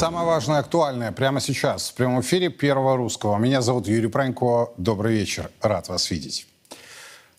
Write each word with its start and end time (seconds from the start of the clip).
Самое 0.00 0.24
важное, 0.24 0.60
актуальное 0.60 1.12
прямо 1.12 1.40
сейчас 1.40 1.90
в 1.90 1.94
прямом 1.94 2.22
эфире 2.22 2.48
Первого 2.48 2.96
Русского. 2.96 3.36
Меня 3.36 3.60
зовут 3.60 3.86
Юрий 3.86 4.08
Пронько. 4.08 4.70
Добрый 4.78 5.12
вечер. 5.12 5.50
Рад 5.60 5.90
вас 5.90 6.10
видеть. 6.10 6.46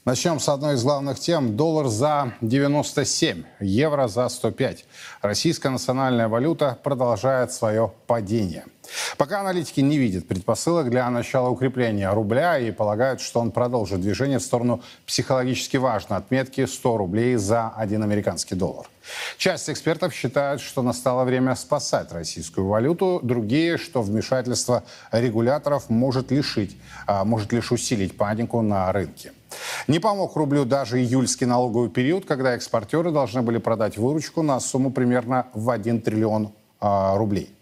Начнем 0.06 0.40
с 0.40 0.48
одной 0.48 0.76
из 0.76 0.84
главных 0.84 1.20
тем. 1.20 1.58
Доллар 1.58 1.88
за 1.88 2.36
97, 2.42 3.46
евро 3.62 4.08
за 4.08 4.30
105. 4.30 4.86
Российская 5.24 5.70
национальная 5.70 6.28
валюта 6.28 6.78
продолжает 6.84 7.52
свое 7.52 7.94
падение. 8.06 8.66
Пока 9.18 9.42
аналитики 9.42 9.80
не 9.80 9.98
видят 9.98 10.28
предпосылок 10.28 10.90
для 10.90 11.10
начала 11.10 11.50
укрепления 11.50 12.12
рубля 12.12 12.60
и 12.60 12.72
полагают, 12.72 13.22
что 13.22 13.40
он 13.40 13.52
продолжит 13.52 14.02
движение 14.02 14.40
в 14.40 14.44
сторону 14.44 14.82
психологически 15.06 15.78
важной 15.78 16.18
отметки 16.18 16.66
100 16.66 16.98
рублей 16.98 17.36
за 17.36 17.70
один 17.70 18.04
американский 18.04 18.56
доллар. 18.56 18.88
Часть 19.38 19.70
экспертов 19.70 20.14
считает, 20.14 20.62
что 20.62 20.82
настало 20.82 21.24
время 21.24 21.56
спасать 21.56 22.12
российскую 22.12 22.68
валюту, 22.68 23.20
другие, 23.24 23.78
что 23.78 24.02
вмешательство 24.02 24.84
регуляторов 25.12 25.90
может 25.90 26.32
лишить, 26.32 26.78
а, 27.08 27.26
может 27.26 27.52
лишь 27.52 27.72
усилить 27.72 28.18
панику 28.18 28.62
на 28.62 28.92
рынке. 28.92 29.32
Не 29.88 30.00
помог 30.00 30.36
рублю 30.36 30.66
даже 30.66 31.00
июльский 31.00 31.46
налоговый 31.46 31.90
период, 31.90 32.26
когда 32.26 32.56
экспортеры 32.56 33.12
должны 33.12 33.42
были 33.42 33.58
продать 33.58 33.98
выручку 33.98 34.42
на 34.42 34.60
сумму 34.60 34.92
примерно 34.92 35.48
в 35.54 35.70
1 35.70 36.02
триллион 36.02 36.54
рублей. 36.82 37.56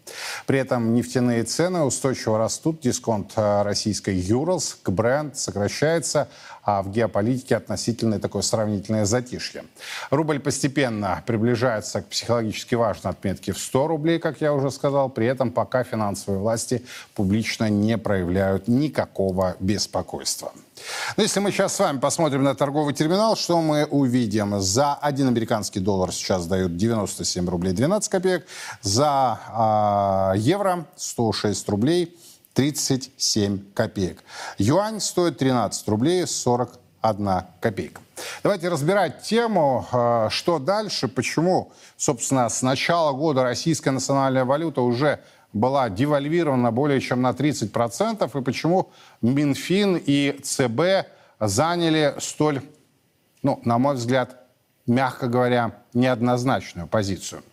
При 0.46 0.60
этом 0.60 0.94
нефтяные 0.94 1.44
цены 1.44 1.82
устойчиво 1.82 2.38
растут, 2.38 2.82
дисконт 2.82 3.34
а, 3.36 3.64
российской 3.64 4.16
Юралс 4.16 4.78
к 4.82 4.90
бренд 4.90 5.38
сокращается, 5.38 6.30
а 6.70 6.82
в 6.84 6.92
геополитике 6.92 7.56
относительное 7.56 8.20
такое 8.20 8.44
сравнительное 8.44 9.06
затишье. 9.06 9.64
Рубль 10.12 10.40
постепенно 10.40 11.24
приближается 11.26 12.02
к 12.02 12.08
психологически 12.08 12.76
важной 12.76 13.12
отметке 13.12 13.54
в 13.54 13.58
100 13.58 13.88
рублей, 13.88 14.20
как 14.20 14.42
я 14.42 14.54
уже 14.54 14.70
сказал, 14.70 15.10
при 15.10 15.26
этом 15.26 15.52
пока 15.52 15.84
финансовые 15.84 16.40
власти 16.40 16.86
публично 17.16 17.70
не 17.70 17.98
проявляют 17.98 18.68
никакого 18.68 19.56
беспокойства. 19.60 20.52
Но 21.18 21.24
если 21.24 21.40
мы 21.40 21.52
сейчас 21.52 21.76
с 21.76 21.80
вами 21.80 21.98
посмотрим 21.98 22.44
на 22.44 22.54
торговый 22.54 22.94
терминал, 22.94 23.36
что 23.36 23.62
мы 23.62 23.86
увидим? 23.86 24.62
За 24.62 24.94
один 24.94 25.28
американский 25.28 25.80
доллар 25.80 26.12
сейчас 26.12 26.46
дают 26.46 26.78
97 26.78 27.50
рублей 27.50 27.74
12 27.74 28.10
копеек, 28.10 28.46
за 28.82 30.34
э, 30.36 30.40
евро 30.40 30.86
106 30.96 31.68
рублей 31.70 32.16
37 32.54 33.74
копеек. 33.74 34.24
Юань 34.58 35.00
стоит 35.00 35.38
13 35.38 35.88
рублей 35.88 36.26
41 36.26 37.44
копейка. 37.60 38.02
Давайте 38.44 38.70
разбирать 38.70 39.22
тему, 39.22 39.88
а, 39.92 40.30
что 40.30 40.60
дальше, 40.60 41.08
почему, 41.08 41.72
собственно, 41.98 42.50
с 42.50 42.62
начала 42.62 43.14
года 43.14 43.44
российская 43.44 43.92
национальная 43.92 44.46
валюта 44.46 44.82
уже 44.82 45.20
была 45.54 45.90
девальвирована 45.90 46.72
более 46.72 47.02
чем 47.02 47.22
на 47.22 47.32
30%, 47.32 48.40
и 48.40 48.44
почему 48.44 48.92
Минфин 49.22 50.02
и 50.04 50.40
ЦБ 50.44 51.10
заняли 51.40 52.16
столь, 52.20 52.62
ну, 53.42 53.60
на 53.66 53.78
мой 53.78 53.96
взгляд, 53.96 54.36
мягко 54.86 55.28
говоря, 55.28 55.76
неоднозначную 55.94 56.88
позицию. 56.88 57.44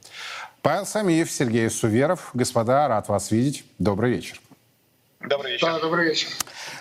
Павел 0.63 0.85
Самиев, 0.85 1.31
Сергей 1.31 1.71
Суверов. 1.71 2.31
Господа, 2.35 2.89
рад 2.89 3.09
вас 3.09 3.31
видеть. 3.31 3.65
Добрый 3.79 4.11
вечер. 4.11 4.41
Добрый 5.27 5.53
вечер. 5.55 5.67
Да, 5.67 5.81
добрый 5.81 6.07
вечер. 6.07 6.29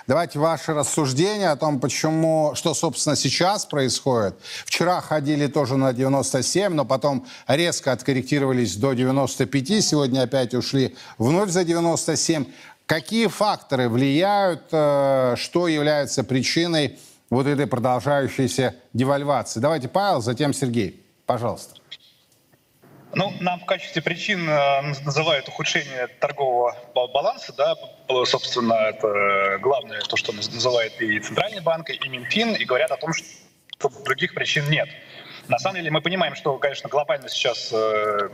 Давайте 0.06 0.38
ваши 0.38 0.72
рассуждения 0.72 1.50
о 1.50 1.56
том, 1.56 1.80
почему, 1.80 2.52
что, 2.54 2.76
собственно, 2.76 3.16
сейчас 3.16 3.66
происходит. 3.66 4.36
Вчера 4.66 5.02
ходили 5.02 5.48
тоже 5.48 5.78
на 5.78 5.94
97, 5.94 6.72
но 6.72 6.86
потом 6.86 7.26
резко 7.48 7.92
откорректировались 7.92 8.76
до 8.76 8.94
95, 8.94 9.84
сегодня 9.84 10.22
опять 10.22 10.54
ушли 10.54 10.96
вновь 11.18 11.50
за 11.50 11.64
97. 11.64 12.46
Какие 12.86 13.26
факторы 13.28 13.90
влияют, 13.90 14.66
э, 14.72 15.36
что 15.38 15.68
является 15.68 16.24
причиной 16.24 17.00
вот 17.32 17.48
этой 17.48 17.66
продолжающейся 17.66 18.76
девальвации? 18.94 19.60
Давайте 19.60 19.88
Павел, 19.88 20.22
затем 20.22 20.54
Сергей. 20.54 21.04
Пожалуйста. 21.26 21.74
Ну, 23.16 23.34
нам 23.40 23.60
в 23.60 23.66
качестве 23.66 24.04
причин 24.04 24.48
э, 24.48 24.82
называют 25.04 25.48
ухудшение 25.48 26.06
торгового 26.20 26.76
баланса, 26.94 27.52
да, 27.54 27.74
собственно, 28.26 28.74
это 28.74 29.58
главное, 29.62 30.02
то, 30.02 30.18
что 30.18 30.32
называет 30.34 31.02
и 31.02 31.20
Центральный 31.20 31.62
банк, 31.62 31.90
и 31.90 32.10
Минфин, 32.10 32.56
и 32.56 32.66
говорят 32.66 32.92
о 32.92 32.98
том, 32.98 33.12
что 33.14 33.90
других 34.04 34.34
причин 34.34 34.70
нет. 34.70 34.90
На 35.48 35.60
самом 35.60 35.76
деле 35.76 35.92
мы 35.92 36.02
понимаем, 36.02 36.36
что, 36.36 36.58
конечно, 36.58 36.90
глобально 36.90 37.30
сейчас 37.30 37.72
э, 37.72 38.30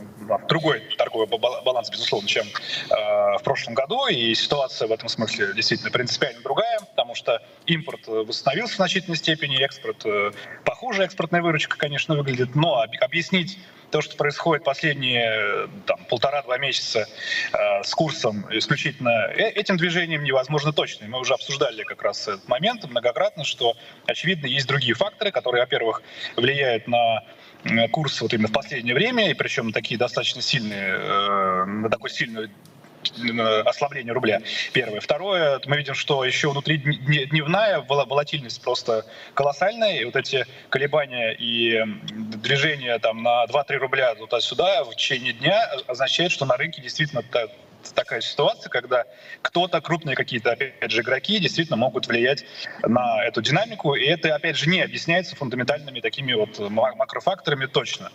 другой 0.48 0.80
торговый 0.96 1.26
баланс, 1.26 1.90
безусловно, 1.90 2.26
чем 2.26 2.46
э, 2.46 2.94
в 3.38 3.40
прошлом 3.44 3.74
году, 3.74 4.06
и 4.06 4.34
ситуация 4.34 4.88
в 4.88 4.92
этом 4.92 5.08
смысле 5.08 5.52
действительно 5.54 5.90
принципиально 5.90 6.40
другая, 6.42 6.78
потому 6.80 7.14
что 7.14 7.42
импорт 7.66 8.06
восстановился 8.06 8.74
в 8.74 8.76
значительной 8.76 9.16
степени, 9.16 9.62
экспорт 9.62 10.06
э, 10.06 10.32
похуже, 10.64 11.04
экспортная 11.04 11.42
выручка, 11.42 11.76
конечно, 11.76 12.14
выглядит, 12.14 12.54
но 12.54 12.82
объяснить 13.00 13.58
то, 13.92 14.00
что 14.00 14.16
происходит 14.16 14.64
последние 14.64 15.68
там, 15.86 16.04
полтора-два 16.06 16.58
месяца 16.58 17.06
э, 17.52 17.82
с 17.84 17.94
курсом 17.94 18.46
исключительно 18.50 19.10
э, 19.36 19.50
этим 19.50 19.76
движением 19.76 20.24
невозможно 20.24 20.72
точно. 20.72 21.06
Мы 21.06 21.20
уже 21.20 21.34
обсуждали 21.34 21.84
как 21.84 22.02
раз 22.02 22.26
этот 22.26 22.48
момент 22.48 22.84
многократно, 22.88 23.44
что, 23.44 23.76
очевидно, 24.06 24.46
есть 24.46 24.66
другие 24.66 24.94
факторы, 24.94 25.30
которые, 25.30 25.62
во-первых, 25.62 26.02
влияют 26.36 26.88
на 26.88 27.22
курс 27.92 28.20
вот 28.20 28.32
именно 28.32 28.48
в 28.48 28.52
последнее 28.52 28.94
время, 28.94 29.30
и 29.30 29.34
причем 29.34 29.72
такие 29.72 29.98
достаточно 29.98 30.42
сильные, 30.42 30.96
э, 30.96 31.64
на 31.64 31.90
такой 31.90 32.10
сильную 32.10 32.50
ослабление 33.66 34.12
рубля. 34.12 34.40
Первое. 34.72 35.00
Второе, 35.00 35.60
мы 35.66 35.76
видим, 35.76 35.94
что 35.94 36.24
еще 36.24 36.50
внутри 36.50 36.78
дневная 36.78 37.80
волатильность 37.80 38.62
просто 38.62 39.04
колоссальная, 39.34 40.00
и 40.00 40.04
вот 40.04 40.16
эти 40.16 40.46
колебания 40.68 41.32
и 41.32 41.82
движения 42.12 42.98
там 42.98 43.22
на 43.22 43.44
2-3 43.46 43.76
рубля 43.76 44.14
туда-сюда 44.14 44.84
в 44.84 44.94
течение 44.94 45.32
дня 45.32 45.70
означает, 45.86 46.32
что 46.32 46.44
на 46.44 46.56
рынке 46.56 46.82
действительно 46.82 47.22
такая 47.22 48.20
ситуация, 48.20 48.70
когда 48.70 49.04
кто-то, 49.42 49.80
крупные 49.80 50.14
какие-то, 50.14 50.52
опять 50.52 50.90
же, 50.90 51.02
игроки 51.02 51.40
действительно 51.40 51.76
могут 51.76 52.06
влиять 52.06 52.44
на 52.82 53.24
эту 53.24 53.42
динамику, 53.42 53.94
и 53.94 54.04
это, 54.04 54.34
опять 54.34 54.56
же, 54.56 54.68
не 54.68 54.80
объясняется 54.80 55.34
фундаментальными 55.34 56.00
такими 56.00 56.32
вот 56.32 56.58
макрофакторами 56.60 57.66
точно. 57.66 58.12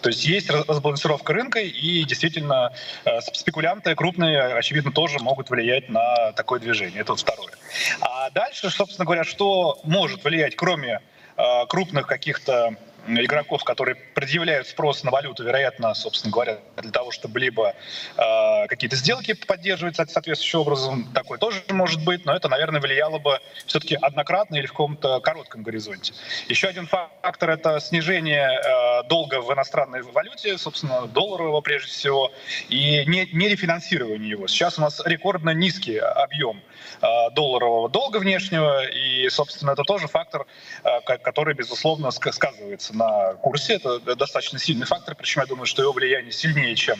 То 0.00 0.08
есть 0.08 0.24
есть 0.24 0.50
разбалансировка 0.50 1.32
рынка, 1.32 1.60
и 1.60 2.04
действительно 2.04 2.72
э, 3.04 3.20
спекулянты 3.20 3.94
крупные, 3.94 4.40
очевидно, 4.40 4.92
тоже 4.92 5.18
могут 5.18 5.50
влиять 5.50 5.88
на 5.88 6.32
такое 6.32 6.60
движение. 6.60 7.00
Это 7.00 7.12
вот 7.12 7.20
второе. 7.20 7.52
А 8.00 8.30
дальше, 8.30 8.70
собственно 8.70 9.04
говоря, 9.04 9.24
что 9.24 9.80
может 9.84 10.24
влиять, 10.24 10.56
кроме 10.56 11.00
э, 11.36 11.66
крупных 11.68 12.06
каких-то 12.06 12.76
игроков, 13.06 13.64
которые 13.64 13.94
предъявляют 13.94 14.68
спрос 14.68 15.04
на 15.04 15.10
валюту, 15.10 15.44
вероятно, 15.44 15.94
собственно 15.94 16.32
говоря, 16.32 16.58
для 16.76 16.90
того, 16.90 17.10
чтобы 17.10 17.40
либо 17.40 17.74
э, 18.16 18.66
какие-то 18.68 18.96
сделки 18.96 19.34
поддерживать 19.34 19.96
соответствующим 19.96 20.60
образом, 20.60 21.12
такое 21.12 21.38
тоже 21.38 21.62
может 21.70 22.04
быть, 22.04 22.24
но 22.24 22.34
это, 22.34 22.48
наверное, 22.48 22.80
влияло 22.80 23.18
бы 23.18 23.38
все-таки 23.66 23.96
однократно 23.96 24.56
или 24.56 24.66
в 24.66 24.70
каком-то 24.70 25.20
коротком 25.20 25.62
горизонте. 25.62 26.14
Еще 26.48 26.68
один 26.68 26.86
фактор— 26.86 27.50
это 27.50 27.80
снижение 27.80 28.48
э, 28.48 29.08
долга 29.08 29.40
в 29.40 29.52
иностранной 29.52 30.02
валюте, 30.02 30.56
собственно, 30.58 31.06
долларового 31.06 31.60
прежде 31.60 31.90
всего, 31.90 32.32
и 32.68 33.04
не, 33.06 33.28
не 33.32 33.48
рефинансирование 33.48 34.30
его. 34.30 34.46
Сейчас 34.46 34.78
у 34.78 34.80
нас 34.80 35.00
рекордно 35.04 35.50
низкий 35.50 35.98
объем 35.98 36.62
э, 37.02 37.06
долларового 37.32 37.88
долга 37.88 38.18
внешнего, 38.18 38.84
и, 38.86 39.28
собственно, 39.28 39.72
это 39.72 39.82
тоже 39.82 40.08
фактор, 40.08 40.46
э, 40.84 41.00
который, 41.18 41.54
безусловно, 41.54 42.10
сказывается 42.10 42.93
на 42.94 43.34
курсе. 43.34 43.74
Это 43.74 43.98
достаточно 44.16 44.58
сильный 44.58 44.86
фактор, 44.86 45.14
причем 45.14 45.42
я 45.42 45.46
думаю, 45.46 45.66
что 45.66 45.82
его 45.82 45.92
влияние 45.92 46.32
сильнее, 46.32 46.74
чем 46.74 46.98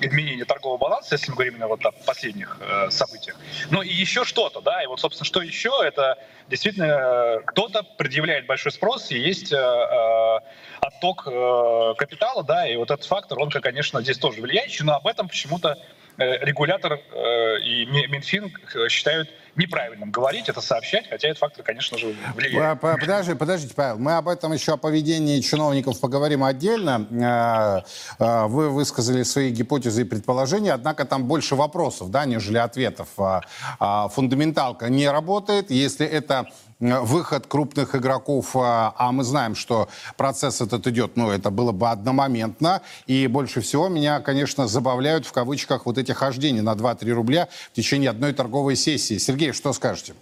изменение 0.00 0.44
торгового 0.44 0.78
баланса, 0.78 1.14
если 1.14 1.30
мы 1.30 1.36
говорим 1.36 1.54
именно 1.54 1.68
вот 1.68 1.84
о 1.84 1.92
последних 1.92 2.58
э, 2.60 2.90
событиях. 2.90 3.36
Но 3.70 3.82
и 3.82 3.92
еще 3.92 4.24
что-то, 4.24 4.60
да, 4.60 4.82
и 4.82 4.86
вот, 4.86 5.00
собственно, 5.00 5.24
что 5.24 5.40
еще, 5.40 5.70
это 5.84 6.18
действительно 6.48 6.84
э, 6.84 7.40
кто-то 7.46 7.82
предъявляет 7.96 8.46
большой 8.46 8.72
спрос, 8.72 9.10
и 9.10 9.18
есть 9.18 9.52
э, 9.52 9.56
э, 9.56 10.38
отток 10.80 11.26
э, 11.26 11.94
капитала, 11.96 12.42
да, 12.42 12.68
и 12.68 12.76
вот 12.76 12.90
этот 12.90 13.06
фактор, 13.06 13.38
он, 13.38 13.50
конечно, 13.50 14.02
здесь 14.02 14.18
тоже 14.18 14.40
влияющий, 14.40 14.84
но 14.84 14.96
об 14.96 15.06
этом 15.06 15.28
почему-то 15.28 15.78
регулятор 16.18 16.94
э, 16.94 17.60
и 17.60 17.86
Минфин 17.86 18.52
считают 18.88 19.28
неправильным 19.56 20.10
говорить, 20.10 20.48
это 20.48 20.60
сообщать, 20.60 21.08
хотя 21.08 21.28
этот 21.28 21.38
фактор, 21.38 21.62
конечно 21.64 21.96
же, 21.96 22.14
влияет. 22.34 22.80
Подожди, 22.80 23.34
подождите, 23.34 23.74
Павел, 23.74 23.98
мы 23.98 24.16
об 24.16 24.28
этом 24.28 24.52
еще 24.52 24.72
о 24.72 24.76
поведении 24.76 25.40
чиновников 25.40 26.00
поговорим 26.00 26.42
отдельно. 26.44 27.84
Э, 28.18 28.24
э, 28.24 28.46
вы 28.46 28.70
высказали 28.70 29.22
свои 29.22 29.50
гипотезы 29.50 30.02
и 30.02 30.04
предположения, 30.04 30.72
однако 30.72 31.04
там 31.04 31.24
больше 31.24 31.54
вопросов, 31.54 32.10
да, 32.10 32.24
нежели 32.24 32.58
ответов. 32.58 33.08
А, 33.18 33.42
а 33.78 34.08
фундаменталка 34.08 34.88
не 34.88 35.08
работает. 35.08 35.70
Если 35.70 36.06
это 36.06 36.48
выход 36.84 37.46
крупных 37.46 37.94
игроков, 37.94 38.50
а 38.54 39.10
мы 39.12 39.24
знаем, 39.24 39.54
что 39.54 39.88
процесс 40.16 40.60
этот 40.60 40.86
идет, 40.86 41.16
ну, 41.16 41.30
это 41.30 41.50
было 41.50 41.72
бы 41.72 41.88
одномоментно, 41.88 42.82
и 43.06 43.26
больше 43.26 43.60
всего 43.60 43.88
меня, 43.88 44.20
конечно, 44.20 44.68
забавляют 44.68 45.26
в 45.26 45.32
кавычках 45.32 45.86
вот 45.86 45.98
эти 45.98 46.12
хождения 46.12 46.62
на 46.62 46.72
2-3 46.74 47.10
рубля 47.12 47.48
в 47.72 47.76
течение 47.76 48.10
одной 48.10 48.32
торговой 48.32 48.76
сессии. 48.76 49.18
Сергей, 49.18 49.52
что 49.52 49.72
скажете? 49.72 50.14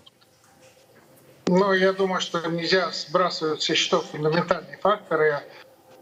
Ну, 1.46 1.72
я 1.72 1.92
думаю, 1.92 2.20
что 2.20 2.40
нельзя 2.48 2.90
сбрасывать 2.92 3.62
со 3.62 3.74
счетов 3.74 4.06
фундаментальные 4.12 4.78
факторы. 4.78 5.40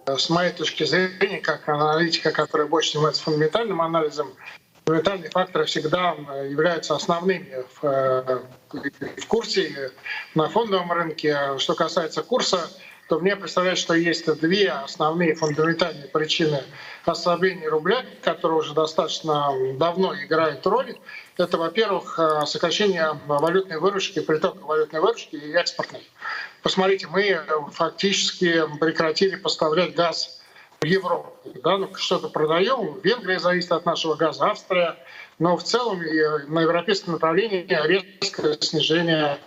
С 0.06 0.28
моей 0.28 0.52
точки 0.52 0.84
зрения, 0.84 1.40
как 1.40 1.68
аналитика, 1.68 2.30
которая 2.32 2.66
больше 2.66 2.92
занимается 2.92 3.22
фундаментальным 3.22 3.80
анализом, 3.80 4.28
фундаментальные 4.84 5.30
факторы 5.30 5.64
всегда 5.66 6.16
являются 6.48 6.94
основными 6.94 7.64
в, 7.80 7.84
э, 7.84 8.40
в 9.18 9.26
курсе 9.26 9.92
на 10.34 10.48
фондовом 10.48 10.92
рынке. 10.92 11.58
Что 11.58 11.74
касается 11.74 12.22
курса, 12.22 12.68
то 13.08 13.18
мне 13.18 13.34
представляется, 13.34 13.82
что 13.82 13.94
есть 13.94 14.32
две 14.40 14.68
основные 14.68 15.34
фундаментальные 15.34 16.06
причины 16.06 16.62
ослабления 17.04 17.68
рубля, 17.68 18.04
которые 18.22 18.60
уже 18.60 18.72
достаточно 18.72 19.52
давно 19.78 20.14
играют 20.14 20.64
роль. 20.66 20.96
Это, 21.36 21.58
во-первых, 21.58 22.18
э, 22.18 22.46
сокращение 22.46 23.18
валютной 23.26 23.78
выручки, 23.78 24.20
притока 24.20 24.64
валютной 24.64 25.00
выручки 25.00 25.34
и 25.34 25.52
экспортной. 25.54 26.08
Посмотрите, 26.62 27.08
мы 27.08 27.40
фактически 27.72 28.62
прекратили 28.78 29.34
поставлять 29.36 29.94
газ 29.94 30.39
Европу. 30.82 31.36
Да, 31.62 31.76
ну, 31.76 31.94
что-то 31.94 32.28
продаем. 32.28 33.00
Венгрия 33.00 33.38
зависит 33.38 33.70
от 33.72 33.84
нашего 33.84 34.14
газа, 34.14 34.46
Австрия. 34.46 34.96
Но 35.38 35.56
в 35.56 35.62
целом 35.62 36.00
на 36.00 36.60
европейском 36.60 37.12
направлении 37.14 37.66
резкое 37.68 38.56
снижение 38.60 39.38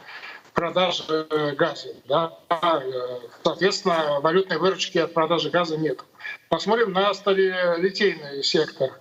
продажи 0.53 1.27
газа. 1.57 1.89
Да. 2.05 2.37
Соответственно, 3.43 4.19
валютной 4.21 4.57
выручки 4.57 4.99
от 4.99 5.13
продажи 5.13 5.49
газа 5.49 5.75
нет. 5.75 6.03
Посмотрим 6.49 6.93
на 6.93 7.11
сталелитейный 7.15 8.43
сектор. 8.43 8.91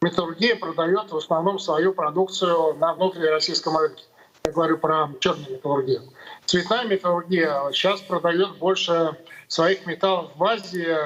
Металлургия 0.00 0.54
продает 0.54 1.10
в 1.10 1.16
основном 1.16 1.58
свою 1.58 1.92
продукцию 1.92 2.74
на 2.74 2.94
внутрироссийском 2.94 3.76
рынке. 3.76 4.04
Я 4.44 4.52
говорю 4.52 4.78
про 4.78 5.10
черную 5.18 5.50
металлургию. 5.50 6.02
Цветная 6.44 6.84
металлургия 6.84 7.72
сейчас 7.72 8.00
продает 8.02 8.58
больше 8.58 9.16
своих 9.48 9.86
металлов 9.86 10.30
в 10.36 10.44
Азии 10.44 10.96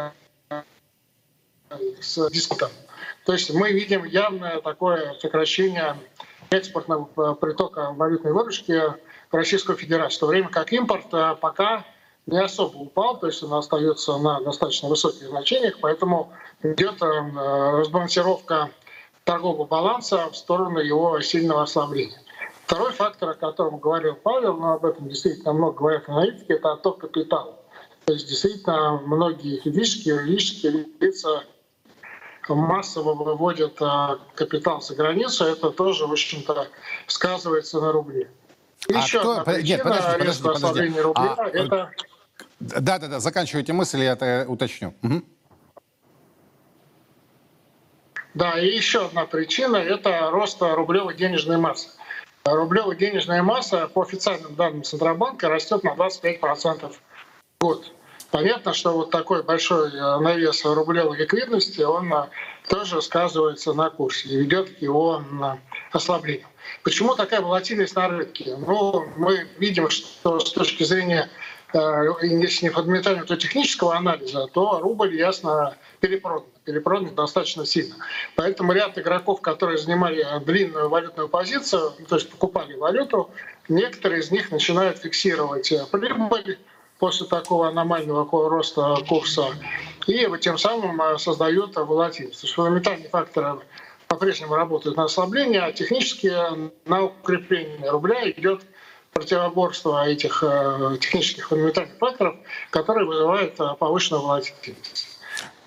с 2.00 2.30
дискутом. 2.30 2.70
То 3.24 3.32
есть 3.32 3.52
мы 3.52 3.72
видим 3.72 4.04
явное 4.04 4.60
такое 4.60 5.14
сокращение 5.20 5.96
экспортного 6.50 7.34
притока 7.34 7.92
валютной 7.92 8.32
выручки 8.32 8.82
в 9.30 9.34
Российскую 9.34 9.76
Федерацию, 9.76 10.16
в 10.16 10.20
то 10.20 10.26
время 10.26 10.48
как 10.48 10.72
импорт 10.72 11.06
э, 11.12 11.36
пока 11.40 11.84
не 12.26 12.38
особо 12.42 12.76
упал, 12.76 13.18
то 13.18 13.26
есть 13.26 13.42
он 13.42 13.52
остается 13.54 14.16
на 14.18 14.40
достаточно 14.40 14.88
высоких 14.88 15.28
значениях, 15.28 15.78
поэтому 15.80 16.32
идет 16.62 17.02
э, 17.02 17.06
разбалансировка 17.06 18.70
торгового 19.24 19.66
баланса 19.66 20.30
в 20.30 20.36
сторону 20.36 20.78
его 20.78 21.20
сильного 21.20 21.62
ослабления. 21.62 22.20
Второй 22.64 22.92
фактор, 22.92 23.30
о 23.30 23.34
котором 23.34 23.78
говорил 23.78 24.14
Павел, 24.14 24.56
но 24.56 24.72
об 24.72 24.84
этом 24.84 25.08
действительно 25.08 25.52
много 25.52 25.78
говорят 25.78 26.08
аналитики, 26.08 26.52
это 26.52 26.72
отток 26.72 26.98
капитала. 26.98 27.58
То 28.04 28.14
есть 28.14 28.26
действительно 28.26 29.00
многие 29.04 29.60
физические, 29.60 30.16
юридические 30.16 30.86
лица 31.00 31.44
массово 32.54 33.14
выводят 33.14 33.80
э, 33.80 34.18
капитал 34.34 34.80
за 34.80 34.94
границу, 34.94 35.44
это 35.44 35.70
тоже, 35.70 36.06
в 36.06 36.12
общем-то, 36.12 36.68
сказывается 37.06 37.80
на 37.80 37.92
рубле. 37.92 38.30
А 38.88 38.98
Еще 38.98 39.20
кто... 39.20 39.32
одна 39.32 39.44
причина 39.44 39.66
Нет, 39.66 39.82
подожди, 39.82 40.18
подожди, 40.18 40.42
подожди. 40.42 41.00
рубля 41.00 41.34
а... 41.36 41.48
это... 41.48 41.90
Да, 42.60 42.98
да, 42.98 43.08
да, 43.08 43.20
заканчивайте 43.20 43.72
мысль, 43.72 44.02
я 44.02 44.12
это 44.12 44.44
уточню. 44.48 44.94
Угу. 45.02 45.22
Да, 48.34 48.58
и 48.58 48.66
еще 48.68 49.06
одна 49.06 49.26
причина– 49.26 49.76
это 49.78 50.30
рост 50.30 50.58
рублевой 50.60 51.16
денежной 51.16 51.58
массы. 51.58 51.88
Рублевая 52.44 52.96
денежная 52.96 53.42
масса 53.42 53.88
по 53.88 54.02
официальным 54.02 54.54
данным 54.54 54.82
Центробанка 54.84 55.48
растет 55.48 55.82
на 55.82 55.94
25% 55.94 56.92
в 56.92 57.00
год. 57.60 57.92
Понятно, 58.30 58.75
что 58.75 58.92
вот 58.92 59.10
такой 59.10 59.42
большой 59.42 59.88
э, 59.88 60.19
навес 60.20 60.62
рублевой 60.64 61.16
ликвидности, 61.16 61.80
он 61.80 62.12
э, 62.12 62.26
тоже 62.69 63.00
сказывается 63.00 63.72
на 63.72 63.88
курсе 63.88 64.28
и 64.28 64.36
ведет 64.36 64.69
к 64.69 64.82
его 64.82 65.22
ослаблению. 65.92 66.46
Почему 66.82 67.14
такая 67.14 67.40
волатильность 67.40 67.96
на 67.96 68.08
рынке? 68.08 68.56
Ну, 68.58 69.06
мы 69.16 69.46
видим, 69.58 69.88
что 69.88 70.40
с 70.40 70.52
точки 70.52 70.84
зрения 70.84 71.30
э, 71.72 72.04
если 72.20 72.66
не 72.66 72.70
фундаментального, 72.70 73.26
то 73.26 73.36
технического 73.38 73.96
анализа, 73.96 74.46
то 74.48 74.78
рубль 74.80 75.16
ясно 75.16 75.75
перепродан. 76.00 76.48
Перепродан 76.64 77.14
достаточно 77.14 77.64
сильно. 77.64 77.94
Поэтому 78.36 78.72
ряд 78.72 78.98
игроков, 78.98 79.40
которые 79.40 79.78
занимали 79.78 80.26
длинную 80.44 80.90
валютную 80.90 81.30
позицию, 81.30 81.94
то 82.06 82.16
есть 82.16 82.28
покупали 82.28 82.75
валюту, 82.75 83.30
некоторые 83.70 84.20
из 84.20 84.30
них 84.30 84.50
начинают 84.50 84.98
фиксировать 84.98 85.72
прибыль 85.90 86.58
после 86.98 87.26
такого 87.26 87.68
аномального 87.68 88.28
роста 88.48 88.96
курса 89.08 89.46
и 90.06 90.26
тем 90.40 90.58
самым 90.58 91.00
э, 91.00 91.18
создают 91.18 91.76
волатильность. 91.76 92.40
То 92.40 92.46
есть 92.46 92.54
фундаментальные 92.54 93.08
факторы 93.08 93.60
по-прежнему 94.08 94.54
работают 94.54 94.96
на 94.96 95.04
ослабление, 95.04 95.60
а 95.60 95.72
технически 95.72 96.32
на 96.88 97.04
укрепление 97.04 97.90
рубля 97.90 98.28
идет 98.30 98.62
противоборство 99.12 100.06
этих 100.08 100.42
э, 100.42 100.96
технических 101.00 101.48
фундаментальных 101.48 101.98
факторов, 101.98 102.36
которые 102.70 103.06
вызывают 103.06 103.58
э, 103.60 103.74
повышенную 103.78 104.22
волатильность. 104.22 105.07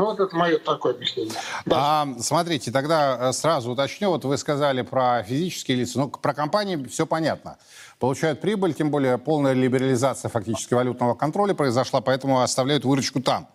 Ну, 0.01 0.07
вот 0.07 0.19
это 0.19 0.35
мое 0.35 0.57
такое 0.57 0.95
объяснение. 0.95 1.35
Да. 1.63 2.01
А, 2.01 2.07
смотрите, 2.19 2.71
тогда 2.71 3.31
сразу 3.33 3.69
уточню. 3.73 4.09
Вот 4.09 4.25
вы 4.25 4.35
сказали 4.37 4.81
про 4.81 5.21
физические 5.21 5.77
лица. 5.77 5.99
Ну, 5.99 6.09
про 6.09 6.33
компании 6.33 6.83
все 6.87 7.05
понятно 7.05 7.57
получают 8.01 8.41
прибыль, 8.41 8.73
тем 8.73 8.89
более 8.89 9.19
полная 9.19 9.53
либерализация 9.53 10.27
фактически 10.27 10.73
валютного 10.73 11.13
контроля 11.13 11.53
произошла, 11.53 12.01
поэтому 12.01 12.41
оставляют 12.41 12.83
выручку 12.83 13.21
там. 13.21 13.47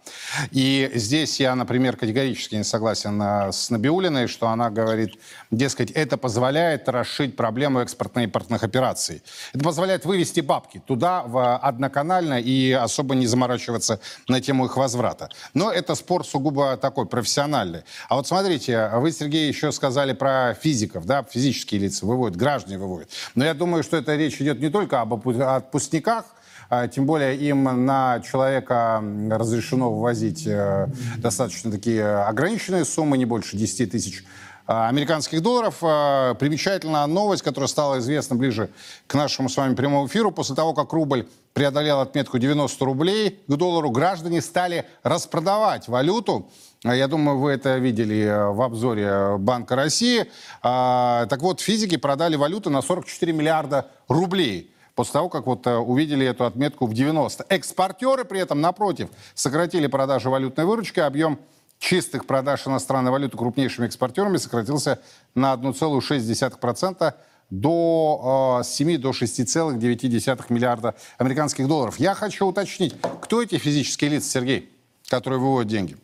И 0.52 0.88
здесь 0.94 1.40
я, 1.40 1.56
например, 1.56 1.96
категорически 1.96 2.54
не 2.54 2.62
согласен 2.62 3.20
э, 3.20 3.50
с 3.52 3.70
Набиулиной, 3.70 4.28
что 4.28 4.46
она 4.48 4.70
говорит, 4.70 5.18
дескать, 5.50 5.90
это 5.90 6.16
позволяет 6.16 6.88
расшить 6.88 7.34
проблему 7.34 7.80
экспортно-импортных 7.80 8.62
операций. 8.62 9.20
Это 9.52 9.64
позволяет 9.64 10.04
вывести 10.04 10.38
бабки 10.38 10.80
туда 10.86 11.24
в 11.24 11.56
одноканально 11.56 12.40
и 12.40 12.70
особо 12.70 13.16
не 13.16 13.26
заморачиваться 13.26 14.00
на 14.28 14.40
тему 14.40 14.66
их 14.66 14.76
возврата. 14.76 15.28
Но 15.54 15.72
это 15.72 15.96
спор 15.96 16.24
сугубо 16.36 16.76
такой 16.76 17.06
профессиональный. 17.06 17.80
А 18.10 18.16
вот 18.16 18.26
смотрите, 18.26 18.90
вы, 18.96 19.10
Сергей, 19.10 19.48
еще 19.48 19.72
сказали 19.72 20.12
про 20.12 20.52
физиков, 20.52 21.06
да, 21.06 21.22
физические 21.22 21.80
лица 21.80 22.04
выводят, 22.04 22.36
граждане 22.36 22.76
выводят. 22.76 23.08
Но 23.34 23.42
я 23.42 23.54
думаю, 23.54 23.82
что 23.82 23.96
это 23.96 24.16
речь 24.16 24.38
идет 24.42 24.60
не 24.60 24.68
только 24.68 25.00
об 25.00 25.14
отпускниках, 25.14 26.26
а, 26.68 26.88
тем 26.88 27.06
более 27.06 27.36
им 27.36 27.64
на 27.86 28.20
человека 28.20 29.02
разрешено 29.30 29.90
ввозить 29.92 30.46
э, 30.46 30.88
достаточно 31.16 31.70
такие 31.70 32.04
ограниченные 32.04 32.84
суммы, 32.84 33.16
не 33.16 33.24
больше 33.24 33.56
10 33.56 33.92
тысяч 33.92 34.24
американских 34.66 35.42
долларов. 35.42 35.78
А, 35.82 36.34
примечательная 36.34 37.06
новость, 37.06 37.42
которая 37.42 37.68
стала 37.68 37.98
известна 37.98 38.36
ближе 38.36 38.70
к 39.06 39.14
нашему 39.14 39.48
с 39.48 39.56
вами 39.56 39.74
прямому 39.74 40.06
эфиру. 40.06 40.32
После 40.32 40.54
того, 40.54 40.74
как 40.74 40.92
рубль 40.92 41.28
преодолел 41.54 42.00
отметку 42.00 42.38
90 42.38 42.84
рублей 42.84 43.40
к 43.46 43.54
доллару, 43.54 43.90
граждане 43.90 44.42
стали 44.42 44.86
распродавать 45.02 45.88
валюту. 45.88 46.50
Я 46.84 47.08
думаю, 47.08 47.38
вы 47.38 47.52
это 47.52 47.78
видели 47.78 48.24
э, 48.24 48.50
в 48.50 48.60
обзоре 48.62 49.36
Банка 49.38 49.76
России. 49.76 50.26
Так 50.62 51.40
вот, 51.40 51.60
физики 51.60 51.96
продали 51.96 52.36
валюту 52.36 52.70
на 52.70 52.82
44 52.82 53.32
миллиарда 53.32 53.86
рублей 54.08 54.72
после 54.96 55.12
того, 55.12 55.28
как 55.28 55.46
вот 55.46 55.66
э, 55.66 55.76
увидели 55.76 56.26
эту 56.26 56.44
отметку 56.44 56.86
в 56.86 56.94
90. 56.94 57.46
Экспортеры 57.48 58.24
при 58.24 58.40
этом, 58.40 58.60
напротив, 58.60 59.10
сократили 59.34 59.86
продажи 59.86 60.28
валютной 60.28 60.64
выручки, 60.64 60.98
объем 60.98 61.38
чистых 61.78 62.26
продаж 62.26 62.66
иностранной 62.66 63.10
валюты 63.10 63.36
крупнейшими 63.36 63.86
экспортерами 63.86 64.36
сократился 64.36 65.00
на 65.34 65.54
1,6% 65.54 67.14
до 67.50 68.62
7 68.64 68.90
э, 68.90 68.98
до 68.98 69.10
6,9 69.10 70.46
миллиарда 70.48 70.94
американских 71.18 71.68
долларов. 71.68 71.98
Я 71.98 72.14
хочу 72.14 72.46
уточнить, 72.46 72.94
кто 73.20 73.42
эти 73.42 73.58
физические 73.58 74.10
лица, 74.10 74.30
Сергей, 74.30 74.70
которые 75.08 75.38
выводят 75.38 75.68
деньги? 75.68 75.96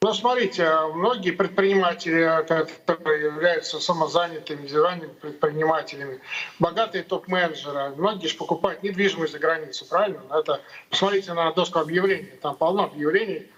Ну, 0.00 0.14
смотрите, 0.14 0.64
многие 0.94 1.32
предприниматели, 1.32 2.46
которые 2.46 3.24
являются 3.24 3.80
самозанятыми, 3.80 4.62
индивидуальными 4.62 5.10
предпринимателями, 5.10 6.20
богатые 6.60 7.02
топ-менеджеры, 7.02 7.96
многие 7.96 8.28
же 8.28 8.36
покупают 8.36 8.84
недвижимость 8.84 9.32
за 9.32 9.40
границу, 9.40 9.86
правильно? 9.86 10.22
Это, 10.30 10.60
посмотрите 10.88 11.32
на 11.32 11.52
доску 11.52 11.80
объявлений, 11.80 12.30
там 12.40 12.54
полно 12.54 12.84
объявлений, 12.84 13.48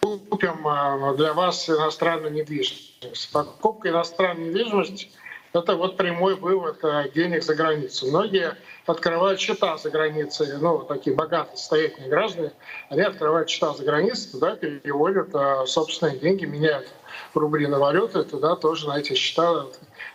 купим 0.00 0.66
а, 0.66 1.14
для 1.14 1.32
вас 1.32 1.68
иностранную 1.68 2.32
недвижимость. 2.32 3.30
Покупка 3.32 3.88
иностранной 3.88 4.48
недвижимости 4.48 5.10
это 5.54 5.76
вот 5.76 5.96
прямой 5.96 6.34
вывод 6.34 6.78
э, 6.82 7.10
денег 7.14 7.44
за 7.44 7.54
границу. 7.54 8.08
Многие 8.08 8.56
открывают 8.86 9.38
счета 9.38 9.78
за 9.78 9.88
границей, 9.88 10.48
ну, 10.58 10.80
такие 10.80 11.14
богатые, 11.14 11.56
состоятельные 11.56 12.10
граждане, 12.10 12.52
они 12.88 13.02
открывают 13.02 13.48
счета 13.48 13.72
за 13.72 13.84
границей, 13.84 14.32
туда 14.32 14.56
переводят 14.56 15.28
э, 15.32 15.64
собственные 15.66 16.18
деньги, 16.18 16.44
меняют 16.44 16.88
рубли 17.34 17.68
на 17.68 17.78
валюты, 17.78 18.24
туда 18.24 18.56
тоже 18.56 18.88
на 18.88 18.98
эти 18.98 19.14
счета 19.14 19.66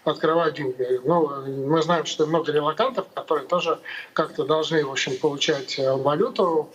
открывают 0.03 0.55
деньги. 0.55 0.99
Ну, 1.05 1.29
мы 1.45 1.81
знаем, 1.81 2.05
что 2.05 2.25
много 2.25 2.51
релакантов, 2.51 3.07
которые 3.13 3.47
тоже 3.47 3.79
как-то 4.11 4.43
должны, 4.43 4.85
в 4.85 4.91
общем, 4.91 5.17
получать 5.17 5.79
валюту 5.79 6.69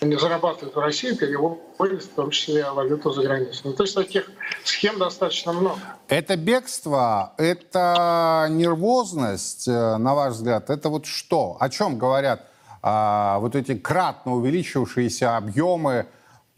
они 0.00 0.16
зарабатывают 0.16 0.74
в 0.74 0.78
России, 0.78 1.14
переводят 1.14 2.02
в 2.02 2.08
том 2.08 2.30
числе 2.30 2.70
валюту 2.70 3.12
за 3.12 3.22
границу. 3.22 3.60
Ну, 3.64 3.72
то 3.74 3.82
есть 3.82 3.94
таких 3.94 4.30
схем 4.64 4.98
достаточно 4.98 5.52
много. 5.52 5.78
Это 6.08 6.36
бегство, 6.36 7.34
это 7.36 8.46
нервозность, 8.50 9.68
э, 9.68 9.96
на 9.98 10.14
ваш 10.14 10.34
взгляд, 10.34 10.70
это 10.70 10.88
вот 10.88 11.06
что? 11.06 11.56
О 11.60 11.68
чем 11.68 11.98
говорят 11.98 12.46
а, 12.82 13.38
вот 13.40 13.54
эти 13.54 13.76
кратно 13.76 14.34
увеличившиеся 14.34 15.36
объемы 15.36 16.06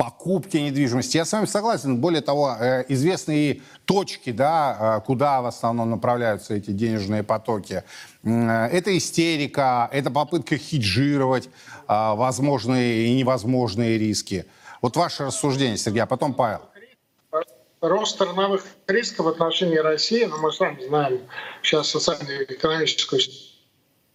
покупки 0.03 0.57
недвижимости. 0.57 1.17
Я 1.17 1.25
с 1.25 1.33
вами 1.33 1.47
согласен. 1.47 1.99
Более 1.99 2.23
того, 2.23 2.57
э, 2.59 2.85
известные 2.89 3.61
точки, 3.85 4.33
да, 4.33 4.99
э, 4.99 5.07
куда 5.07 5.41
в 5.41 5.47
основном 5.47 5.91
направляются 5.91 6.55
эти 6.55 6.73
денежные 6.73 7.23
потоки. 7.23 7.85
Э, 8.25 8.67
это 8.67 8.99
истерика, 8.99 9.89
это 9.93 10.11
попытка 10.11 10.57
хеджировать 10.57 11.49
возможные 11.87 13.07
и 13.07 13.15
невозможные 13.15 13.97
риски. 13.97 14.45
Вот 14.81 14.97
ваше 14.97 15.27
рассуждение, 15.27 15.77
Сергей, 15.77 16.03
а 16.03 16.07
потом 16.07 16.35
Павел. 16.35 16.63
Рост 17.81 18.15
страновых 18.15 18.65
рисков 18.89 19.27
в 19.27 19.29
отношении 19.29 19.77
России, 19.79 20.25
но 20.25 20.37
ну, 20.37 20.43
мы 20.43 20.53
сами 20.53 20.85
знаем 20.85 21.21
сейчас 21.63 21.91
социально-экономическую 21.91 23.21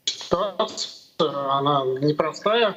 ситуацию, 0.06 1.52
она 1.52 1.84
непростая. 2.02 2.76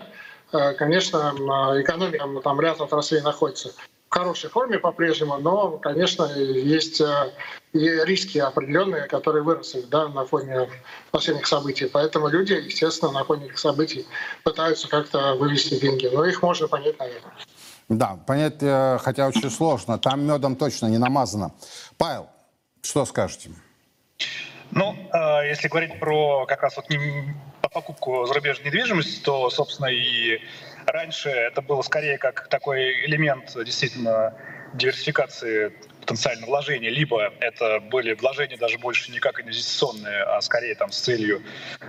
Э, 0.52 0.73
конечно, 0.75 1.33
экономика, 1.80 2.26
там 2.42 2.61
ряд 2.61 2.80
отраслей 2.80 3.21
находится 3.23 3.73
в 4.11 4.12
хорошей 4.12 4.50
форме 4.50 4.78
по-прежнему, 4.78 5.38
но, 5.38 5.78
конечно, 5.78 6.25
есть 6.25 7.00
э, 7.00 7.33
и 7.73 7.88
риски 8.04 8.38
определенные, 8.38 9.07
которые 9.07 9.45
выросли 9.45 9.83
да, 9.83 10.09
на 10.09 10.26
фоне 10.26 10.69
последних 11.12 11.47
событий. 11.47 11.87
Поэтому 11.87 12.28
люди, 12.28 12.54
естественно, 12.54 13.12
на 13.12 13.25
фоне 13.25 13.47
этих 13.47 13.59
событий 13.59 14.07
пытаются 14.42 14.88
как-то 14.88 15.35
вывести 15.35 15.78
деньги. 15.78 16.09
Но 16.12 16.25
их 16.25 16.42
можно 16.42 16.66
понять, 16.66 16.99
наверное. 16.99 17.33
Да, 17.88 18.19
понять, 18.26 18.57
э, 18.61 18.99
хотя 19.00 19.28
очень 19.28 19.50
сложно. 19.50 19.99
Там 19.99 20.26
медом 20.26 20.57
точно 20.57 20.87
не 20.87 20.99
намазано. 20.99 21.52
Павел, 21.97 22.26
что 22.83 23.04
скажете? 23.04 23.50
Ну, 24.73 24.97
если 25.45 25.69
говорить 25.69 25.99
про 25.99 26.47
как 26.47 26.62
раз 26.62 26.77
вот 26.77 26.87
покупку 27.73 28.27
зарубежной 28.27 28.67
недвижимости, 28.67 29.23
то, 29.23 29.49
собственно, 29.50 29.87
и 29.87 30.41
раньше 30.87 31.31
это 31.31 31.62
было 31.62 31.83
скорее 31.83 32.19
как 32.19 32.49
такой 32.49 33.05
элемент 33.07 33.53
действительно 33.65 34.35
диверсификации 34.75 35.73
потенциально 36.11 36.45
вложения, 36.45 36.90
либо 36.90 37.33
это 37.38 37.79
были 37.79 38.14
вложения 38.14 38.57
даже 38.57 38.79
больше 38.79 39.12
не 39.12 39.21
как 39.21 39.40
инвестиционные, 39.40 40.25
а 40.25 40.40
скорее 40.40 40.75
там 40.75 40.90
с 40.90 40.99
целью, 40.99 41.40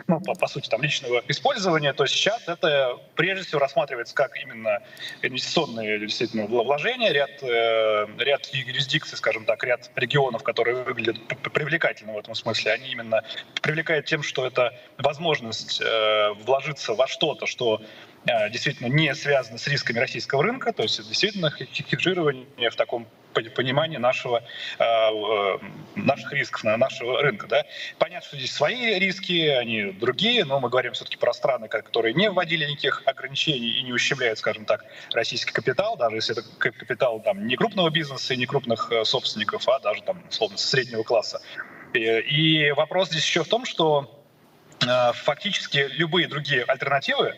ну, 0.05 0.21
по, 0.21 0.35
по 0.35 0.47
сути, 0.47 0.69
там 0.69 0.83
личного 0.83 1.23
использования, 1.27 1.91
то 1.93 2.05
сейчас 2.05 2.47
это 2.47 2.99
прежде 3.15 3.47
всего 3.47 3.59
рассматривается 3.59 4.13
как 4.13 4.37
именно 4.37 4.77
инвестиционные 5.23 5.99
действительно 5.99 6.45
вложения, 6.45 7.11
ряд, 7.11 7.31
э, 7.41 8.05
ряд 8.19 8.45
юрисдикций, 8.53 9.17
скажем 9.17 9.45
так, 9.45 9.63
ряд 9.63 9.89
регионов, 9.95 10.43
которые 10.43 10.83
выглядят 10.83 11.17
привлекательно 11.53 12.13
в 12.13 12.17
этом 12.19 12.35
смысле, 12.35 12.73
они 12.73 12.91
именно 12.91 13.23
привлекают 13.63 14.05
тем, 14.05 14.21
что 14.21 14.45
это 14.45 14.71
возможность 14.99 15.81
э, 15.81 16.33
вложиться 16.45 16.93
во 16.93 17.07
что-то, 17.07 17.47
что 17.47 17.81
действительно 18.25 18.87
не 18.87 19.13
связано 19.15 19.57
с 19.57 19.67
рисками 19.67 19.99
российского 19.99 20.43
рынка, 20.43 20.73
то 20.73 20.83
есть 20.83 20.97
действительно 21.07 21.49
хеджирование 21.49 22.69
в 22.69 22.75
таком 22.75 23.07
понимание 23.31 23.99
нашего, 23.99 24.43
э, 24.79 24.83
э, 24.83 25.59
наших 25.95 26.33
рисков, 26.33 26.63
нашего 26.63 27.21
рынка. 27.21 27.47
Да? 27.47 27.65
Понятно, 27.97 28.27
что 28.27 28.37
здесь 28.37 28.51
свои 28.51 28.99
риски, 28.99 29.47
они 29.47 29.91
другие, 29.91 30.45
но 30.45 30.59
мы 30.59 30.69
говорим 30.69 30.93
все-таки 30.93 31.17
про 31.17 31.33
страны, 31.33 31.67
которые 31.67 32.13
не 32.13 32.29
вводили 32.29 32.65
никаких 32.65 33.03
ограничений 33.05 33.79
и 33.79 33.83
не 33.83 33.93
ущемляют, 33.93 34.39
скажем 34.39 34.65
так, 34.65 34.85
российский 35.13 35.51
капитал, 35.51 35.97
даже 35.97 36.15
если 36.17 36.37
это 36.37 36.47
капитал 36.57 37.21
там, 37.21 37.47
не 37.47 37.55
крупного 37.55 37.89
бизнеса 37.89 38.33
и 38.33 38.37
не 38.37 38.45
крупных 38.45 38.91
э, 38.91 39.05
собственников, 39.05 39.67
а 39.67 39.79
даже 39.79 40.01
там, 40.03 40.23
условно, 40.29 40.57
среднего 40.57 41.03
класса. 41.03 41.41
И 41.93 42.71
вопрос 42.71 43.09
здесь 43.09 43.25
еще 43.25 43.43
в 43.43 43.49
том, 43.49 43.65
что 43.65 44.17
фактически 44.79 45.89
любые 45.91 46.27
другие 46.27 46.63
альтернативы, 46.63 47.37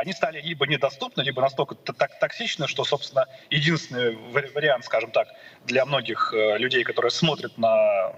они 0.00 0.12
стали 0.12 0.40
либо 0.40 0.66
недоступны, 0.66 1.22
либо 1.22 1.42
настолько 1.42 1.74
так 1.74 2.18
токсичны, 2.18 2.66
что, 2.66 2.84
собственно, 2.84 3.26
единственный 3.50 4.16
вариант, 4.54 4.84
скажем 4.84 5.10
так, 5.10 5.28
для 5.66 5.84
многих 5.84 6.32
э, 6.34 6.58
людей, 6.58 6.84
которые 6.84 7.10
смотрят 7.10 7.56
на 7.58 8.12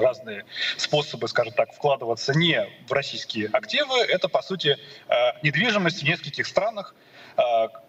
разные 0.00 0.44
способы, 0.76 1.28
скажем 1.28 1.52
так, 1.52 1.72
вкладываться 1.72 2.36
не 2.36 2.66
в 2.88 2.92
российские 2.92 3.48
активы, 3.52 3.98
это, 4.00 4.28
по 4.28 4.42
сути, 4.42 4.76
э, 5.08 5.14
недвижимость 5.42 6.02
в 6.02 6.04
нескольких 6.04 6.46
странах, 6.46 6.94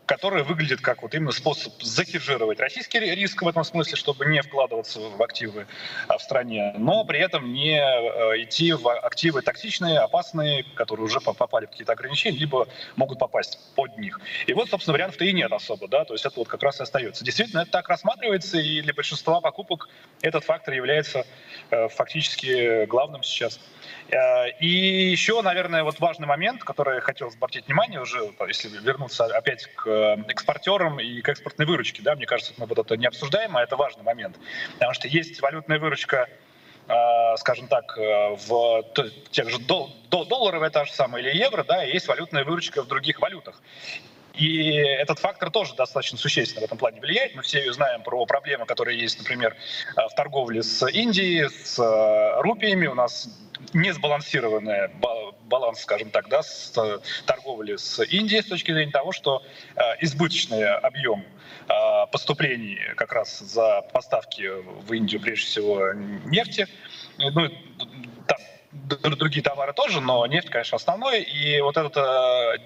который 0.05 0.43
выглядит 0.43 0.81
как 0.81 1.01
вот 1.01 1.13
именно 1.15 1.31
способ 1.31 1.73
захеджировать 1.81 2.59
российский 2.59 2.99
риск 2.99 3.41
в 3.41 3.47
этом 3.47 3.63
смысле, 3.63 3.95
чтобы 3.95 4.25
не 4.25 4.41
вкладываться 4.41 4.99
в 4.99 5.21
активы 5.21 5.65
а, 6.07 6.17
в 6.17 6.21
стране, 6.21 6.73
но 6.77 7.05
при 7.05 7.19
этом 7.19 7.53
не 7.53 7.77
э, 7.77 8.43
идти 8.43 8.73
в 8.73 8.87
активы 8.89 9.41
токсичные, 9.41 9.99
опасные, 9.99 10.63
которые 10.75 11.05
уже 11.05 11.19
попали 11.21 11.65
в 11.65 11.69
какие-то 11.69 11.93
ограничения, 11.93 12.37
либо 12.37 12.67
могут 12.95 13.19
попасть 13.19 13.59
под 13.75 13.97
них. 13.97 14.19
И 14.47 14.53
вот, 14.53 14.69
собственно, 14.69 14.93
вариантов-то 14.93 15.25
и 15.25 15.33
нет 15.33 15.51
особо, 15.51 15.87
да, 15.87 16.05
то 16.05 16.13
есть 16.13 16.25
это 16.25 16.37
вот 16.37 16.47
как 16.47 16.61
раз 16.63 16.79
и 16.79 16.83
остается. 16.83 17.23
Действительно, 17.23 17.61
это 17.61 17.71
так 17.71 17.87
рассматривается, 17.87 18.57
и 18.57 18.81
для 18.81 18.93
большинства 18.93 19.39
покупок 19.39 19.89
этот 20.21 20.43
фактор 20.43 20.73
является 20.73 21.25
э, 21.71 21.87
фактически 21.87 22.85
главным 22.85 23.23
сейчас. 23.23 23.59
Э, 24.09 24.49
и 24.59 25.09
еще, 25.11 25.41
наверное, 25.41 25.83
вот 25.83 25.99
важный 25.99 26.27
момент, 26.27 26.63
который 26.63 26.95
я 26.95 27.01
хотел 27.01 27.29
обратить 27.29 27.67
внимание 27.67 28.01
уже, 28.01 28.19
если 28.47 28.69
вернуться 28.69 29.25
опять 29.25 29.67
к 29.75 29.92
э, 29.93 30.17
экспортерам 30.27 30.99
и 30.99 31.21
к 31.21 31.29
экспортной 31.29 31.67
выручке, 31.67 32.01
да, 32.01 32.15
мне 32.15 32.25
кажется, 32.25 32.53
мы 32.57 32.65
вот 32.65 32.79
это 32.79 32.97
не 32.97 33.05
обсуждаем, 33.05 33.55
а 33.57 33.63
это 33.63 33.75
важный 33.75 34.03
момент, 34.03 34.37
потому 34.73 34.93
что 34.93 35.07
есть 35.07 35.41
валютная 35.41 35.79
выручка 35.79 36.27
э, 36.87 37.37
скажем 37.37 37.67
так, 37.67 37.97
в 37.97 38.83
тех 39.31 39.49
же 39.49 39.59
дол- 39.59 39.93
долларов, 40.09 40.63
это 40.63 40.85
же 40.85 40.91
самое, 40.91 41.25
или 41.25 41.37
евро, 41.37 41.63
да, 41.63 41.85
и 41.85 41.93
есть 41.93 42.07
валютная 42.07 42.43
выручка 42.43 42.83
в 42.83 42.87
других 42.87 43.19
валютах. 43.21 43.61
И 44.33 44.75
этот 44.75 45.19
фактор 45.19 45.51
тоже 45.51 45.75
достаточно 45.75 46.17
существенно 46.17 46.61
в 46.61 46.65
этом 46.65 46.77
плане 46.77 46.99
влияет. 46.99 47.35
Мы 47.35 47.43
все 47.43 47.71
знаем 47.71 48.01
про 48.01 48.25
проблемы, 48.25 48.65
которые 48.65 48.99
есть, 48.99 49.19
например, 49.19 49.55
в 49.95 50.15
торговле 50.15 50.63
с 50.63 50.87
Индией, 50.89 51.49
с 51.49 51.77
рупиями. 52.41 52.87
У 52.87 52.95
нас 52.95 53.29
несбалансированный 53.73 54.89
баланс, 55.53 55.81
скажем 55.81 56.09
так, 56.09 56.29
да, 56.29 56.41
с 56.41 56.73
э, 56.77 56.99
торговли 57.25 57.75
с 57.75 58.03
Индией 58.05 58.41
с 58.41 58.47
точки 58.47 58.71
зрения 58.71 58.91
того, 58.91 59.11
что 59.11 59.43
э, 59.75 59.81
избыточный 60.01 60.67
объем 60.77 61.23
э, 61.69 61.73
поступлений 62.11 62.79
как 62.95 63.13
раз 63.13 63.39
за 63.39 63.81
поставки 63.93 64.49
в 64.81 64.91
Индию, 64.91 65.21
прежде 65.21 65.45
всего, 65.45 65.93
нефти, 66.25 66.67
ну, 67.17 67.49
там 68.27 68.37
другие 68.73 69.43
товары 69.43 69.73
тоже, 69.73 70.01
но 70.01 70.25
нефть, 70.25 70.49
конечно, 70.49 70.75
основной. 70.75 71.21
И 71.21 71.61
вот 71.61 71.77
эта, 71.77 72.57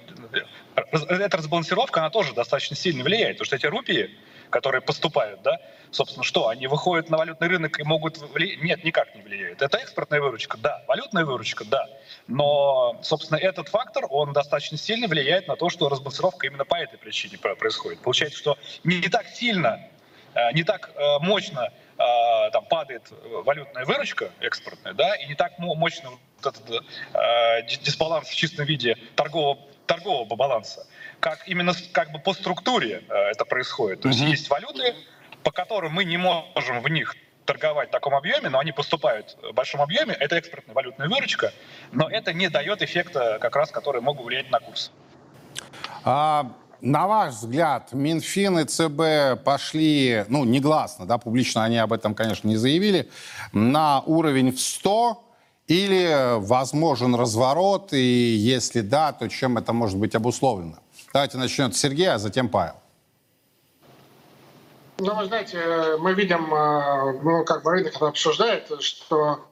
эта 0.76 1.38
разбалансировка, 1.38 2.00
она 2.00 2.10
тоже 2.10 2.34
достаточно 2.34 2.76
сильно 2.76 3.04
влияет, 3.04 3.38
потому 3.38 3.46
что 3.46 3.56
эти 3.56 3.66
рупии, 3.66 4.10
которые 4.50 4.82
поступают, 4.82 5.42
да, 5.42 5.60
собственно, 5.92 6.24
что, 6.24 6.48
они 6.48 6.68
выходят 6.68 7.10
на 7.10 7.18
валютный 7.18 7.48
рынок 7.48 7.80
и 7.80 7.84
могут 7.84 8.18
влиять? 8.18 8.62
Нет, 8.62 8.84
никак 8.84 9.14
не 9.16 9.22
влияют. 9.22 9.62
Это 9.62 9.78
экспортная 9.78 10.22
выручка, 10.22 10.58
да, 10.58 10.84
валютная 10.88 11.26
выручка, 11.26 11.66
да. 11.66 11.86
Но, 12.28 12.98
собственно, 13.04 13.38
этот 13.38 13.68
фактор, 13.70 14.06
он 14.10 14.34
достаточно 14.34 14.78
сильно 14.78 15.08
влияет 15.08 15.48
на 15.48 15.56
то, 15.56 15.70
что 15.70 15.90
разбалансировка 15.90 16.48
именно 16.48 16.66
по 16.66 16.76
этой 16.76 16.98
причине 16.98 17.38
происходит. 17.38 18.00
Получается, 18.00 18.38
что 18.38 18.58
не 18.84 19.10
так 19.10 19.28
сильно, 19.28 19.82
э, 20.34 20.54
не 20.54 20.64
так 20.64 20.92
э, 20.96 21.20
мощно 21.20 21.72
э, 21.98 22.52
там 22.52 22.66
падает 22.66 23.04
валютная 23.46 23.86
выручка 23.86 24.32
экспортная, 24.40 24.94
да, 24.94 25.16
и 25.16 25.28
не 25.28 25.36
так 25.36 25.58
мощно 25.60 26.12
вот 26.42 26.56
этот 26.56 26.86
дисбаланс 27.84 28.30
в 28.30 28.36
чистом 28.36 28.66
виде 28.66 28.96
торгового 29.16 29.60
торгового 29.88 30.36
баланса, 30.36 30.86
как 31.22 31.48
именно 31.48 31.74
как 31.94 32.12
бы 32.12 32.20
по 32.20 32.34
структуре 32.34 33.04
это 33.08 33.46
происходит. 33.46 34.02
То 34.02 34.10
есть 34.10 34.22
mm-hmm. 34.22 34.30
есть 34.30 34.50
валюты, 34.50 34.94
по 35.44 35.52
которым 35.52 35.94
мы 35.94 36.04
не 36.04 36.18
можем 36.18 36.82
в 36.82 36.90
них 36.90 37.16
торговать 37.48 37.90
в 37.90 37.92
таком 37.92 38.14
объеме, 38.14 38.50
но 38.50 38.60
они 38.60 38.72
поступают 38.72 39.38
в 39.42 39.54
большом 39.54 39.82
объеме, 39.82 40.14
это 40.14 40.36
экспортная 40.36 40.76
валютная 40.76 41.08
выручка, 41.08 41.54
но 41.92 42.10
это 42.10 42.34
не 42.34 42.50
дает 42.50 42.82
эффекта, 42.82 43.40
как 43.40 43.56
раз, 43.56 43.72
который 43.72 44.02
могут 44.02 44.26
влиять 44.26 44.52
на 44.52 44.60
курс. 44.60 44.92
А, 46.04 46.52
на 46.82 47.08
ваш 47.08 47.34
взгляд, 47.34 47.94
Минфин 47.94 48.60
и 48.60 48.66
ЦБ 48.66 49.44
пошли, 49.44 50.26
ну, 50.30 50.46
негласно, 50.46 51.06
да, 51.06 51.18
публично 51.18 51.64
они 51.64 51.78
об 51.78 51.94
этом, 51.94 52.14
конечно, 52.14 52.48
не 52.48 52.58
заявили, 52.58 53.10
на 53.54 54.02
уровень 54.02 54.52
в 54.52 54.60
100, 54.60 55.24
Или 55.68 56.38
возможен 56.40 57.14
разворот, 57.16 57.92
и 57.92 57.98
если 58.00 58.80
да, 58.80 59.12
то 59.12 59.28
чем 59.28 59.58
это 59.58 59.74
может 59.74 59.98
быть 59.98 60.16
обусловлено? 60.16 60.78
Давайте 61.12 61.38
начнем 61.38 61.74
с 61.74 61.78
Сергея, 61.78 62.14
а 62.14 62.20
затем 62.20 62.48
Павел. 62.48 62.76
Ну, 65.00 65.14
вы 65.14 65.26
знаете, 65.26 65.98
мы 66.00 66.14
видим, 66.14 66.54
э, 66.54 67.20
ну, 67.22 67.44
как 67.44 67.64
бы 67.64 67.72
рынок 67.72 68.02
обсуждает, 68.02 68.72
что 68.82 69.46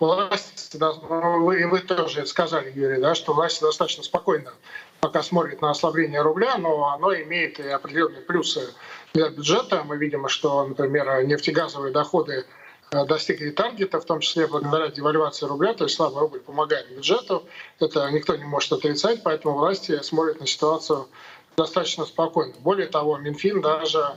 власть, 0.00 0.76
ну, 0.80 1.52
и 1.52 1.64
вы 1.64 1.78
тоже 1.78 2.26
сказали, 2.26 2.72
Юрий, 2.74 3.00
да, 3.00 3.14
что 3.14 3.34
власть 3.34 3.60
достаточно 3.60 4.02
спокойно 4.02 4.52
пока 5.00 5.22
смотрит 5.22 5.62
на 5.62 5.70
ослабление 5.70 6.22
рубля, 6.22 6.58
но 6.58 6.92
оно 6.92 7.14
имеет 7.14 7.60
и 7.60 7.68
определенные 7.68 8.22
плюсы 8.22 8.74
для 9.14 9.30
бюджета. 9.30 9.84
Мы 9.84 9.96
видим, 9.96 10.28
что, 10.28 10.66
например, 10.66 11.24
нефтегазовые 11.24 11.92
доходы 11.92 12.44
э, 12.90 13.06
достигли 13.06 13.50
таргета, 13.50 14.00
в 14.00 14.04
том 14.04 14.20
числе 14.20 14.46
благодаря 14.46 14.88
девальвации 14.88 15.46
рубля, 15.46 15.74
то 15.74 15.84
есть 15.84 15.96
слабый 15.96 16.20
рубль 16.20 16.40
помогает 16.40 16.90
бюджету. 16.94 17.44
Это 17.78 18.10
никто 18.10 18.36
не 18.36 18.44
может 18.44 18.72
отрицать, 18.72 19.22
поэтому 19.22 19.56
власти 19.56 20.00
смотрят 20.02 20.40
на 20.40 20.46
ситуацию 20.46 21.08
достаточно 21.56 22.04
спокойно. 22.04 22.54
Более 22.60 22.86
того, 22.86 23.18
Минфин 23.18 23.60
даже 23.60 24.16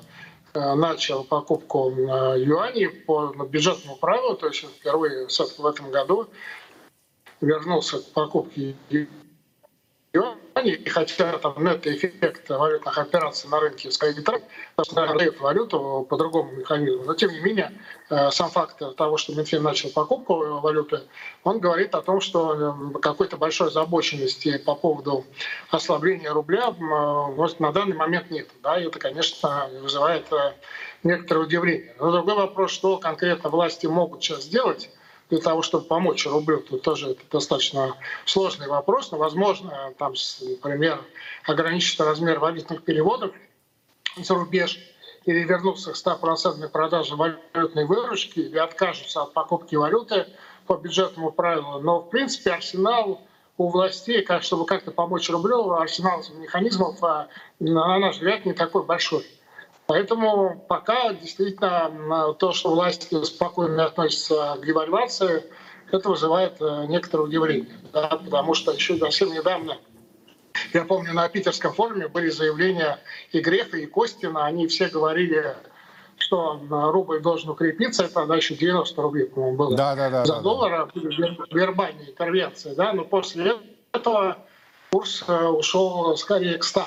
э, 0.53 0.73
начал 0.75 1.23
покупку 1.23 1.91
э, 1.91 2.39
юаней 2.39 2.89
по 2.89 3.33
бюджетному 3.50 3.97
правилу, 3.97 4.35
то 4.35 4.47
есть 4.47 4.65
впервые 4.79 5.27
в 5.27 5.65
этом 5.65 5.91
году 5.91 6.27
вернулся 7.39 8.00
к 8.00 8.05
покупке 8.13 8.75
юаней, 10.13 10.74
и 10.74 10.89
хотя 10.89 11.38
там 11.38 11.63
нет 11.63 11.88
эффекта 11.88 12.58
валютных 12.58 12.98
операций 12.98 13.50
на 13.50 13.62
рынке 13.62 13.89
скорее 13.91 14.15
нейтральный, 14.15 14.46
продают 14.75 15.39
валюту 15.39 16.06
по 16.10 16.18
другому 16.18 16.51
механизму. 16.51 17.06
Но 17.06 17.13
тем 17.13 17.32
не 17.32 17.39
менее, 17.39 17.72
э, 18.10 18.30
сам 18.32 18.50
факт 18.50 18.82
того, 18.98 19.15
что 19.15 19.34
Минфин 19.34 19.63
начал 19.63 19.89
покупку 19.89 20.36
валюты, 20.60 21.03
он 21.46 21.60
говорит 21.60 21.96
о 21.96 22.01
том, 22.01 22.20
что 22.20 22.91
э, 22.94 23.00
какой-то 23.00 23.38
большой 23.38 23.68
озабоченности 23.68 24.58
по 24.58 24.75
поводу 24.75 25.25
ослабления 25.70 26.34
рубля 26.34 26.72
может, 26.72 27.62
на 27.62 27.72
данный 27.72 27.96
момент 27.96 28.30
нет. 28.32 28.50
Да, 28.62 28.77
и 28.80 28.88
это, 28.88 29.00
конечно, 29.00 29.70
вызывает 29.82 30.32
э, 30.34 30.53
некоторое 31.03 31.46
удивление. 31.46 31.96
Но 32.00 32.12
другой 32.12 32.36
вопрос, 32.36 32.72
что 32.72 32.98
конкретно 32.98 33.50
власти 33.50 33.86
могут 33.86 34.22
сейчас 34.22 34.44
сделать, 34.44 34.89
для 35.31 35.39
того, 35.39 35.61
чтобы 35.61 35.85
помочь 35.85 36.27
рублю, 36.27 36.59
тут 36.59 36.83
тоже 36.83 37.11
это 37.11 37.21
достаточно 37.31 37.95
сложный 38.25 38.67
вопрос, 38.67 39.11
но, 39.11 39.17
возможно, 39.17 39.93
там, 39.97 40.13
например, 40.41 41.01
ограничить 41.45 42.00
размер 42.00 42.39
валютных 42.39 42.83
переводов 42.83 43.31
за 44.17 44.35
рубеж 44.35 44.77
или 45.23 45.39
вернуться 45.39 45.93
к 45.93 45.95
100% 45.95 46.67
продаже 46.67 47.15
валютной 47.15 47.85
выручки 47.85 48.39
или 48.39 48.57
откажутся 48.57 49.23
от 49.23 49.33
покупки 49.33 49.75
валюты 49.75 50.27
по 50.67 50.75
бюджетному 50.75 51.31
правилу. 51.31 51.79
Но, 51.79 52.01
в 52.01 52.09
принципе, 52.09 52.51
арсенал 52.51 53.21
у 53.57 53.69
властей, 53.69 54.23
как, 54.23 54.43
чтобы 54.43 54.65
как-то 54.65 54.91
помочь 54.91 55.29
рублю, 55.29 55.71
арсенал 55.71 56.21
механизмов, 56.39 57.01
а, 57.01 57.29
на 57.59 58.00
наш 58.00 58.15
взгляд, 58.15 58.45
не 58.45 58.53
такой 58.53 58.83
большой. 58.83 59.25
Поэтому 59.91 60.63
пока 60.69 61.12
действительно 61.12 62.33
то, 62.39 62.53
что 62.53 62.70
власти 62.70 63.22
спокойно 63.25 63.87
относятся 63.87 64.55
к 64.57 64.66
девальвации, 64.66 65.44
это 65.92 66.07
вызывает 66.07 66.61
э, 66.61 66.85
некоторое 66.87 67.24
удивление. 67.24 67.75
Да, 67.92 68.07
потому 68.07 68.53
что 68.53 68.72
еще 68.72 68.96
совсем 68.98 69.33
недавно, 69.33 69.79
я 70.72 70.85
помню, 70.85 71.13
на 71.13 71.27
питерском 71.27 71.74
форуме 71.74 72.07
были 72.07 72.29
заявления 72.29 73.00
и 73.33 73.42
Грефа, 73.42 73.75
и 73.75 73.85
Костина. 73.85 74.46
Они 74.46 74.66
все 74.68 74.87
говорили, 74.87 75.57
что 76.18 76.61
рубль 76.70 77.20
должен 77.20 77.50
укрепиться. 77.50 78.05
Это 78.05 78.13
тогда 78.13 78.37
еще 78.37 78.55
90 78.55 79.01
рублей, 79.01 79.25
по-моему, 79.25 79.57
было 79.57 79.75
да, 79.75 79.94
да, 79.98 80.09
да, 80.09 80.24
за 80.24 80.35
да, 80.35 80.39
доллар, 80.39 80.74
а 80.74 80.89
вербальная 81.51 82.05
интервенция. 82.05 82.75
Да? 82.75 82.94
Но 82.94 83.03
после 83.03 83.57
этого 83.92 84.37
курс 84.89 85.22
э, 85.27 85.48
ушел 85.48 86.16
скорее 86.16 86.59
к 86.59 86.63
100. 86.63 86.85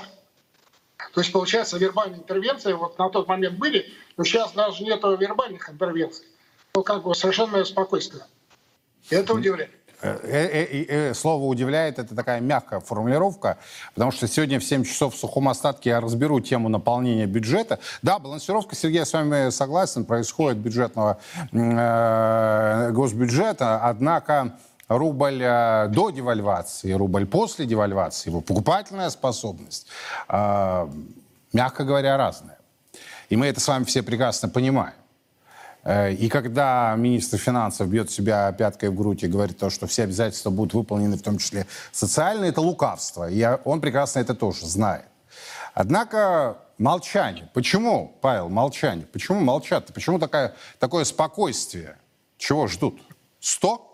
То 1.15 1.21
есть, 1.21 1.33
получается, 1.33 1.79
вербальные 1.79 2.21
интервенции 2.21 2.73
вот 2.73 2.99
на 2.99 3.09
тот 3.09 3.29
момент 3.29 3.57
были, 3.57 3.87
но 4.17 4.25
сейчас 4.25 4.53
даже 4.53 4.83
нет 4.83 5.01
вербальных 5.03 5.71
интервенций. 5.71 6.27
Ну, 6.75 6.83
как 6.83 7.05
бы 7.05 7.15
совершенно 7.15 7.65
спокойствие. 7.65 8.25
Это 9.11 9.35
удивляет. 9.35 9.71
Э, 10.03 10.19
э, 10.23 10.85
э, 10.89 11.15
слово 11.15 11.45
«удивляет»— 11.45 11.99
это 12.01 12.15
такая 12.15 12.41
мягкая 12.41 12.81
формулировка, 12.81 13.59
потому 13.95 14.11
что 14.11 14.27
сегодня 14.27 14.59
в 14.59 14.65
7 14.65 14.85
часов 14.85 15.15
в 15.15 15.19
сухом 15.19 15.49
остатке 15.49 15.91
я 15.91 16.01
разберу 16.01 16.41
тему 16.41 16.69
наполнения 16.69 17.27
бюджета. 17.27 17.79
Да, 18.03 18.19
балансировка, 18.19 18.75
Сергей, 18.75 18.99
я 18.99 19.05
с 19.05 19.13
вами 19.13 19.51
согласен, 19.51 20.05
происходит 20.05 20.59
бюджетного 20.59 21.21
э, 21.53 22.91
госбюджета, 22.91 23.81
однако 23.83 24.59
рубль 24.89 25.43
э, 25.43 25.89
до 25.89 26.11
девальвации, 26.11 26.93
рубль 26.93 27.27
после 27.27 27.67
девальвации, 27.67 28.31
его 28.31 28.41
покупательная 28.41 29.11
способность, 29.11 29.87
э, 30.29 30.89
мягко 31.53 31.85
говоря, 31.85 32.17
разная. 32.17 32.59
И 33.29 33.37
мы 33.37 33.47
это 33.47 33.61
с 33.61 33.69
вами 33.69 33.85
все 33.85 34.03
прекрасно 34.03 34.49
понимаем. 34.49 34.95
Э, 35.85 36.13
и 36.13 36.29
когда 36.29 36.95
министр 36.97 37.39
финансов 37.39 37.89
бьет 37.89 38.11
себя 38.11 38.53
пяткой 38.53 38.91
в 38.91 38.95
грудь 38.95 39.23
и 39.23 39.27
говорит 39.27 39.59
то, 39.59 39.71
что 39.71 39.87
все 39.87 40.05
обязательства 40.05 40.51
будут 40.51 40.75
выполнены, 40.75 41.17
в 41.17 41.23
том 41.23 41.39
числе 41.39 41.67
социальные, 41.93 42.51
это 42.51 42.61
лукавство. 42.61 43.31
И 43.31 43.45
он 43.65 43.81
прекрасно 43.81 44.21
это 44.21 44.35
тоже 44.35 44.67
знает. 44.67 45.07
Однако 45.73 46.59
молчание. 46.79 47.49
Почему, 47.53 48.17
Павел, 48.21 48.49
молчание? 48.49 49.07
Почему 49.07 49.41
молчат? 49.41 49.93
Почему 49.93 50.19
такая, 50.19 50.55
такое 50.79 51.05
спокойствие? 51.05 51.97
Чего 52.39 52.67
ждут? 52.67 53.01
Сто? 53.41 53.94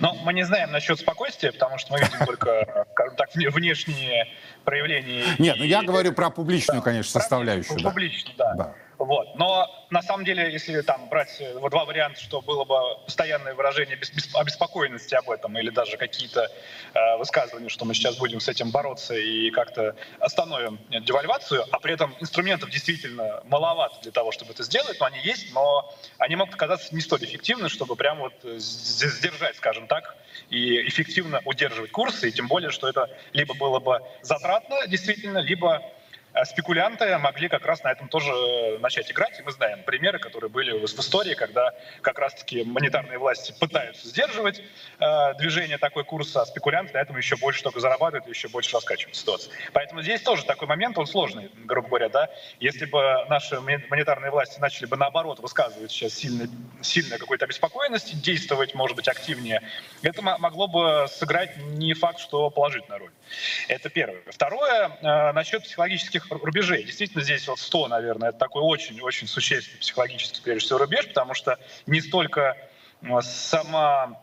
Но 0.00 0.14
мы 0.14 0.32
не 0.32 0.44
знаем 0.44 0.70
насчет 0.70 0.98
спокойствия, 0.98 1.52
потому 1.52 1.78
что 1.78 1.92
мы 1.92 2.00
видим 2.00 2.24
только, 2.24 2.86
скажем 2.92 3.16
так, 3.16 3.34
внешние 3.34 4.28
проявления. 4.64 5.24
Нет, 5.38 5.56
ну 5.58 5.64
я 5.64 5.82
говорю 5.82 6.12
про 6.12 6.30
публичную, 6.30 6.82
конечно, 6.82 7.20
составляющую. 7.20 7.82
Публичную, 7.82 8.36
да. 8.36 8.74
Вот. 8.98 9.36
Но 9.36 9.68
на 9.90 10.02
самом 10.02 10.24
деле, 10.24 10.52
если 10.52 10.80
там 10.80 11.08
брать 11.08 11.40
э, 11.40 11.56
вот 11.58 11.70
два 11.70 11.84
варианта, 11.84 12.20
что 12.20 12.40
было 12.40 12.64
бы 12.64 12.74
постоянное 13.04 13.54
выражение 13.54 13.96
без, 13.96 14.10
без, 14.10 14.34
обеспокоенности 14.34 15.14
об 15.14 15.30
этом, 15.30 15.56
или 15.56 15.70
даже 15.70 15.96
какие-то 15.96 16.50
э, 16.94 17.16
высказывания, 17.16 17.68
что 17.68 17.84
мы 17.84 17.94
сейчас 17.94 18.16
будем 18.16 18.40
с 18.40 18.48
этим 18.48 18.70
бороться 18.70 19.14
и 19.14 19.50
как-то 19.50 19.94
остановим 20.18 20.80
девальвацию, 20.90 21.64
а 21.70 21.78
при 21.78 21.94
этом 21.94 22.14
инструментов 22.18 22.70
действительно 22.70 23.40
маловато 23.44 24.00
для 24.02 24.10
того, 24.10 24.32
чтобы 24.32 24.52
это 24.52 24.64
сделать, 24.64 24.98
но 24.98 25.06
они 25.06 25.20
есть, 25.20 25.54
но 25.54 25.94
они 26.18 26.34
могут 26.34 26.54
оказаться 26.54 26.92
не 26.92 27.00
столь 27.00 27.24
эффективны, 27.24 27.68
чтобы 27.68 27.94
прямо 27.94 28.22
вот 28.22 28.34
э, 28.42 28.56
сдержать, 28.58 29.56
скажем 29.56 29.86
так, 29.86 30.16
и 30.50 30.88
эффективно 30.88 31.40
удерживать 31.44 31.92
курсы, 31.92 32.28
и 32.28 32.32
тем 32.32 32.48
более, 32.48 32.70
что 32.70 32.88
это 32.88 33.08
либо 33.32 33.54
было 33.54 33.78
бы 33.78 34.00
затратно 34.22 34.88
действительно, 34.88 35.38
либо 35.38 35.82
спекулянты 36.44 37.16
могли 37.18 37.48
как 37.48 37.64
раз 37.66 37.82
на 37.82 37.92
этом 37.92 38.08
тоже 38.08 38.30
э, 38.30 38.78
начать 38.78 39.10
играть. 39.10 39.38
И 39.38 39.42
мы 39.42 39.52
знаем 39.52 39.82
примеры, 39.82 40.18
которые 40.18 40.50
были 40.50 40.72
в 40.78 40.84
истории, 40.84 41.34
когда 41.34 41.72
как 42.00 42.18
раз-таки 42.18 42.64
монетарные 42.64 43.18
власти 43.18 43.54
пытаются 43.58 44.08
сдерживать 44.08 44.62
э, 44.98 45.34
движение 45.38 45.78
такой 45.78 46.04
курса, 46.04 46.42
а 46.42 46.46
спекулянты 46.46 46.94
на 46.94 46.98
этом 46.98 47.16
еще 47.16 47.36
больше 47.36 47.62
только 47.62 47.80
зарабатывают 47.80 48.26
и 48.26 48.30
еще 48.30 48.48
больше 48.48 48.74
раскачивают 48.74 49.16
ситуацию. 49.16 49.52
Поэтому 49.72 50.02
здесь 50.02 50.22
тоже 50.22 50.44
такой 50.44 50.68
момент, 50.68 50.98
он 50.98 51.06
сложный, 51.06 51.50
грубо 51.64 51.88
говоря. 51.88 52.08
Да? 52.08 52.30
Если 52.60 52.86
бы 52.86 53.24
наши 53.28 53.60
монетарные 53.60 54.30
власти 54.30 54.60
начали 54.60 54.86
бы 54.86 54.96
наоборот 54.96 55.40
высказывать 55.40 55.90
сейчас 55.90 56.14
сильно, 56.14 56.48
сильно 56.80 57.18
какой-то 57.18 57.44
обеспокоенности, 57.44 58.14
действовать, 58.14 58.74
может 58.74 58.96
быть, 58.96 59.08
активнее, 59.08 59.62
это 60.02 60.22
могло 60.22 60.68
бы 60.68 61.06
сыграть 61.08 61.56
не 61.56 61.94
факт, 61.94 62.20
что 62.20 62.50
положительную 62.50 63.00
роль. 63.00 63.10
Это 63.68 63.88
первое. 63.88 64.22
Второе, 64.26 64.98
э, 65.00 65.32
насчет 65.32 65.62
психологических 65.62 66.26
рубежей. 66.30 66.84
Действительно, 66.84 67.22
здесь 67.22 67.46
вот 67.48 67.58
100, 67.58 67.88
наверное, 67.88 68.30
это 68.30 68.38
такой 68.38 68.62
очень-очень 68.62 69.26
существенный 69.26 69.80
психологический, 69.80 70.40
прежде 70.42 70.66
всего, 70.66 70.78
рубеж, 70.78 71.08
потому 71.08 71.34
что 71.34 71.58
не 71.86 72.00
столько 72.00 72.56
э, 73.02 73.20
сама 73.22 74.20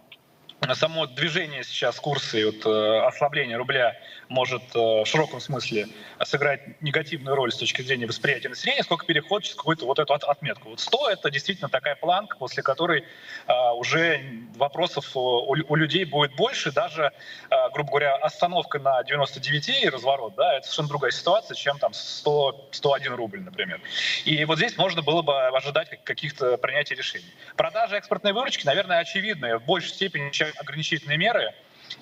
само 0.74 1.06
движение 1.06 1.63
сейчас 1.63 2.00
курса 2.00 2.38
и 2.38 2.44
вот, 2.44 2.65
э, 2.65 3.06
ослабление 3.06 3.58
рубля 3.58 3.96
может 4.30 4.63
э, 4.74 4.80
в 4.80 5.06
широком 5.06 5.39
смысле 5.39 5.88
сыграть 6.24 6.82
негативную 6.82 7.36
роль 7.36 7.52
с 7.52 7.58
точки 7.58 7.82
зрения 7.82 8.08
восприятия 8.08 8.50
населения, 8.50 8.84
сколько 8.84 9.06
переход 9.06 9.44
через 9.44 9.56
какую-то 9.56 9.86
вот 9.86 10.00
эту 10.00 10.13
отметку. 10.13 10.70
Вот 10.70 10.80
100— 10.80 11.10
это 11.12 11.30
действительно 11.30 11.70
такая 11.70 11.96
планка, 11.96 12.38
после 12.38 12.63
которой 12.63 13.02
э, 13.48 13.54
уже 13.76 14.22
вопросов 14.56 15.15
у, 15.15 15.56
у 15.68 15.76
людей 15.76 16.06
будет 16.06 16.36
больше, 16.36 16.72
даже, 16.72 17.12
э, 17.50 17.56
грубо 17.74 17.89
говоря, 17.89 18.15
остановка 18.15 18.80
на 18.80 19.04
99 19.04 19.84
и 19.84 19.89
разворот, 19.89 20.36
да, 20.36 20.56
это 20.56 20.65
совершенно 20.65 20.89
другая 20.89 21.12
ситуация, 21.12 21.56
чем 21.56 21.78
там 21.78 21.94
100, 21.94 22.70
101 22.72 23.13
рубль, 23.13 23.41
например. 23.41 23.82
И 24.24 24.44
вот 24.46 24.58
здесь 24.58 24.78
можно 24.78 25.02
было 25.02 25.22
бы 25.22 25.48
ожидать 25.48 26.04
каких-то 26.04 26.58
принятий 26.58 26.96
решений. 26.96 27.32
Продажа 27.56 27.98
экспортной 27.98 28.34
выручки, 28.34 28.65
наверное, 28.65 29.00
очевидная 29.00 29.60
в 29.60 29.65
большей 29.65 29.89
степени, 29.89 30.32
чем 30.32 30.45
ограничительные 30.58 31.18
меры 31.18 31.54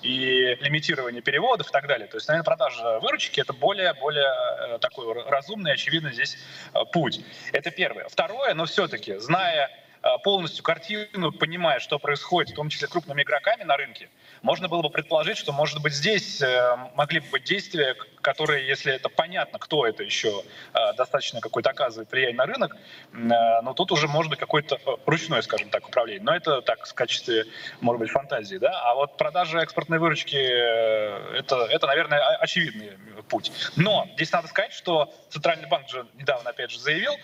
и 0.02 0.56
лимитирование 0.60 1.22
переводов 1.22 1.68
и 1.68 1.72
так 1.72 1.86
далее. 1.86 2.06
То 2.08 2.16
есть, 2.16 2.28
наверное, 2.28 2.44
продажа 2.44 3.00
выручки— 3.00 3.40
это 3.42 3.52
более-более 3.52 4.74
э, 4.74 4.78
такой 4.78 5.12
разумный, 5.24 5.72
очевидный 5.72 6.12
здесь 6.12 6.36
э, 6.72 6.78
путь. 6.92 7.20
Это 7.52 7.70
первое. 7.70 8.08
Второе, 8.08 8.54
но 8.54 8.64
все-таки, 8.66 9.18
зная 9.18 9.70
а, 10.04 10.18
полностью 10.18 10.62
картину, 10.62 11.32
понимая, 11.32 11.80
что 11.80 11.98
происходит, 11.98 12.52
в 12.52 12.56
том 12.56 12.68
числе 12.68 12.88
крупными 12.88 13.22
игроками 13.22 13.62
на 13.62 13.74
рынке, 13.78 14.10
можно 14.44 14.68
было 14.68 14.82
бы 14.82 14.90
предположить, 14.90 15.38
что, 15.38 15.52
может 15.52 15.80
быть, 15.80 15.94
здесь 15.94 16.42
э, 16.42 16.76
могли 16.94 17.20
бы 17.20 17.26
быть 17.32 17.44
действия, 17.44 17.96
которые, 18.20 18.68
если 18.68 18.92
это 18.92 19.08
понятно, 19.08 19.58
кто 19.58 19.86
это 19.86 20.02
еще 20.02 20.42
э, 20.74 20.92
достаточно 20.98 21.40
какой-то 21.40 21.70
оказывает 21.70 22.12
влияние 22.12 22.36
на 22.36 22.44
рынок, 22.44 22.76
э, 22.76 23.16
но 23.62 23.72
тут 23.72 23.90
уже 23.90 24.06
может 24.06 24.28
быть 24.28 24.38
какой-то 24.38 24.78
ручной, 25.06 25.42
скажем 25.42 25.70
так, 25.70 25.88
управление. 25.88 26.22
Но 26.22 26.36
это 26.36 26.60
так, 26.60 26.86
в 26.86 26.92
качестве, 26.92 27.46
может 27.80 27.98
быть, 28.00 28.10
фантазии. 28.10 28.56
Да? 28.56 28.82
А 28.82 28.94
вот 28.94 29.16
продажа 29.16 29.60
экспортной 29.60 29.98
выручки, 29.98 30.36
это, 30.36 31.66
это, 31.70 31.86
наверное, 31.86 32.20
очевидный 32.36 32.98
путь. 33.30 33.50
Но 33.76 34.06
здесь 34.14 34.30
надо 34.30 34.48
сказать, 34.48 34.74
что 34.74 35.10
Центральный 35.30 35.68
банк 35.68 35.88
же 35.88 36.06
недавно, 36.16 36.50
опять 36.50 36.70
же, 36.70 36.78
заявил, 36.78 37.14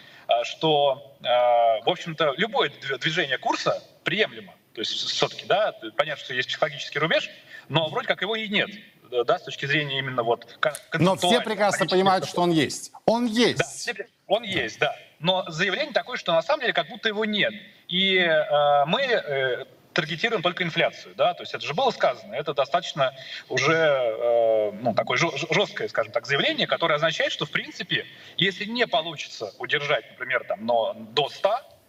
что, 0.44 1.16
в 1.20 1.88
общем-то, 1.88 2.34
любое 2.38 2.72
движение 2.98 3.36
курса 3.36 3.82
приемлемо. 4.04 4.54
То 4.80 4.82
есть 4.82 5.10
все-таки, 5.10 5.44
да, 5.44 5.74
понятно, 5.94 6.24
что 6.24 6.32
есть 6.32 6.48
психологический 6.48 6.98
рубеж, 6.98 7.28
но 7.68 7.90
вроде 7.90 8.08
как 8.08 8.22
его 8.22 8.34
и 8.34 8.48
нет, 8.48 8.70
да, 9.10 9.38
с 9.38 9.42
точки 9.42 9.66
зрения 9.66 9.98
именно 9.98 10.22
вот... 10.22 10.58
Но 10.94 11.16
все 11.16 11.42
прекрасно 11.42 11.86
понимают, 11.86 12.24
что 12.26 12.40
он 12.40 12.50
есть. 12.50 12.90
Он 13.04 13.26
есть. 13.26 13.58
Да, 13.58 13.64
все, 13.66 13.92
он 14.26 14.42
есть, 14.42 14.78
да. 14.78 14.96
Но 15.18 15.44
заявление 15.50 15.92
такое, 15.92 16.16
что 16.16 16.32
на 16.32 16.40
самом 16.40 16.62
деле 16.62 16.72
как 16.72 16.88
будто 16.88 17.10
его 17.10 17.26
нет. 17.26 17.52
И 17.88 18.16
э, 18.16 18.84
мы 18.86 19.02
э, 19.02 19.66
таргетируем 19.92 20.40
только 20.40 20.64
инфляцию, 20.64 21.14
да, 21.14 21.34
то 21.34 21.42
есть 21.42 21.52
это 21.52 21.66
же 21.66 21.74
было 21.74 21.90
сказано, 21.90 22.32
это 22.32 22.54
достаточно 22.54 23.14
уже, 23.50 23.74
э, 23.74 24.72
ну, 24.80 24.94
такое 24.94 25.18
жесткое, 25.18 25.88
скажем 25.88 26.10
так, 26.10 26.26
заявление, 26.26 26.66
которое 26.66 26.94
означает, 26.94 27.32
что, 27.32 27.44
в 27.44 27.50
принципе, 27.50 28.06
если 28.38 28.64
не 28.64 28.86
получится 28.86 29.52
удержать, 29.58 30.08
например, 30.12 30.44
там, 30.44 30.64
но 30.64 30.94
до 30.94 31.28
100, 31.28 31.79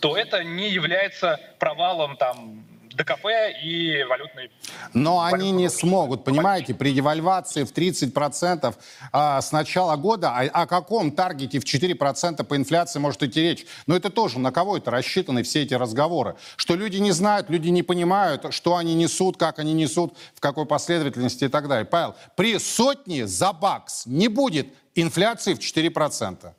то 0.00 0.16
это 0.16 0.44
не 0.44 0.70
является 0.70 1.40
провалом 1.58 2.16
там 2.16 2.64
ДКП 3.00 3.26
и 3.62 4.02
валютной... 4.04 4.50
Но 4.92 5.22
они 5.22 5.50
не 5.52 5.70
смогут, 5.70 6.24
понимаете, 6.24 6.74
при 6.74 6.92
девальвации 6.92 7.64
в 7.64 7.72
30% 7.72 8.74
а, 9.12 9.40
с 9.40 9.52
начала 9.52 9.96
года, 9.96 10.30
о, 10.30 10.42
о 10.62 10.66
каком 10.66 11.12
таргете 11.12 11.60
в 11.60 11.64
4% 11.64 12.44
по 12.44 12.56
инфляции 12.56 12.98
может 12.98 13.22
идти 13.22 13.40
речь? 13.40 13.66
Но 13.86 13.96
это 13.96 14.10
тоже 14.10 14.38
на 14.38 14.50
кого 14.52 14.76
это 14.76 14.90
рассчитаны 14.90 15.42
все 15.42 15.62
эти 15.62 15.74
разговоры? 15.74 16.36
Что 16.56 16.74
люди 16.74 16.98
не 16.98 17.12
знают, 17.12 17.48
люди 17.48 17.68
не 17.68 17.82
понимают, 17.82 18.52
что 18.52 18.76
они 18.76 18.94
несут, 18.94 19.36
как 19.36 19.58
они 19.58 19.72
несут, 19.72 20.16
в 20.34 20.40
какой 20.40 20.66
последовательности 20.66 21.44
и 21.44 21.48
так 21.48 21.68
далее. 21.68 21.86
Павел, 21.86 22.16
при 22.36 22.58
сотне 22.58 23.26
за 23.26 23.52
бакс 23.52 24.06
не 24.06 24.28
будет 24.28 24.68
инфляции 24.94 25.54
в 25.54 25.58
4% 25.58 26.52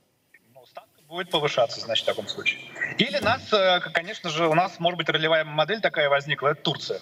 будет 1.11 1.29
повышаться, 1.29 1.81
значит, 1.81 2.03
в 2.03 2.07
таком 2.07 2.27
случае. 2.27 2.61
Или 2.97 3.17
нас, 3.17 3.51
э, 3.51 3.81
конечно 3.93 4.29
же, 4.29 4.47
у 4.47 4.53
нас, 4.53 4.79
может 4.79 4.97
быть, 4.97 5.09
ролевая 5.09 5.43
модель 5.43 5.81
такая 5.81 6.09
возникла, 6.09 6.49
это 6.49 6.61
Турция. 6.61 7.01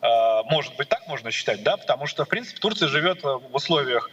Э, 0.00 0.42
может 0.44 0.74
быть, 0.76 0.88
так 0.88 1.06
можно 1.06 1.30
считать, 1.30 1.62
да, 1.62 1.76
потому 1.76 2.06
что, 2.06 2.24
в 2.24 2.28
принципе, 2.28 2.58
Турция 2.58 2.88
живет 2.88 3.22
э, 3.22 3.28
в 3.28 3.54
условиях 3.54 4.10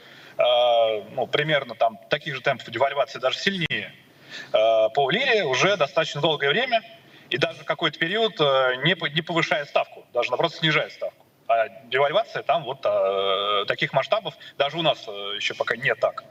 ну, 1.12 1.28
примерно 1.28 1.76
там 1.76 2.00
таких 2.10 2.34
же 2.34 2.42
темпов 2.42 2.68
девальвации, 2.72 3.20
даже 3.20 3.38
сильнее 3.38 3.94
по 4.52 5.12
лире 5.12 5.44
уже 5.44 5.76
достаточно 5.78 6.20
долгое 6.20 6.50
время, 6.50 6.82
и 7.30 7.38
даже 7.38 7.64
какой-то 7.64 8.00
период 8.00 8.40
не, 8.40 9.22
повышая 9.22 9.66
ставку, 9.66 10.04
даже 10.14 10.32
наоборот 10.32 10.56
снижая 10.56 10.90
ставку. 10.90 11.21
А 11.52 11.68
девальвация 11.90 12.44
там 12.44 12.64
вот 12.64 12.80
а, 12.86 13.66
таких 13.66 13.92
масштабов 13.92 14.36
даже 14.58 14.78
у 14.78 14.82
нас 14.82 15.04
а, 15.08 15.34
еще 15.36 15.54
пока 15.54 15.76
не 15.76 15.94
так. 15.96 16.24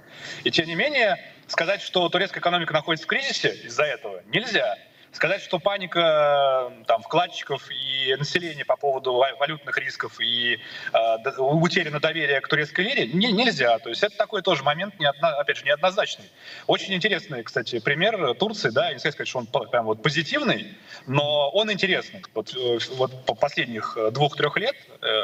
И 0.45 0.51
тем 0.51 0.67
не 0.67 0.75
менее, 0.75 1.19
сказать, 1.47 1.83
что 1.83 2.09
турецкая 2.09 2.41
экономика 2.41 2.73
находится 2.73 3.05
в 3.05 3.09
кризисе 3.09 3.55
из-за 3.65 3.85
этого, 3.85 4.23
нельзя. 4.27 4.79
Сказать, 5.13 5.43
что 5.43 5.59
паника 5.59 6.73
там, 6.87 7.03
вкладчиков 7.03 7.69
и 7.71 8.15
населения 8.17 8.65
по 8.65 8.77
поводу 8.77 9.15
валютных 9.15 9.77
рисков 9.77 10.21
и 10.21 10.59
э, 10.93 11.31
утеряно 11.39 11.99
доверие 11.99 12.41
к 12.41 12.47
турецкой 12.47 12.83
лире 12.83 13.09
не, 13.09 13.33
нельзя. 13.33 13.79
То 13.81 13.89
есть 13.89 14.05
это 14.05 14.17
такой 14.17 14.43
тоже 14.43 14.63
момент, 14.63 14.99
не 15.01 15.07
одно, 15.07 15.29
опять 15.29 15.57
же, 15.57 15.65
неоднозначный. 15.65 16.31
Очень 16.69 16.95
интересный, 16.95 17.43
кстати, 17.43 17.81
пример 17.81 18.35
Турции. 18.35 18.71
Да, 18.71 18.93
не 18.93 19.01
сказать, 19.01 19.27
что 19.27 19.41
он 19.41 19.47
прям 19.47 19.87
вот 19.87 20.01
позитивный, 20.01 20.77
но 21.07 21.51
он 21.51 21.73
интересный. 21.73 22.23
Вот, 22.35 22.55
э, 22.55 22.79
вот 22.95 23.25
по 23.27 23.35
последних 23.35 23.99
двух-трех 24.13 24.57
лет 24.59 24.77
э, 25.03 25.23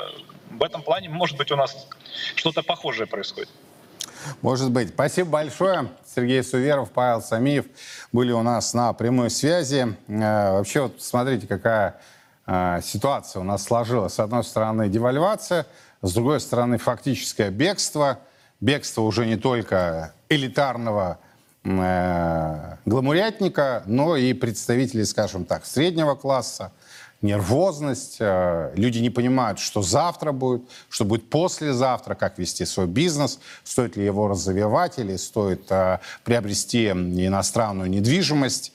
в 0.50 0.62
этом 0.64 0.82
плане, 0.82 1.08
может 1.08 1.36
быть, 1.36 1.52
у 1.52 1.56
нас 1.56 1.88
что-то 2.34 2.62
похожее 2.62 3.06
происходит. 3.06 3.48
Может 4.42 4.70
быть. 4.70 4.90
Спасибо 4.90 5.30
большое. 5.30 5.88
Сергей 6.14 6.42
Суверов, 6.42 6.90
Павел 6.90 7.20
Самиев 7.20 7.66
были 8.12 8.32
у 8.32 8.42
нас 8.42 8.72
на 8.74 8.92
прямой 8.92 9.30
связи. 9.30 9.96
Э, 10.08 10.52
вообще, 10.52 10.82
вот 10.82 11.02
смотрите, 11.02 11.46
какая 11.46 11.96
э, 12.46 12.80
ситуация 12.82 13.40
у 13.40 13.44
нас 13.44 13.64
сложилась. 13.64 14.14
С 14.14 14.20
одной 14.20 14.44
стороны, 14.44 14.88
девальвация, 14.88 15.66
с 16.02 16.12
другой 16.12 16.40
стороны, 16.40 16.78
фактическое 16.78 17.50
бегство. 17.50 18.18
Бегство 18.60 19.02
уже 19.02 19.26
не 19.26 19.36
только 19.36 20.14
элитарного 20.28 21.18
э, 21.64 22.76
гламурятника, 22.86 23.82
но 23.86 24.16
и 24.16 24.32
представителей, 24.32 25.04
скажем 25.04 25.44
так, 25.44 25.66
среднего 25.66 26.14
класса, 26.14 26.72
нервозность, 27.26 28.16
э, 28.20 28.72
люди 28.74 28.98
не 28.98 29.10
понимают, 29.10 29.58
что 29.58 29.82
завтра 29.82 30.32
будет, 30.32 30.62
что 30.88 31.04
будет 31.04 31.28
послезавтра, 31.28 32.14
как 32.14 32.38
вести 32.38 32.64
свой 32.64 32.86
бизнес, 32.86 33.38
стоит 33.64 33.96
ли 33.96 34.04
его 34.04 34.28
развивать 34.28 34.98
или 34.98 35.16
стоит 35.16 35.70
э, 35.70 35.98
приобрести 36.24 36.88
иностранную 36.88 37.90
недвижимость. 37.90 38.72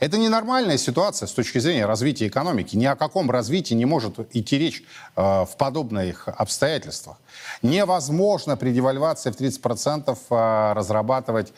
Это 0.00 0.18
ненормальная 0.18 0.76
ситуация 0.76 1.26
с 1.26 1.32
точки 1.32 1.58
зрения 1.58 1.86
развития 1.86 2.26
экономики. 2.26 2.76
Ни 2.76 2.84
о 2.84 2.94
каком 2.94 3.30
развитии 3.30 3.74
не 3.74 3.86
может 3.86 4.18
идти 4.36 4.58
речь 4.58 4.82
э, 5.16 5.22
в 5.22 5.50
подобных 5.56 6.28
обстоятельствах. 6.28 7.16
Невозможно 7.62 8.56
при 8.56 8.72
девальвации 8.72 9.30
в 9.30 9.40
30% 9.40 10.16
э, 10.30 10.72
разрабатывать 10.74 11.54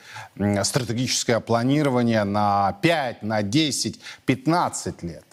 стратегическое 0.62 1.40
планирование 1.40 2.22
на 2.22 2.78
5, 2.82 3.22
на 3.22 3.42
10, 3.42 4.00
15 4.26 5.02
лет. 5.02 5.25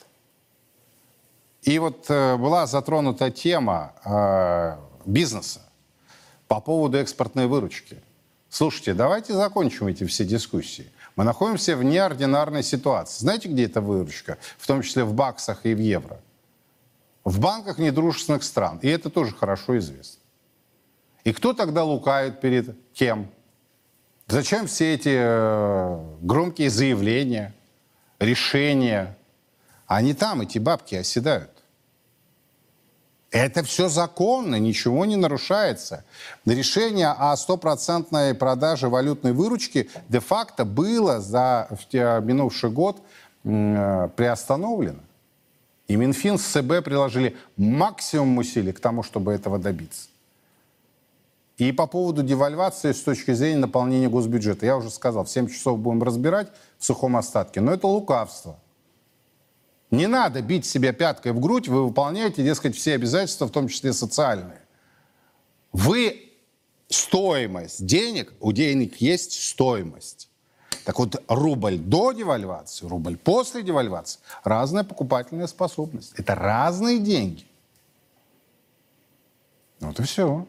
И 1.63 1.79
вот 1.79 2.05
э, 2.09 2.35
была 2.35 2.67
затронута 2.67 3.31
тема 3.31 3.93
э, 4.03 4.75
бизнеса 5.05 5.61
по 6.47 6.59
поводу 6.59 6.97
экспортной 6.97 7.47
выручки. 7.47 8.03
Слушайте, 8.49 8.93
давайте 8.93 9.33
закончим 9.33 9.87
эти 9.87 10.03
все 10.05 10.25
дискуссии. 10.25 10.91
Мы 11.15 11.23
находимся 11.23 11.77
в 11.77 11.83
неординарной 11.83 12.63
ситуации. 12.63 13.21
Знаете, 13.21 13.47
где 13.47 13.65
эта 13.65 13.79
выручка? 13.79 14.37
В 14.57 14.67
том 14.67 14.81
числе 14.81 15.05
в 15.05 15.13
баксах 15.13 15.65
и 15.65 15.73
в 15.73 15.79
евро. 15.79 16.19
В 17.23 17.39
банках 17.39 17.77
недружественных 17.77 18.43
стран. 18.43 18.79
И 18.81 18.89
это 18.89 19.09
тоже 19.09 19.33
хорошо 19.33 19.77
известно. 19.77 20.19
И 21.23 21.31
кто 21.31 21.53
тогда 21.53 21.85
лукает 21.85 22.41
перед 22.41 22.75
кем? 22.93 23.29
Зачем 24.27 24.67
все 24.67 24.93
эти 24.95 25.15
э, 25.15 26.15
громкие 26.21 26.69
заявления, 26.69 27.53
решения? 28.19 29.17
Они 29.87 30.13
там, 30.13 30.41
эти 30.41 30.59
бабки 30.59 30.95
оседают. 30.95 31.52
Это 33.33 33.63
все 33.63 33.89
законно, 33.89 34.59
ничего 34.59 35.05
не 35.05 35.15
нарушается. 35.15 36.03
Решение 36.45 37.07
о 37.07 37.35
стопроцентной 37.35 38.35
продаже 38.35 38.89
валютной 38.89 39.33
выручки 39.33 39.89
де-факто 40.07 40.65
было 40.65 41.19
за 41.19 41.67
минувший 41.91 42.69
год 42.69 43.01
э, 43.43 44.09
приостановлено. 44.15 44.99
И 45.87 45.95
Минфин 45.95 46.37
с 46.37 46.43
ЦБ 46.43 46.83
приложили 46.85 47.35
максимум 47.57 48.37
усилий 48.37 48.71
к 48.71 48.79
тому, 48.79 49.01
чтобы 49.01 49.33
этого 49.33 49.57
добиться. 49.57 50.09
И 51.57 51.71
по 51.71 51.87
поводу 51.87 52.21
девальвации 52.21 52.91
с 52.91 53.01
точки 53.01 53.33
зрения 53.33 53.57
наполнения 53.57 54.09
госбюджета. 54.09 54.67
Я 54.67 54.77
уже 54.77 54.91
сказал, 54.91 55.25
в 55.25 55.29
7 55.29 55.47
часов 55.47 55.79
будем 55.79 56.03
разбирать 56.03 56.49
в 56.77 56.85
сухом 56.85 57.17
остатке. 57.17 57.61
Но 57.61 57.73
это 57.73 57.87
лукавство. 57.87 58.59
Не 59.93 60.07
надо 60.07 60.41
бить 60.41 60.65
себя 60.65 60.91
пяткой 60.91 61.33
в 61.33 61.39
грудь, 61.39 61.67
вы 61.67 61.85
выполняете, 61.85 62.43
дескать, 62.43 62.75
все 62.75 62.95
обязательства, 62.95 63.45
в 63.45 63.51
том 63.51 63.67
числе 63.67 63.93
социальные. 63.93 64.59
Вы 65.71 66.31
стоимость 66.89 67.85
денег, 67.85 68.33
у 68.39 68.51
денег 68.53 68.95
есть 68.95 69.33
стоимость. 69.33 70.29
Так 70.83 70.97
вот, 70.97 71.23
рубль 71.27 71.77
до 71.77 72.11
девальвации, 72.11 72.87
рубль 72.87 73.17
после 73.17 73.61
девальвации– 73.61 74.19
разная 74.43 74.83
покупательная 74.83 75.45
способность. 75.45 76.13
Это 76.17 76.33
разные 76.33 76.97
деньги. 76.97 77.45
Вот 79.79 79.99
и 79.99 80.03
все. 80.03 80.47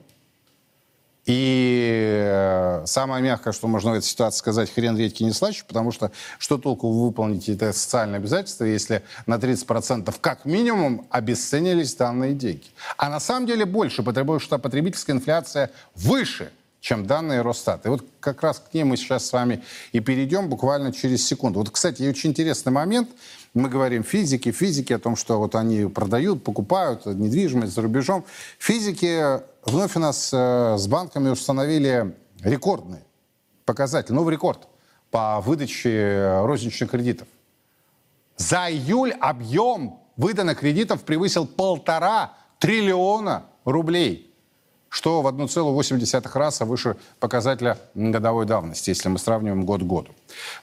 И 1.26 2.22
э, 2.22 2.82
самое 2.86 3.22
мягкое, 3.22 3.52
что 3.52 3.66
можно 3.66 3.92
в 3.92 3.94
этой 3.94 4.04
ситуации 4.04 4.38
сказать, 4.38 4.72
хрен 4.72 4.96
редьки 4.96 5.22
не 5.22 5.32
слаще, 5.32 5.64
потому 5.66 5.90
что 5.90 6.12
что 6.38 6.58
толку 6.58 6.90
вы 6.90 7.06
выполните 7.06 7.54
это 7.54 7.72
социальное 7.72 8.18
обязательство, 8.18 8.64
если 8.64 9.02
на 9.26 9.36
30% 9.36 10.14
как 10.20 10.44
минимум 10.44 11.06
обесценились 11.10 11.94
данные 11.94 12.34
деньги. 12.34 12.66
А 12.98 13.08
на 13.08 13.20
самом 13.20 13.46
деле 13.46 13.64
больше, 13.64 14.02
потому 14.02 14.38
что 14.38 14.58
потребительская 14.58 15.16
инфляция 15.16 15.70
выше, 15.94 16.50
чем 16.84 17.06
данные 17.06 17.40
Росстата. 17.40 17.88
И 17.88 17.90
вот 17.90 18.04
как 18.20 18.42
раз 18.42 18.58
к 18.58 18.74
ней 18.74 18.84
мы 18.84 18.98
сейчас 18.98 19.26
с 19.26 19.32
вами 19.32 19.62
и 19.92 20.00
перейдем 20.00 20.50
буквально 20.50 20.92
через 20.92 21.26
секунду. 21.26 21.60
Вот, 21.60 21.70
кстати, 21.70 22.02
очень 22.02 22.30
интересный 22.30 22.72
момент. 22.72 23.08
Мы 23.54 23.68
говорим 23.68 24.02
физики, 24.02 24.50
физики 24.50 24.92
о 24.92 24.98
том, 24.98 25.14
что 25.14 25.38
вот 25.38 25.54
они 25.54 25.86
продают, 25.86 26.42
покупают 26.42 27.06
недвижимость 27.06 27.72
за 27.72 27.82
рубежом. 27.82 28.24
Физики 28.58 29.40
вновь 29.64 29.94
у 29.94 30.00
нас 30.00 30.30
э, 30.32 30.76
с 30.76 30.88
банками 30.88 31.28
установили 31.28 32.16
рекордный 32.42 32.98
показатель, 33.64 34.12
новый 34.12 34.32
рекорд 34.32 34.66
по 35.12 35.40
выдаче 35.40 36.40
розничных 36.42 36.90
кредитов. 36.90 37.28
За 38.36 38.68
июль 38.68 39.12
объем 39.12 40.00
выданных 40.16 40.58
кредитов 40.58 41.04
превысил 41.04 41.46
полтора 41.46 42.32
триллиона 42.58 43.44
рублей 43.64 44.33
что 44.94 45.22
в 45.22 45.26
1,8 45.26 46.38
раза 46.38 46.64
выше 46.64 46.96
показателя 47.18 47.78
годовой 47.96 48.46
давности, 48.46 48.90
если 48.90 49.08
мы 49.08 49.18
сравниваем 49.18 49.64
год 49.64 49.80
к 49.80 49.84
году. 49.84 50.12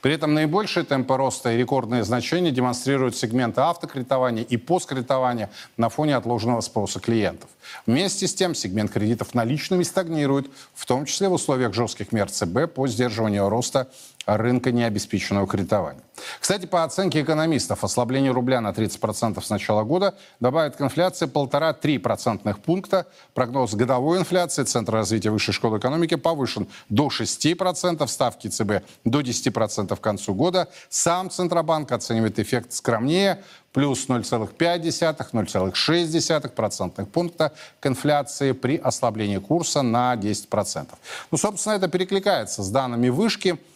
При 0.00 0.14
этом 0.14 0.32
наибольшие 0.32 0.84
темпы 0.86 1.18
роста 1.18 1.52
и 1.52 1.58
рекордные 1.58 2.02
значения 2.02 2.50
демонстрируют 2.50 3.14
сегменты 3.14 3.60
автокредитования 3.60 4.42
и 4.42 4.56
посткредитования 4.56 5.50
на 5.76 5.90
фоне 5.90 6.16
отложенного 6.16 6.62
спроса 6.62 6.98
клиентов. 6.98 7.50
Вместе 7.84 8.26
с 8.26 8.34
тем 8.34 8.54
сегмент 8.54 8.90
кредитов 8.90 9.34
наличными 9.34 9.82
стагнирует, 9.82 10.50
в 10.72 10.86
том 10.86 11.04
числе 11.04 11.28
в 11.28 11.34
условиях 11.34 11.74
жестких 11.74 12.10
мер 12.10 12.30
ЦБ 12.30 12.72
по 12.74 12.88
сдерживанию 12.88 13.50
роста 13.50 13.90
рынка 14.26 14.72
необеспеченного 14.72 15.46
кредитования. 15.46 16.02
Кстати, 16.38 16.66
по 16.66 16.84
оценке 16.84 17.22
экономистов, 17.22 17.82
ослабление 17.84 18.32
рубля 18.32 18.60
на 18.60 18.70
30% 18.70 19.42
с 19.42 19.50
начала 19.50 19.82
года 19.82 20.14
добавит 20.40 20.76
к 20.76 20.80
инфляции 20.80 21.26
1,5-3 21.26 21.98
процентных 21.98 22.60
пункта. 22.60 23.06
Прогноз 23.34 23.74
годовой 23.74 24.18
инфляции 24.18 24.62
Центра 24.64 24.98
развития 24.98 25.30
высшей 25.30 25.54
школы 25.54 25.78
экономики 25.78 26.16
повышен 26.16 26.68
до 26.88 27.08
6%, 27.08 28.06
ставки 28.06 28.48
ЦБ 28.48 28.82
до 29.04 29.20
10% 29.20 29.96
к 29.96 30.00
концу 30.00 30.34
года. 30.34 30.68
Сам 30.88 31.30
Центробанк 31.30 31.92
оценивает 31.92 32.38
эффект 32.38 32.72
скромнее, 32.72 33.42
плюс 33.72 34.06
0,5-0,6 34.08 36.48
процентных 36.50 37.08
пункта 37.08 37.52
к 37.80 37.86
инфляции 37.86 38.52
при 38.52 38.76
ослаблении 38.76 39.38
курса 39.38 39.82
на 39.82 40.14
10%. 40.14 40.86
Ну, 41.30 41.38
собственно, 41.38 41.74
это 41.74 41.88
перекликается 41.88 42.62
с 42.62 42.70
данными 42.70 43.08
вышки– 43.08 43.58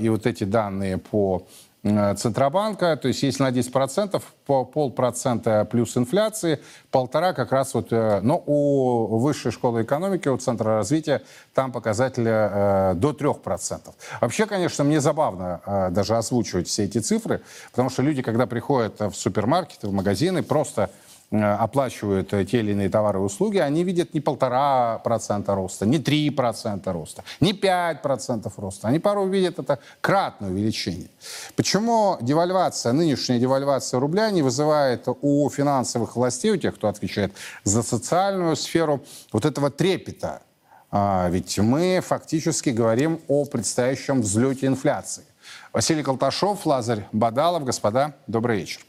и 0.00 0.08
вот 0.08 0.26
эти 0.26 0.44
данные 0.44 0.98
по 0.98 1.46
э, 1.82 2.14
Центробанка, 2.14 2.96
то 2.96 3.08
есть 3.08 3.22
если 3.22 3.42
на 3.42 3.50
10%, 3.50 4.22
по 4.46 4.64
полпроцента 4.64 5.64
плюс 5.64 5.96
инфляции, 5.96 6.60
полтора 6.90 7.32
как 7.32 7.52
раз 7.52 7.74
вот, 7.74 7.92
э, 7.92 8.20
но 8.22 8.42
у 8.44 9.18
высшей 9.18 9.52
школы 9.52 9.82
экономики, 9.82 10.28
у 10.28 10.36
Центра 10.36 10.76
развития, 10.76 11.22
там 11.54 11.72
показатели 11.72 12.30
э, 12.30 12.94
до 12.94 13.10
3%. 13.10 13.80
Вообще, 14.20 14.46
конечно, 14.46 14.84
мне 14.84 15.00
забавно 15.00 15.90
даже 15.92 16.16
озвучивать 16.16 16.68
все 16.68 16.84
эти 16.84 16.98
цифры, 16.98 17.42
потому 17.70 17.90
что 17.90 18.02
люди, 18.02 18.22
когда 18.22 18.46
приходят 18.46 19.00
в 19.00 19.12
супермаркеты, 19.14 19.88
в 19.88 19.92
магазины, 19.92 20.42
просто 20.42 20.90
оплачивают 21.32 22.32
э, 22.34 22.44
те 22.44 22.60
или 22.60 22.72
иные 22.72 22.90
товары 22.90 23.18
и 23.18 23.22
услуги, 23.22 23.58
они 23.58 23.84
видят 23.84 24.12
не 24.14 24.20
полтора 24.20 24.98
процента 24.98 25.54
роста, 25.54 25.86
не 25.86 25.98
три 25.98 26.28
процента 26.30 26.92
роста, 26.92 27.24
не 27.40 27.52
пять 27.54 28.02
процентов 28.02 28.58
роста. 28.58 28.88
Они 28.88 28.98
порой 28.98 29.28
видят 29.30 29.58
это 29.58 29.78
кратное 30.00 30.50
увеличение. 30.50 31.08
Почему 31.56 32.18
девальвация, 32.20 32.92
нынешняя 32.92 33.38
девальвация 33.38 33.98
рубля 33.98 34.30
не 34.30 34.42
вызывает 34.42 35.06
у 35.22 35.48
финансовых 35.48 36.16
властей, 36.16 36.52
у 36.52 36.56
тех, 36.56 36.74
кто 36.74 36.88
отвечает 36.88 37.32
за 37.64 37.82
социальную 37.82 38.56
сферу, 38.56 39.02
вот 39.32 39.44
этого 39.44 39.70
трепета? 39.70 40.42
А, 40.90 41.28
ведь 41.30 41.58
мы 41.58 42.02
фактически 42.06 42.68
говорим 42.68 43.20
о 43.26 43.46
предстоящем 43.46 44.20
взлете 44.20 44.66
инфляции. 44.66 45.24
Василий 45.72 46.02
Колташов, 46.02 46.66
Лазарь 46.66 47.06
Бадалов. 47.12 47.64
Господа, 47.64 48.14
добрый 48.26 48.58
вечер. 48.58 48.82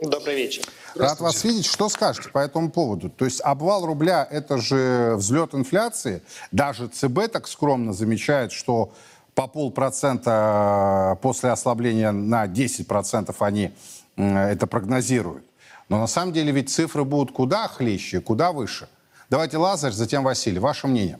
Добрый 0.00 0.34
вечер. 0.34 0.64
Рад 0.96 1.20
вас 1.20 1.44
видеть. 1.44 1.66
Что 1.66 1.88
скажете 1.88 2.28
по 2.30 2.38
этому 2.38 2.70
поводу? 2.70 3.10
То 3.10 3.24
есть 3.24 3.40
обвал 3.40 3.86
рубля– 3.86 4.26
это 4.30 4.58
же 4.58 5.14
взлет 5.16 5.54
инфляции. 5.54 6.22
Даже 6.50 6.88
ЦБ 6.88 7.30
так 7.32 7.46
скромно 7.46 7.92
замечает, 7.92 8.52
что 8.52 8.92
по 9.34 9.46
полпроцента 9.46 11.18
после 11.22 11.50
ослабления 11.50 12.12
на 12.12 12.46
10% 12.46 13.34
они 13.40 13.72
это 14.16 14.66
прогнозируют. 14.66 15.44
Но 15.88 15.98
на 15.98 16.06
самом 16.06 16.32
деле 16.32 16.52
ведь 16.52 16.70
цифры 16.70 17.04
будут 17.04 17.32
куда 17.32 17.68
хлеще, 17.68 18.20
куда 18.20 18.52
выше. 18.52 18.88
Давайте 19.30 19.58
Лазарь, 19.58 19.92
затем 19.92 20.24
Василий. 20.24 20.58
Ваше 20.58 20.86
мнение? 20.86 21.18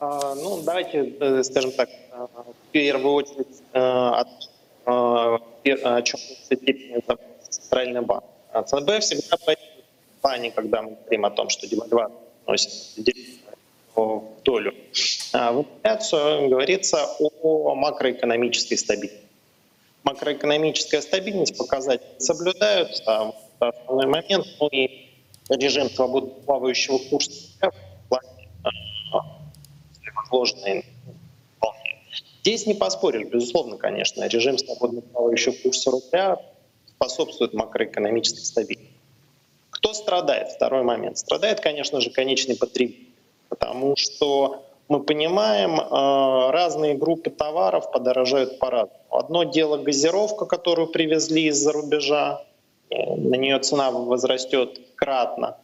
А, 0.00 0.34
ну, 0.34 0.62
давайте, 0.62 1.14
э, 1.20 1.42
скажем 1.42 1.72
так, 1.72 1.88
э, 1.88 2.26
в 2.36 2.72
первую 2.72 3.14
очередь 3.14 3.62
э, 3.72 3.78
от 3.78 4.28
о 5.74 6.02
чем 6.02 6.20
степени 6.20 7.02
центральный 7.48 8.00
банк. 8.02 8.24
А 8.52 8.62
ЦБ 8.62 9.00
всегда 9.00 9.36
в 9.36 10.20
плане, 10.20 10.50
когда 10.50 10.82
мы 10.82 10.96
говорим 10.96 11.24
о 11.24 11.30
том, 11.30 11.48
что 11.48 11.66
девальвация 11.66 12.16
носит 12.46 12.70
долю 14.44 14.74
а 15.32 15.52
в 15.52 15.60
инфляцию, 15.60 16.48
говорится 16.48 17.04
о 17.18 17.74
макроэкономической 17.74 18.78
стабильности. 18.78 19.26
Макроэкономическая 20.04 21.02
стабильность, 21.02 21.58
показатели 21.58 22.08
соблюдаются, 22.18 23.02
а 23.06 23.32
основной 23.58 24.06
момент, 24.06 24.46
ну 24.60 24.68
и 24.68 25.08
режим 25.50 25.90
свободно 25.90 26.30
плавающего 26.46 26.98
курса 27.10 27.32
в 27.60 28.08
плане 28.08 28.48
возложенной 30.14 30.84
Здесь 32.40 32.66
не 32.66 32.74
поспорили, 32.74 33.24
безусловно, 33.24 33.76
конечно. 33.76 34.26
Режим 34.26 34.58
свободного 34.58 35.04
плавающего 35.04 35.54
курса 35.62 35.90
рубля 35.90 36.38
способствует 36.86 37.54
макроэкономической 37.54 38.44
стабильности. 38.44 38.94
Кто 39.70 39.92
страдает? 39.92 40.48
Второй 40.48 40.82
момент. 40.82 41.18
Страдает, 41.18 41.60
конечно 41.60 42.00
же, 42.00 42.10
конечный 42.10 42.56
потребитель. 42.56 43.08
Потому 43.48 43.96
что 43.96 44.64
мы 44.88 45.00
понимаем, 45.00 45.78
э, 45.78 46.50
разные 46.50 46.94
группы 46.94 47.30
товаров 47.30 47.90
подорожают 47.92 48.58
по-разному. 48.58 49.00
Одно 49.10 49.44
дело 49.44 49.76
газировка, 49.76 50.46
которую 50.46 50.88
привезли 50.88 51.48
из-за 51.48 51.72
рубежа, 51.72 52.44
э, 52.90 53.14
на 53.14 53.36
нее 53.36 53.58
цена 53.60 53.90
возрастет 53.90 54.80
кратно. 54.96 55.58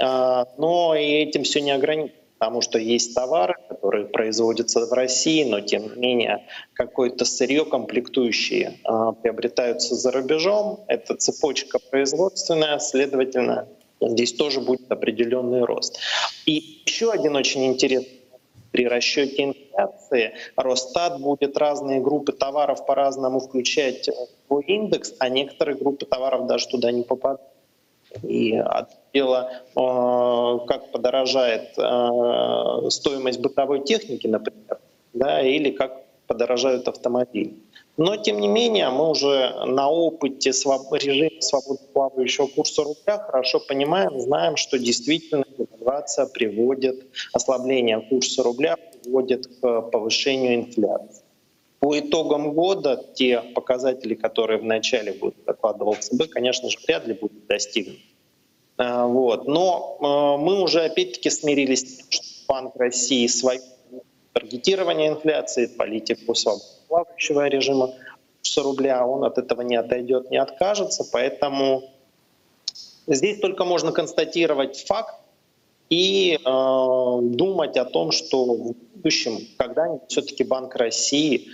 Э, 0.00 0.44
но 0.58 0.94
и 0.94 1.04
этим 1.04 1.42
все 1.42 1.60
не 1.60 1.72
ограничено 1.72 2.14
потому 2.38 2.60
что 2.60 2.78
есть 2.78 3.14
товары, 3.14 3.54
которые 3.68 4.06
производятся 4.06 4.86
в 4.86 4.92
России, 4.92 5.44
но 5.44 5.60
тем 5.60 5.82
не 5.82 6.00
менее 6.00 6.46
какое-то 6.72 7.24
сырье 7.24 7.64
комплектующие 7.64 8.78
э, 8.84 9.12
приобретаются 9.22 9.94
за 9.96 10.12
рубежом. 10.12 10.84
Это 10.86 11.14
цепочка 11.14 11.78
производственная, 11.90 12.78
следовательно, 12.78 13.66
здесь 14.00 14.32
тоже 14.32 14.60
будет 14.60 14.90
определенный 14.90 15.64
рост. 15.64 15.98
И 16.46 16.82
еще 16.86 17.10
один 17.10 17.34
очень 17.36 17.66
интересный 17.66 18.18
при 18.70 18.86
расчете 18.86 19.44
инфляции 19.44 20.34
Росстат 20.56 21.20
будет 21.20 21.56
разные 21.56 22.00
группы 22.00 22.32
товаров 22.32 22.84
по-разному 22.86 23.40
включать 23.40 24.10
в 24.48 24.58
индекс, 24.60 25.14
а 25.18 25.30
некоторые 25.30 25.76
группы 25.76 26.04
товаров 26.04 26.46
даже 26.46 26.68
туда 26.68 26.92
не 26.92 27.02
попадают. 27.02 27.57
И 28.22 28.56
от 28.56 28.90
дела, 29.12 29.50
э, 29.50 30.66
как 30.66 30.90
подорожает 30.92 31.78
э, 31.78 32.90
стоимость 32.90 33.40
бытовой 33.40 33.84
техники, 33.84 34.26
например, 34.26 34.78
да, 35.12 35.40
или 35.42 35.70
как 35.70 36.04
подорожают 36.26 36.88
автомобили. 36.88 37.54
Но, 37.96 38.16
тем 38.16 38.38
не 38.40 38.48
менее, 38.48 38.90
мы 38.90 39.10
уже 39.10 39.52
на 39.66 39.90
опыте 39.90 40.50
режима 40.50 41.40
свободно 41.40 41.86
плавающего 41.92 42.46
курса 42.46 42.84
рубля 42.84 43.18
хорошо 43.18 43.60
понимаем, 43.60 44.20
знаем, 44.20 44.56
что 44.56 44.78
действительно 44.78 45.44
девальвация 45.58 46.26
приводит, 46.26 47.06
ослабление 47.32 48.00
курса 48.00 48.42
рубля 48.44 48.76
приводит 48.76 49.46
к 49.46 49.80
повышению 49.90 50.54
инфляции. 50.54 51.24
По 51.80 51.98
итогам 51.98 52.54
года 52.54 53.04
те 53.14 53.40
показатели, 53.40 54.14
которые 54.14 54.58
в 54.58 54.64
начале 54.64 55.12
года 55.12 55.36
докладывал 55.46 55.94
ЦБ, 55.94 56.28
конечно 56.28 56.68
же, 56.68 56.78
вряд 56.86 57.06
ли 57.06 57.14
будут 57.14 57.46
достигнуты. 57.46 58.00
А, 58.76 59.06
вот. 59.06 59.46
Но 59.46 59.96
а, 60.00 60.36
мы 60.36 60.60
уже 60.60 60.84
опять-таки 60.84 61.30
смирились 61.30 61.80
с 61.80 61.96
тем, 61.96 62.06
что 62.10 62.24
Банк 62.48 62.76
России 62.76 63.26
свою 63.26 63.60
таргетирование 64.32 65.08
инфляции, 65.08 65.66
политику 65.66 66.34
свободного 66.34 67.48
режима 67.48 67.94
курса 68.38 68.62
рубля, 68.62 69.06
он 69.06 69.24
от 69.24 69.38
этого 69.38 69.62
не 69.62 69.76
отойдет, 69.76 70.30
не 70.30 70.36
откажется. 70.38 71.04
Поэтому 71.12 71.90
здесь 73.06 73.40
только 73.40 73.64
можно 73.64 73.92
констатировать 73.92 74.84
факт 74.86 75.14
и 75.90 76.38
э, 76.38 77.18
думать 77.22 77.76
о 77.76 77.84
том, 77.84 78.10
что 78.12 78.44
в 78.44 78.74
будущем 78.94 79.38
когда-нибудь 79.56 80.02
все-таки 80.08 80.44
Банк 80.44 80.76
России 80.76 81.48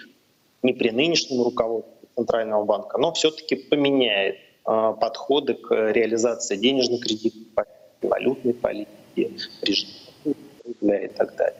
не 0.64 0.72
при 0.72 0.90
нынешнем 0.90 1.42
руководстве 1.42 1.92
Центрального 2.16 2.64
банка, 2.64 2.98
но 2.98 3.12
все-таки 3.12 3.54
поменяет 3.54 4.36
э, 4.66 4.94
подходы 5.00 5.54
к 5.54 5.92
реализации 5.92 6.56
денежно-кредитной 6.56 7.64
валютной 8.02 8.54
политики, 8.54 9.36
режима 9.62 10.34
и 10.96 11.08
так 11.08 11.36
далее. 11.36 11.58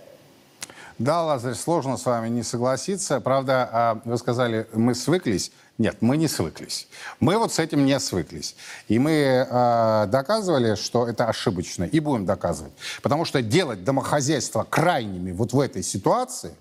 Да, 0.98 1.24
Лазарь, 1.24 1.54
сложно 1.54 1.96
с 1.96 2.06
вами 2.06 2.28
не 2.28 2.44
согласиться. 2.44 3.20
Правда, 3.20 3.68
а, 3.72 4.00
вы 4.04 4.16
сказали, 4.16 4.68
мы 4.72 4.94
свыклись. 4.94 5.50
Нет, 5.76 5.96
мы 6.00 6.16
не 6.16 6.28
свыклись. 6.28 6.86
Мы 7.18 7.36
вот 7.36 7.52
с 7.52 7.58
этим 7.58 7.84
не 7.84 7.98
свыклись. 7.98 8.54
И 8.86 9.00
мы 9.00 9.10
э, 9.10 10.06
доказывали, 10.06 10.76
что 10.76 11.08
это 11.08 11.26
ошибочно, 11.26 11.82
и 11.82 11.98
будем 11.98 12.26
доказывать. 12.26 12.72
Потому 13.02 13.24
что 13.24 13.42
делать 13.42 13.82
домохозяйство 13.82 14.62
крайними 14.62 15.32
вот 15.32 15.52
в 15.52 15.58
этой 15.58 15.82
ситуации 15.82 16.54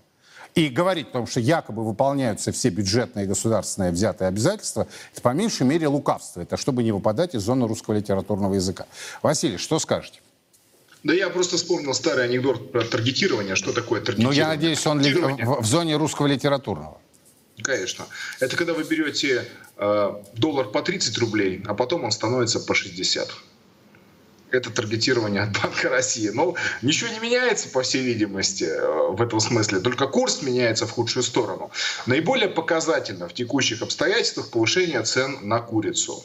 и 0.55 0.69
говорить 0.69 1.09
о 1.09 1.11
том, 1.11 1.27
что 1.27 1.39
якобы 1.39 1.83
выполняются 1.83 2.51
все 2.51 2.69
бюджетные 2.69 3.25
и 3.25 3.27
государственные 3.27 3.91
взятые 3.91 4.27
обязательства, 4.27 4.87
это 5.11 5.21
по 5.21 5.29
меньшей 5.29 5.65
мере 5.65 5.87
лукавство. 5.87 6.41
Это 6.41 6.57
чтобы 6.57 6.83
не 6.83 6.91
выпадать 6.91 7.35
из 7.35 7.41
зоны 7.41 7.67
русского 7.67 7.95
литературного 7.95 8.55
языка. 8.55 8.85
Василий, 9.21 9.57
что 9.57 9.79
скажете? 9.79 10.19
Да 11.03 11.13
я 11.13 11.29
просто 11.29 11.57
вспомнил 11.57 11.93
старый 11.93 12.25
анекдот 12.25 12.71
про 12.71 12.83
таргетирование. 12.83 13.55
Что 13.55 13.73
такое 13.73 13.99
таргетирование? 13.99 14.43
Ну, 14.43 14.49
я 14.49 14.55
надеюсь, 14.55 14.85
он 14.87 15.01
в, 15.01 15.61
в 15.61 15.65
зоне 15.65 15.97
русского 15.97 16.27
литературного. 16.27 16.97
Конечно. 17.61 18.05
Это 18.39 18.55
когда 18.55 18.73
вы 18.73 18.83
берете 18.83 19.45
э, 19.77 20.13
доллар 20.35 20.69
по 20.69 20.81
30 20.81 21.17
рублей, 21.17 21.63
а 21.67 21.73
потом 21.73 22.05
он 22.05 22.11
становится 22.11 22.59
по 22.59 22.73
60. 22.73 23.29
Это 24.53 24.69
таргетирование 24.69 25.41
от 25.41 25.59
Банка 25.59 25.89
России. 25.89 26.29
Но 26.29 26.55
ничего 26.83 27.09
не 27.09 27.19
меняется, 27.19 27.69
по 27.69 27.81
всей 27.81 28.03
видимости, 28.03 28.65
э, 28.65 29.07
в 29.09 29.19
этом 29.19 29.39
смысле. 29.39 29.79
Только 29.79 30.05
курс 30.05 30.43
меняется 30.43 30.85
в 30.85 30.91
худшую 30.91 31.23
сторону. 31.23 31.71
Наиболее 32.05 32.49
показательно 32.49 33.27
в 33.27 33.33
текущих 33.33 33.81
обстоятельствах 33.81 34.51
повышение 34.51 35.01
цен 35.01 35.39
на 35.41 35.59
курицу 35.59 36.23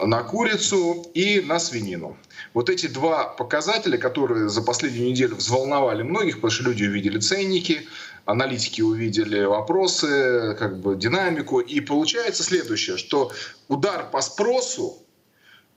на 0.00 0.24
курицу 0.24 1.06
и 1.14 1.40
на 1.40 1.60
свинину. 1.60 2.16
Вот 2.52 2.68
эти 2.68 2.88
два 2.88 3.26
показателя, 3.26 3.96
которые 3.96 4.48
за 4.48 4.60
последнюю 4.60 5.08
неделю 5.08 5.36
взволновали 5.36 6.02
многих, 6.02 6.36
потому 6.36 6.50
что 6.50 6.64
люди 6.64 6.82
увидели 6.82 7.20
ценники, 7.20 7.86
аналитики 8.24 8.82
увидели 8.82 9.44
вопросы, 9.44 10.56
как 10.58 10.80
бы 10.80 10.96
динамику. 10.96 11.60
И 11.60 11.78
получается 11.78 12.42
следующее, 12.42 12.96
что 12.96 13.30
удар 13.68 14.10
по 14.10 14.20
спросу 14.20 14.98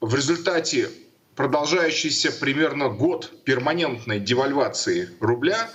в 0.02 0.16
результате 0.16 0.90
продолжающейся 1.38 2.32
примерно 2.32 2.90
год 2.90 3.32
перманентной 3.46 4.20
девальвации 4.20 5.10
рубля 5.22 5.70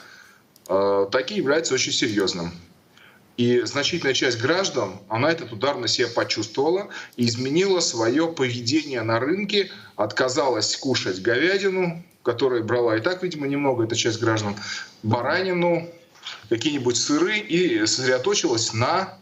э, 0.68 1.06
таки 1.10 1.36
является 1.36 1.72
очень 1.74 1.92
серьезным. 1.92 2.52
И 3.36 3.60
значительная 3.60 4.12
часть 4.12 4.38
граждан, 4.40 4.98
она 5.08 5.30
этот 5.30 5.52
удар 5.52 5.78
на 5.78 5.88
себя 5.88 6.08
почувствовала 6.08 6.88
и 7.16 7.26
изменила 7.26 7.80
свое 7.80 8.28
поведение 8.28 9.02
на 9.02 9.20
рынке, 9.20 9.70
отказалась 9.96 10.76
кушать 10.76 11.22
говядину, 11.22 12.04
которая 12.24 12.62
брала 12.62 12.96
и 12.96 13.00
так, 13.00 13.22
видимо, 13.22 13.46
немного, 13.46 13.84
эта 13.84 13.94
часть 13.96 14.20
граждан, 14.20 14.56
баранину, 15.04 15.88
какие-нибудь 16.50 16.96
сыры 16.96 17.38
и 17.38 17.86
сосредоточилась 17.86 18.74
на 18.74 19.16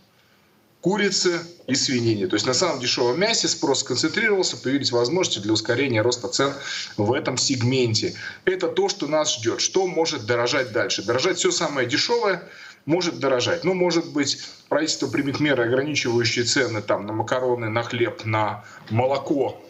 курице 0.80 1.40
и 1.66 1.74
свинине. 1.74 2.26
То 2.26 2.34
есть 2.34 2.46
на 2.46 2.54
самом 2.54 2.80
дешевом 2.80 3.20
мясе 3.20 3.48
спрос 3.48 3.80
сконцентрировался, 3.80 4.56
появились 4.56 4.92
возможности 4.92 5.40
для 5.40 5.52
ускорения 5.52 6.02
роста 6.02 6.28
цен 6.28 6.54
в 6.96 7.12
этом 7.12 7.36
сегменте. 7.36 8.14
Это 8.44 8.68
то, 8.68 8.88
что 8.88 9.06
нас 9.06 9.34
ждет. 9.36 9.60
Что 9.60 9.86
может 9.86 10.26
дорожать 10.26 10.72
дальше? 10.72 11.02
Дорожать 11.02 11.38
все 11.38 11.50
самое 11.50 11.86
дешевое– 11.86 12.42
может 12.86 13.18
дорожать. 13.18 13.64
Ну, 13.64 13.74
может 13.74 14.12
быть, 14.12 14.42
правительство 14.68 15.06
примет 15.06 15.40
меры, 15.40 15.64
ограничивающие 15.64 16.44
цены 16.44 16.82
там, 16.82 17.06
на 17.06 17.12
макароны, 17.12 17.68
на 17.68 17.82
хлеб, 17.82 18.24
на 18.24 18.64
молоко. 18.90 19.62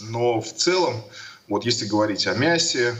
Но 0.00 0.40
в 0.40 0.52
целом, 0.52 1.02
вот 1.48 1.64
если 1.64 1.86
говорить 1.86 2.26
о 2.26 2.34
мясе, 2.34 2.94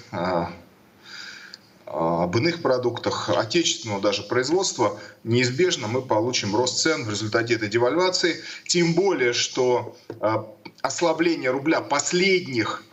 об 1.96 2.36
иных 2.36 2.60
продуктах 2.60 3.30
отечественного 3.30 4.02
даже 4.02 4.22
производства, 4.22 5.00
неизбежно 5.24 5.88
мы 5.88 6.02
получим 6.02 6.54
рост 6.54 6.78
цен 6.78 7.06
в 7.06 7.10
результате 7.10 7.54
этой 7.54 7.70
девальвации. 7.70 8.42
Тем 8.68 8.92
более, 8.92 9.32
что 9.32 9.96
а, 10.20 10.46
ослабление 10.82 11.50
рубля 11.50 11.80
последних, 11.80 12.84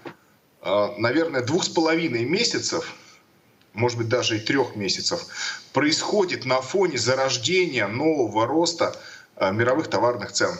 а, 0.61 0.95
наверное, 0.97 1.41
двух 1.41 1.65
с 1.65 1.69
половиной 1.69 2.23
месяцев– 2.23 2.95
может 3.73 3.97
быть, 3.97 4.07
даже 4.07 4.37
и 4.37 4.39
трех 4.39 4.75
месяцев, 4.75 5.25
происходит 5.73 6.45
на 6.45 6.61
фоне 6.61 6.99
зарождения 6.99 7.87
нового 7.87 8.45
роста 8.45 8.95
мировых 9.39 9.87
товарных 9.87 10.31
цен. 10.31 10.51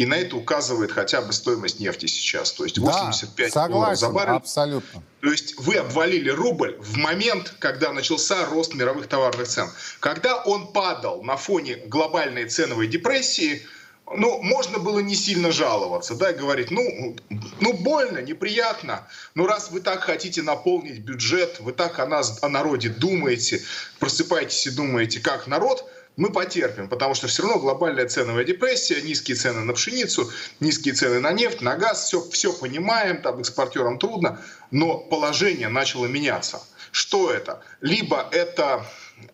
И 0.00 0.06
на 0.06 0.14
это 0.14 0.34
указывает 0.34 0.92
хотя 0.92 1.20
бы 1.20 1.30
стоимость 1.34 1.78
нефти 1.78 2.06
сейчас. 2.06 2.52
То 2.52 2.64
есть 2.64 2.78
85 2.78 3.52
да, 3.52 3.68
долларов 3.68 3.98
за 3.98 4.08
баррель. 4.08 4.36
Абсолютно. 4.36 5.02
То 5.20 5.30
есть 5.30 5.58
вы 5.58 5.74
обвалили 5.74 6.30
рубль 6.30 6.74
в 6.80 6.96
момент, 6.96 7.52
когда 7.58 7.92
начался 7.92 8.46
рост 8.46 8.72
мировых 8.72 9.08
товарных 9.08 9.46
цен. 9.46 9.68
Когда 10.00 10.42
он 10.42 10.72
падал 10.72 11.22
на 11.22 11.36
фоне 11.36 11.76
глобальной 11.86 12.48
ценовой 12.48 12.86
депрессии– 12.86 13.60
ну, 14.16 14.42
можно 14.42 14.78
было 14.78 14.98
не 14.98 15.14
сильно 15.14 15.52
жаловаться, 15.52 16.14
да, 16.14 16.30
и 16.30 16.34
говорить, 16.36 16.70
ну, 16.70 17.16
ну, 17.60 17.72
больно, 17.74 18.18
неприятно, 18.18 19.06
но 19.34 19.46
раз 19.46 19.70
вы 19.70 19.80
так 19.80 20.02
хотите 20.02 20.42
наполнить 20.42 20.98
бюджет, 20.98 21.60
вы 21.60 21.72
так 21.72 21.98
о 22.00 22.06
нас, 22.06 22.42
о 22.42 22.48
народе 22.48 22.88
думаете, 22.88 23.62
просыпаетесь 24.00 24.66
и 24.66 24.70
думаете, 24.70 25.20
как 25.20 25.46
народ, 25.46 25.88
мы 26.16 26.30
потерпим, 26.32 26.88
потому 26.88 27.14
что 27.14 27.28
все 27.28 27.42
равно 27.42 27.58
глобальная 27.58 28.06
ценовая 28.06 28.44
депрессия, 28.44 29.00
низкие 29.02 29.36
цены 29.36 29.60
на 29.60 29.72
пшеницу, 29.72 30.30
низкие 30.60 30.94
цены 30.94 31.20
на 31.20 31.32
нефть, 31.32 31.60
на 31.60 31.76
газ, 31.76 32.04
все, 32.04 32.20
все 32.30 32.52
понимаем, 32.52 33.22
там 33.22 33.40
экспортерам 33.40 33.98
трудно, 33.98 34.40
но 34.70 34.98
положение 34.98 35.68
начало 35.68 36.06
меняться. 36.06 36.62
Что 36.92 37.30
это? 37.32 37.62
Либо 37.80 38.28
это 38.32 38.84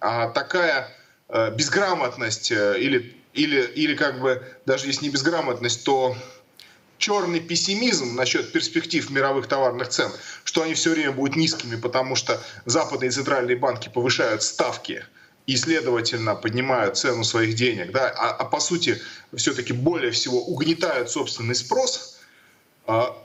а, 0.00 0.28
такая 0.28 0.88
а, 1.28 1.50
безграмотность 1.50 2.52
а, 2.52 2.74
или 2.74 3.16
или, 3.36 3.62
или 3.74 3.94
как 3.94 4.20
бы 4.20 4.42
даже 4.64 4.86
если 4.86 5.04
не 5.04 5.10
безграмотность, 5.10 5.84
то 5.84 6.16
черный 6.98 7.40
пессимизм 7.40 8.16
насчет 8.16 8.50
перспектив 8.52 9.08
мировых 9.10 9.46
товарных 9.46 9.88
цен, 9.88 10.10
что 10.44 10.62
они 10.62 10.74
все 10.74 10.90
время 10.90 11.12
будут 11.12 11.36
низкими, 11.36 11.76
потому 11.76 12.16
что 12.16 12.42
западные 12.64 13.10
центральные 13.10 13.56
банки 13.56 13.90
повышают 13.92 14.42
ставки 14.42 15.04
и, 15.46 15.56
следовательно, 15.56 16.35
поднимают 16.35 16.98
цену 16.98 17.24
своих 17.24 17.54
денег, 17.54 17.92
да, 17.92 18.09
а, 18.11 18.30
а 18.30 18.44
по 18.44 18.61
сути 18.61 19.00
все-таки 19.35 19.72
более 19.72 20.11
всего 20.11 20.42
угнетают 20.42 21.11
собственный 21.11 21.54
спрос, 21.54 22.18
а, 22.87 23.16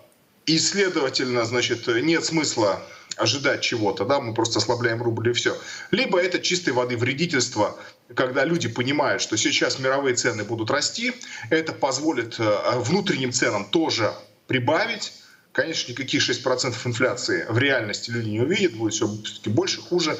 и, 0.45 0.57
следовательно, 0.57 1.45
значит, 1.45 1.87
нет 1.87 2.23
смысла 2.25 2.81
ожидать 3.17 3.61
чего-то, 3.61 4.05
да, 4.05 4.19
мы 4.19 4.33
просто 4.33 4.59
ослабляем 4.59 5.01
рубль 5.01 5.29
и 5.29 5.33
все. 5.33 5.57
Либо 5.91 6.19
это 6.19 6.39
чистой 6.39 6.71
воды 6.71 6.97
вредительство, 6.97 7.77
когда 8.15 8.45
люди 8.45 8.67
понимают, 8.67 9.21
что 9.21 9.37
сейчас 9.37 9.79
мировые 9.79 10.15
цены 10.15 10.43
будут 10.43 10.71
расти, 10.71 11.13
это 11.49 11.73
позволит 11.73 12.39
э, 12.39 12.77
внутренним 12.77 13.31
ценам 13.31 13.65
тоже 13.65 14.13
прибавить, 14.47 15.13
Конечно, 15.53 15.91
никаких 15.91 16.21
6% 16.29 16.75
инфляции 16.85 17.45
в 17.49 17.57
реальности 17.57 18.09
люди 18.09 18.29
не 18.29 18.39
увидят, 18.39 18.73
будет 18.73 18.93
все 18.93 19.05
больше, 19.47 19.81
хуже. 19.81 20.17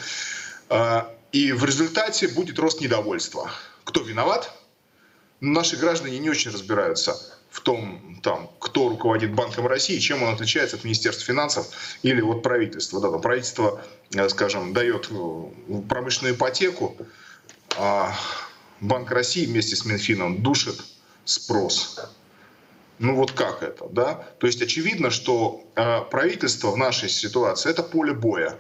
И 1.32 1.52
в 1.54 1.64
результате 1.64 2.28
будет 2.28 2.60
рост 2.60 2.82
недовольства. 2.82 3.52
Кто 3.84 4.02
виноват? 4.02 4.54
Наши 5.40 5.78
граждане 5.78 6.20
не 6.20 6.30
очень 6.30 6.52
разбираются 6.52 7.18
в 7.50 7.62
том, 7.62 8.20
там, 8.24 8.50
кто 8.60 8.90
руководит 8.90 9.34
Банком 9.34 9.68
России, 9.68 10.00
чем 10.00 10.24
он 10.24 10.34
отличается 10.34 10.78
от 10.78 10.84
Министерства 10.84 11.26
финансов 11.26 11.68
или 12.02 12.22
от 12.22 12.44
правительства. 12.44 13.02
Да, 13.02 13.10
там 13.10 13.22
правительство, 13.22 13.82
э, 14.14 14.30
скажем, 14.30 14.74
дает 14.74 15.10
э, 15.10 15.82
промышленную 15.90 16.36
ипотеку, 16.36 16.96
а 17.78 18.16
Банк 18.80 19.12
России 19.12 19.46
вместе 19.46 19.76
с 19.76 19.86
Минфином 19.86 20.42
душит 20.42 20.82
спрос. 21.26 22.00
Ну 23.00 23.16
вот 23.16 23.32
как 23.32 23.64
это, 23.64 23.88
да? 23.90 24.28
То 24.40 24.48
есть 24.48 24.62
очевидно, 24.62 25.10
что 25.10 25.66
э, 25.76 26.02
правительство 26.10 26.72
в 26.72 26.78
нашей 26.78 27.10
ситуации 27.10 27.70
это 27.70 27.84
поле 27.84 28.14
боя. 28.14 28.58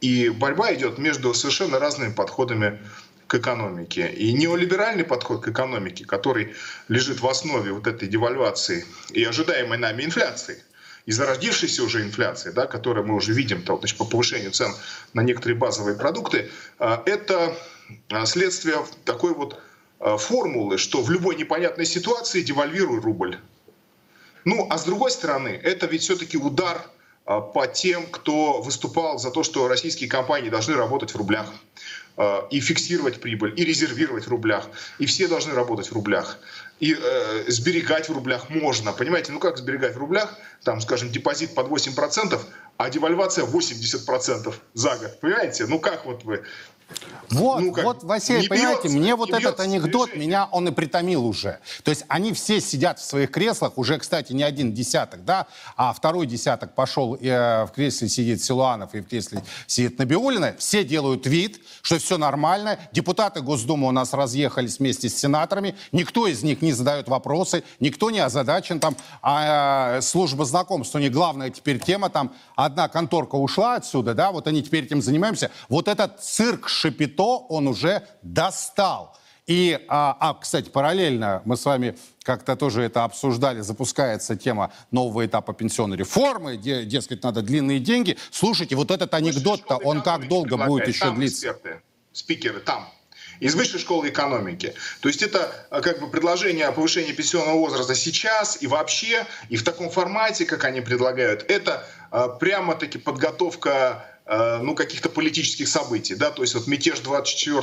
И 0.00 0.28
борьба 0.30 0.72
идет 0.74 0.98
между 0.98 1.34
совершенно 1.34 1.78
разными 1.78 2.12
подходами 2.12 2.80
к 3.26 3.34
экономике. 3.36 4.10
И 4.10 4.32
неолиберальный 4.32 5.04
подход 5.04 5.44
к 5.44 5.48
экономике, 5.48 6.04
который 6.04 6.54
лежит 6.88 7.20
в 7.20 7.28
основе 7.28 7.72
вот 7.72 7.86
этой 7.86 8.08
девальвации 8.08 8.84
и 9.10 9.22
ожидаемой 9.24 9.78
нами 9.78 10.02
инфляции, 10.02 10.62
и 11.06 11.12
зародившейся 11.12 11.84
уже 11.84 12.02
инфляции, 12.02 12.50
да, 12.50 12.66
которую 12.66 13.06
мы 13.06 13.14
уже 13.14 13.32
видим 13.32 13.62
то, 13.62 13.78
значит, 13.78 13.98
по 13.98 14.04
повышению 14.04 14.50
цен 14.50 14.72
на 15.12 15.22
некоторые 15.22 15.56
базовые 15.56 15.96
продукты, 15.96 16.50
а, 16.78 17.02
это 17.06 17.56
а, 18.08 18.26
следствие 18.26 18.84
такой 19.04 19.32
вот 19.32 19.60
а, 20.00 20.16
формулы, 20.16 20.78
что 20.78 21.02
в 21.02 21.10
любой 21.10 21.36
непонятной 21.36 21.86
ситуации 21.86 22.42
девальвируй 22.42 23.00
рубль. 23.00 23.38
Ну, 24.44 24.66
а 24.70 24.78
с 24.78 24.84
другой 24.84 25.10
стороны, 25.10 25.60
это 25.62 25.86
ведь 25.86 26.02
все-таки 26.02 26.36
удар 26.36 26.82
по 27.38 27.66
тем, 27.68 28.06
кто 28.06 28.60
выступал 28.60 29.18
за 29.18 29.30
то, 29.30 29.44
что 29.44 29.68
российские 29.68 30.10
компании 30.10 30.50
должны 30.50 30.74
работать 30.74 31.12
в 31.12 31.16
рублях. 31.16 31.46
э, 32.16 32.40
и 32.50 32.60
фиксировать 32.60 33.20
прибыль, 33.20 33.54
и 33.56 33.64
резервировать 33.64 34.24
в 34.24 34.28
рублях. 34.28 34.66
И 34.98 35.06
все 35.06 35.28
должны 35.28 35.54
работать 35.54 35.88
в 35.88 35.92
рублях. 35.92 36.38
И 36.80 36.94
э, 36.94 37.44
сберегать 37.48 38.08
в 38.08 38.12
рублях 38.12 38.50
можно. 38.50 38.92
Понимаете, 38.92 39.32
ну 39.32 39.38
как 39.38 39.56
сберегать 39.58 39.94
в 39.94 39.98
рублях? 39.98 40.36
Там, 40.64 40.80
скажем, 40.80 41.10
депозит 41.10 41.54
под 41.54 41.68
8%, 41.68 42.38
а 42.76 42.90
девальвация 42.90 43.44
80% 43.46 44.54
за 44.74 44.96
год. 44.96 45.20
Понимаете? 45.20 45.66
Ну 45.66 45.78
как 45.78 46.04
вот 46.04 46.24
вы 46.24 46.42
вот, 47.30 47.60
ну, 47.60 47.72
вот, 47.82 48.02
Василий, 48.02 48.48
понимаете, 48.48 48.82
бьется, 48.82 48.98
мне 48.98 49.14
вот 49.14 49.30
этот 49.30 49.60
анекдот, 49.60 50.10
движение. 50.10 50.26
меня 50.26 50.48
он 50.50 50.68
и 50.68 50.72
притомил 50.72 51.24
уже. 51.24 51.60
То 51.84 51.90
есть 51.90 52.04
они 52.08 52.32
все 52.32 52.60
сидят 52.60 52.98
в 52.98 53.04
своих 53.04 53.30
креслах, 53.30 53.78
уже, 53.78 53.98
кстати, 53.98 54.32
не 54.32 54.42
один 54.42 54.72
десяток, 54.72 55.24
да, 55.24 55.46
а 55.76 55.92
второй 55.92 56.26
десяток 56.26 56.74
пошел, 56.74 57.14
э, 57.14 57.66
в 57.66 57.70
кресле 57.72 58.08
сидит 58.08 58.42
Силуанов 58.42 58.94
и 58.94 59.00
в 59.00 59.06
кресле 59.06 59.42
сидит 59.66 59.98
Набиулина. 59.98 60.56
Все 60.58 60.82
делают 60.82 61.26
вид, 61.26 61.60
что 61.82 61.98
все 61.98 62.18
нормально. 62.18 62.78
Депутаты 62.92 63.42
Госдумы 63.42 63.86
у 63.86 63.92
нас 63.92 64.12
разъехались 64.12 64.78
вместе 64.80 65.08
с 65.08 65.16
сенаторами. 65.16 65.76
Никто 65.92 66.26
из 66.26 66.42
них 66.42 66.62
не 66.62 66.72
задает 66.72 67.08
вопросы, 67.08 67.62
никто 67.78 68.10
не 68.10 68.20
озадачен 68.20 68.80
там. 68.80 68.96
А 69.22 69.98
э, 69.98 70.02
служба 70.02 70.44
знакомств, 70.44 70.96
у 70.96 70.98
них 70.98 71.12
главная 71.12 71.50
теперь 71.50 71.78
тема, 71.78 72.10
там 72.10 72.32
одна 72.56 72.88
конторка 72.88 73.36
ушла 73.36 73.76
отсюда, 73.76 74.14
да, 74.14 74.32
вот 74.32 74.48
они 74.48 74.62
теперь 74.64 74.84
этим 74.84 75.00
занимаемся. 75.00 75.52
Вот 75.68 75.86
этот 75.86 76.20
цирк 76.20 76.68
Шапито, 76.80 77.46
он 77.48 77.68
уже 77.68 78.06
достал. 78.22 79.16
И, 79.46 79.78
а, 79.88 80.16
а, 80.20 80.34
кстати, 80.34 80.70
параллельно 80.70 81.42
мы 81.44 81.56
с 81.56 81.64
вами 81.64 81.98
как-то 82.22 82.56
тоже 82.56 82.82
это 82.82 83.04
обсуждали, 83.04 83.60
запускается 83.60 84.36
тема 84.36 84.72
нового 84.90 85.26
этапа 85.26 85.52
пенсионной 85.52 85.96
реформы, 85.96 86.56
где, 86.56 86.84
дескать, 86.84 87.22
надо 87.22 87.42
длинные 87.42 87.80
деньги. 87.80 88.16
Слушайте, 88.30 88.76
вот 88.76 88.90
этот 88.90 89.12
анекдот-то, 89.12 89.76
он 89.76 90.02
как 90.02 90.28
долго 90.28 90.56
будет 90.56 90.88
еще 90.88 91.10
длиться? 91.10 91.48
Эксперты, 91.48 91.82
спикеры, 92.12 92.60
там, 92.60 92.88
из 93.40 93.54
высшей 93.54 93.80
школы 93.80 94.08
экономики. 94.08 94.74
То 95.00 95.08
есть 95.08 95.22
это 95.22 95.52
а, 95.70 95.80
как 95.80 96.00
бы 96.00 96.08
предложение 96.08 96.66
о 96.66 96.72
повышении 96.72 97.12
пенсионного 97.12 97.58
возраста 97.58 97.94
сейчас 97.94 98.62
и 98.62 98.66
вообще, 98.66 99.26
и 99.48 99.56
в 99.56 99.64
таком 99.64 99.90
формате, 99.90 100.46
как 100.46 100.64
они 100.64 100.80
предлагают, 100.80 101.44
это 101.50 101.86
а, 102.10 102.28
прямо-таки 102.28 102.98
подготовка 102.98 104.06
ну, 104.30 104.76
каких-то 104.76 105.08
политических 105.08 105.66
событий, 105.66 106.14
да, 106.14 106.30
то 106.30 106.42
есть 106.42 106.54
вот 106.54 106.68
мятеж 106.68 107.00
24 107.00 107.60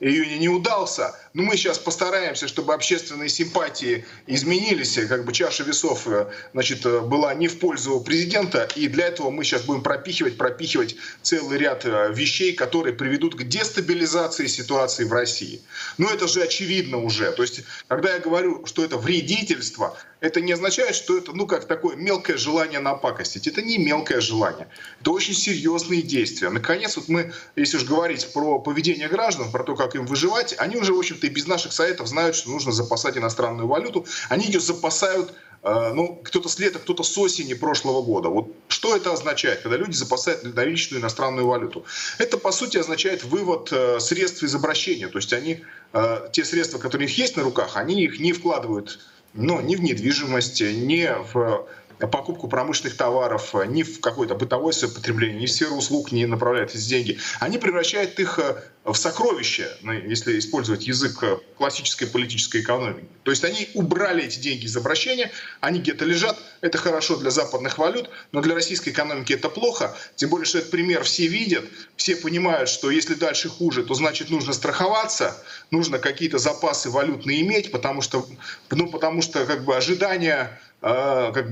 июня 0.00 0.38
не 0.38 0.48
удался, 0.48 1.14
но 1.34 1.42
мы 1.42 1.56
сейчас 1.56 1.78
постараемся, 1.78 2.48
чтобы 2.48 2.72
общественные 2.72 3.28
симпатии 3.28 4.06
изменились, 4.26 4.98
как 5.08 5.26
бы 5.26 5.32
чаша 5.34 5.62
весов, 5.62 6.06
э, 6.06 6.26
значит, 6.54 6.86
э, 6.86 7.00
была 7.00 7.34
не 7.34 7.48
в 7.48 7.58
пользу 7.58 8.00
президента, 8.00 8.66
и 8.74 8.88
для 8.88 9.08
этого 9.08 9.30
мы 9.30 9.44
сейчас 9.44 9.62
будем 9.62 9.82
пропихивать, 9.82 10.38
пропихивать 10.38 10.96
целый 11.20 11.58
ряд 11.58 11.84
вещей, 11.84 12.54
которые 12.54 12.94
приведут 12.94 13.34
к 13.34 13.42
дестабилизации 13.42 14.46
ситуации 14.46 15.04
в 15.04 15.12
России. 15.12 15.60
Ну, 15.98 16.08
это 16.08 16.26
же 16.26 16.42
очевидно 16.42 16.96
уже, 16.96 17.30
то 17.32 17.42
есть, 17.42 17.60
когда 17.88 18.14
я 18.14 18.20
говорю, 18.20 18.64
что 18.64 18.82
это 18.82 18.96
вредительство, 18.96 19.98
это 20.20 20.40
не 20.40 20.52
означает, 20.52 20.94
что 20.94 21.18
это, 21.18 21.32
ну, 21.32 21.46
как 21.46 21.66
такое 21.66 21.96
мелкое 21.96 22.38
желание 22.38 22.80
напакостить. 22.80 23.46
Это 23.46 23.60
не 23.60 23.76
мелкое 23.76 24.20
желание. 24.20 24.68
Это 25.00 25.10
очень 25.10 25.34
серьезные 25.34 26.02
действия. 26.02 26.48
Наконец, 26.48 26.96
вот 26.96 27.08
мы, 27.08 27.32
если 27.54 27.76
уж 27.76 27.84
говорить 27.84 28.32
про 28.32 28.58
поведение 28.58 29.08
граждан, 29.08 29.50
про 29.50 29.62
то, 29.62 29.76
как 29.76 29.94
им 29.94 30.06
выживать, 30.06 30.54
они 30.58 30.76
уже, 30.76 30.94
в 30.94 30.98
общем-то, 30.98 31.26
и 31.26 31.30
без 31.30 31.46
наших 31.46 31.72
советов 31.72 32.06
знают, 32.06 32.34
что 32.34 32.50
нужно 32.50 32.72
запасать 32.72 33.18
иностранную 33.18 33.68
валюту. 33.68 34.06
Они 34.30 34.46
ее 34.46 34.58
запасают 34.58 35.34
э, 35.62 35.92
ну, 35.94 36.18
кто-то 36.24 36.48
с 36.48 36.58
лета, 36.58 36.78
кто-то 36.78 37.02
с 37.02 37.18
осени 37.18 37.52
прошлого 37.52 38.00
года. 38.00 38.30
Вот 38.30 38.54
что 38.68 38.96
это 38.96 39.12
означает, 39.12 39.60
когда 39.60 39.76
люди 39.76 39.96
запасают 39.96 40.54
наличную 40.54 41.02
иностранную 41.02 41.46
валюту? 41.46 41.84
Это, 42.16 42.38
по 42.38 42.52
сути, 42.52 42.78
означает 42.78 43.22
вывод 43.22 43.68
э, 43.70 44.00
средств 44.00 44.42
из 44.42 44.54
обращения. 44.54 45.08
То 45.08 45.18
есть 45.18 45.34
они, 45.34 45.62
э, 45.92 46.28
те 46.32 46.42
средства, 46.42 46.78
которые 46.78 47.06
у 47.06 47.08
них 47.10 47.18
есть 47.18 47.36
на 47.36 47.42
руках, 47.42 47.76
они 47.76 48.02
их 48.02 48.18
не 48.18 48.32
вкладывают 48.32 48.98
но 49.36 49.60
ни 49.60 49.76
в 49.76 49.82
недвижимость, 49.82 50.60
ни 50.60 51.08
в 51.32 51.66
покупку 51.98 52.48
промышленных 52.48 52.96
товаров, 52.96 53.54
ни 53.68 53.82
в 53.82 54.00
какое-то 54.00 54.34
бытовое 54.34 54.74
потребление, 54.94 55.40
ни 55.40 55.46
в 55.46 55.50
сферу 55.50 55.76
услуг 55.76 56.12
не 56.12 56.26
направляют 56.26 56.74
эти 56.74 56.86
деньги. 56.86 57.18
Они 57.40 57.58
превращают 57.58 58.18
их 58.18 58.38
э, 58.38 58.62
в 58.92 58.96
сокровище, 58.96 59.76
ну, 59.82 59.92
если 59.92 60.38
использовать 60.38 60.86
язык 60.86 61.20
э, 61.22 61.38
классической 61.58 62.06
политической 62.06 62.60
экономики. 62.60 63.08
То 63.24 63.32
есть 63.32 63.42
они 63.42 63.68
убрали 63.74 64.24
эти 64.24 64.38
деньги 64.38 64.66
из 64.66 64.76
обращения, 64.76 65.32
они 65.60 65.80
где-то 65.80 66.04
лежат, 66.04 66.38
это 66.60 66.78
хорошо 66.78 67.16
для 67.16 67.30
западных 67.30 67.78
валют, 67.78 68.10
но 68.30 68.40
для 68.42 68.54
российской 68.54 68.90
экономики 68.90 69.32
это 69.32 69.48
плохо, 69.48 69.96
тем 70.14 70.30
более, 70.30 70.46
что 70.46 70.58
этот 70.58 70.70
пример 70.70 71.02
все 71.02 71.26
видят, 71.26 71.64
все 71.96 72.14
понимают, 72.14 72.68
что 72.68 72.90
если 72.90 73.14
дальше 73.14 73.48
хуже, 73.48 73.82
то 73.82 73.94
значит 73.94 74.30
нужно 74.30 74.52
страховаться, 74.52 75.36
нужно 75.72 75.98
какие-то 75.98 76.38
запасы 76.38 76.88
валютные 76.88 77.40
иметь, 77.42 77.72
потому 77.72 78.02
что, 78.02 78.24
ну, 78.70 78.88
потому 78.88 79.20
что 79.20 79.46
как 79.46 79.64
бы 79.64 79.76
ожидания 79.76 80.60
э, 80.80 81.32
как, 81.34 81.46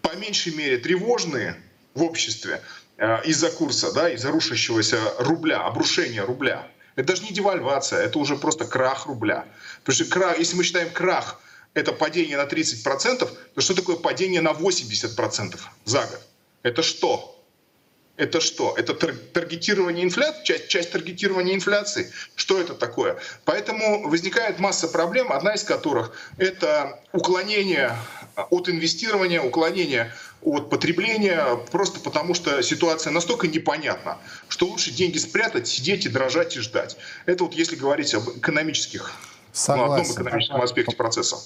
по 0.00 0.14
меньшей 0.14 0.54
мере 0.54 0.78
тревожные 0.78 1.56
в 1.94 2.04
обществе 2.04 2.62
из-за 3.24 3.50
курса, 3.50 3.92
да, 3.92 4.10
из-за 4.10 4.30
рушащегося 4.30 4.98
рубля, 5.18 5.62
обрушения 5.62 6.22
рубля. 6.22 6.66
Это 6.96 7.08
даже 7.08 7.22
не 7.22 7.32
девальвация, 7.32 8.02
это 8.02 8.18
уже 8.18 8.36
просто 8.36 8.66
крах 8.66 9.06
рубля. 9.06 9.46
Потому 9.84 9.94
что 9.94 10.04
крах, 10.04 10.38
если 10.38 10.56
мы 10.56 10.64
считаем 10.64 10.90
крах 10.90 11.40
это 11.72 11.92
падение 11.92 12.36
на 12.36 12.44
30%, 12.44 13.30
то 13.54 13.60
что 13.60 13.74
такое 13.74 13.96
падение 13.96 14.40
на 14.40 14.50
80% 14.50 15.58
за 15.84 16.00
год? 16.00 16.20
Это 16.62 16.82
что? 16.82 17.36
Это 18.16 18.40
что? 18.40 18.74
Это 18.76 18.92
таргетирование 18.92 20.04
инфляции, 20.04 20.44
часть, 20.44 20.68
часть 20.68 20.92
таргетирования 20.92 21.54
инфляции. 21.54 22.12
Что 22.34 22.60
это 22.60 22.74
такое? 22.74 23.18
Поэтому 23.46 24.10
возникает 24.10 24.58
масса 24.58 24.88
проблем, 24.88 25.32
одна 25.32 25.54
из 25.54 25.64
которых 25.64 26.12
это 26.36 27.00
уклонение 27.12 27.96
от 28.36 28.68
инвестирования, 28.68 29.40
уклонение 29.40 30.12
от 30.42 30.70
потребления, 30.70 31.56
просто 31.70 32.00
потому 32.00 32.34
что 32.34 32.62
ситуация 32.62 33.12
настолько 33.12 33.46
непонятна, 33.46 34.18
что 34.48 34.66
лучше 34.66 34.90
деньги 34.90 35.18
спрятать, 35.18 35.68
сидеть 35.68 36.06
и 36.06 36.08
дрожать 36.08 36.56
и 36.56 36.60
ждать. 36.60 36.96
Это 37.26 37.44
вот 37.44 37.54
если 37.54 37.76
говорить 37.76 38.14
об 38.14 38.28
экономических, 38.28 39.12
Согласен. 39.52 39.88
ну, 39.88 40.00
одном 40.00 40.14
экономическом 40.14 40.62
аспекте 40.62 40.96
процесса. 40.96 41.36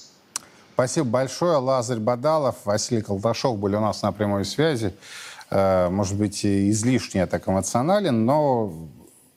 Спасибо 0.74 1.06
большое. 1.06 1.56
Лазарь 1.58 1.98
Бадалов, 1.98 2.56
Василий 2.64 3.02
Колташов 3.02 3.58
были 3.58 3.76
у 3.76 3.80
нас 3.80 4.02
на 4.02 4.12
прямой 4.12 4.44
связи. 4.44 4.94
Э, 5.50 5.88
может 5.88 6.16
быть, 6.16 6.44
излишне 6.44 7.20
я 7.20 7.26
так 7.26 7.48
эмоционален, 7.48 8.24
но 8.24 8.72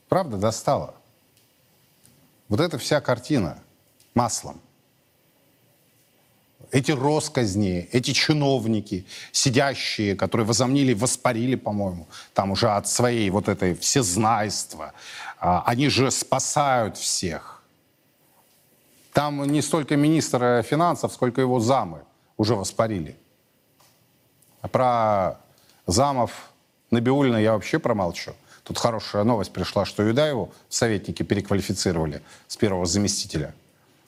правда 0.09 0.37
достала. 0.37 0.95
Вот 2.49 2.59
эта 2.59 2.77
вся 2.77 3.01
картина 3.01 3.59
маслом. 4.15 4.61
Эти 6.77 6.91
росказни, 6.91 7.89
эти 7.91 8.11
чиновники, 8.11 9.07
сидящие, 9.31 10.15
которые 10.15 10.45
возомнили, 10.45 10.93
воспарили, 10.93 11.55
по-моему, 11.55 12.07
там 12.35 12.51
уже 12.51 12.69
от 12.69 12.87
своей 12.87 13.31
вот 13.31 13.47
этой 13.49 13.73
всезнайства, 13.73 14.93
а, 15.39 15.63
они 15.65 15.89
же 15.89 16.11
спасают 16.11 16.95
всех. 16.95 17.63
Там 19.11 19.43
не 19.45 19.63
столько 19.63 19.95
министра 19.95 20.61
финансов, 20.61 21.13
сколько 21.13 21.41
его 21.41 21.59
замы 21.59 22.03
уже 22.37 22.53
воспарили. 22.53 23.15
А 24.61 24.67
про 24.67 25.39
замов 25.87 26.31
Набиулина 26.91 27.37
я 27.37 27.53
вообще 27.53 27.79
промолчу. 27.79 28.35
Тут 28.61 28.77
хорошая 28.77 29.23
новость 29.23 29.51
пришла, 29.51 29.83
что 29.83 30.03
Юдаеву 30.03 30.53
советники 30.69 31.23
переквалифицировали 31.23 32.21
с 32.47 32.55
первого 32.55 32.85
заместителя. 32.85 33.55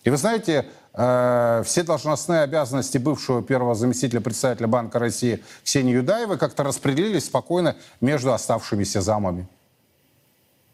И 0.03 0.11
вы 0.11 0.17
знаете, 0.17 0.67
все 0.93 1.83
должностные 1.83 2.41
обязанности 2.41 2.97
бывшего 2.97 3.43
первого 3.43 3.75
заместителя 3.75 4.21
председателя 4.21 4.67
Банка 4.67 4.99
России 4.99 5.43
Ксении 5.63 5.93
Юдаевой 5.93 6.37
как-то 6.37 6.63
распределились 6.63 7.25
спокойно 7.25 7.75
между 8.01 8.33
оставшимися 8.33 9.01
замами. 9.01 9.47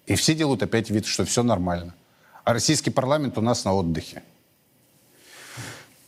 И 0.05 0.15
все 0.15 0.33
делают 0.33 0.63
опять 0.63 0.89
вид, 0.89 1.05
что 1.05 1.25
все 1.25 1.43
нормально. 1.43 1.93
А 2.43 2.53
российский 2.53 2.91
парламент 2.91 3.37
у 3.37 3.41
нас 3.41 3.65
на 3.65 3.73
отдыхе. 3.73 4.23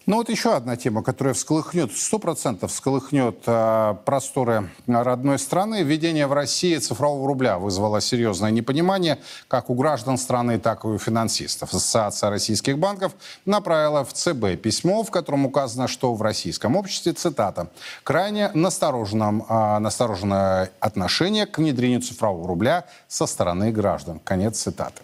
Ну 0.08 0.16
вот 0.16 0.30
еще 0.30 0.56
одна 0.56 0.78
тема, 0.78 1.04
которая 1.04 1.34
всколыхнет, 1.34 1.92
сто 1.92 2.18
процентов 2.18 2.72
всколыхнет 2.72 3.40
э, 3.46 3.96
просторы 4.06 4.70
родной 4.88 5.38
страны. 5.38 5.84
Введение 5.84 6.28
в 6.28 6.34
России 6.34 6.78
цифрового 6.78 7.28
рубля 7.28 7.58
вызвало 7.58 8.00
серьезное 8.00 8.52
непонимание 8.52 9.20
как 9.50 9.70
у 9.70 9.74
граждан 9.74 10.18
страны, 10.18 10.60
так 10.60 10.86
и 10.86 10.88
у 10.88 10.98
финансистов. 10.98 11.74
Ассоциация 11.74 12.30
российских 12.30 12.80
банков 12.80 13.12
направила 13.44 14.06
в 14.06 14.14
ЦБ 14.14 14.62
письмо, 14.62 15.04
в 15.04 15.12
котором 15.12 15.46
указано, 15.46 15.90
что 15.90 16.14
в 16.14 16.22
российском 16.22 16.78
обществе, 16.78 17.12
цитата, 17.12 17.70
крайне 18.04 18.50
настороженном, 18.54 19.46
э, 19.50 19.80
настороженное 19.80 20.72
отношение 20.80 21.46
к 21.46 21.58
внедрению 21.58 22.00
цифрового 22.00 22.48
рубля 22.48 22.86
со 23.10 23.26
стороны 23.26 23.74
граждан. 23.74 24.22
Конец 24.24 24.58
цитаты. 24.58 25.02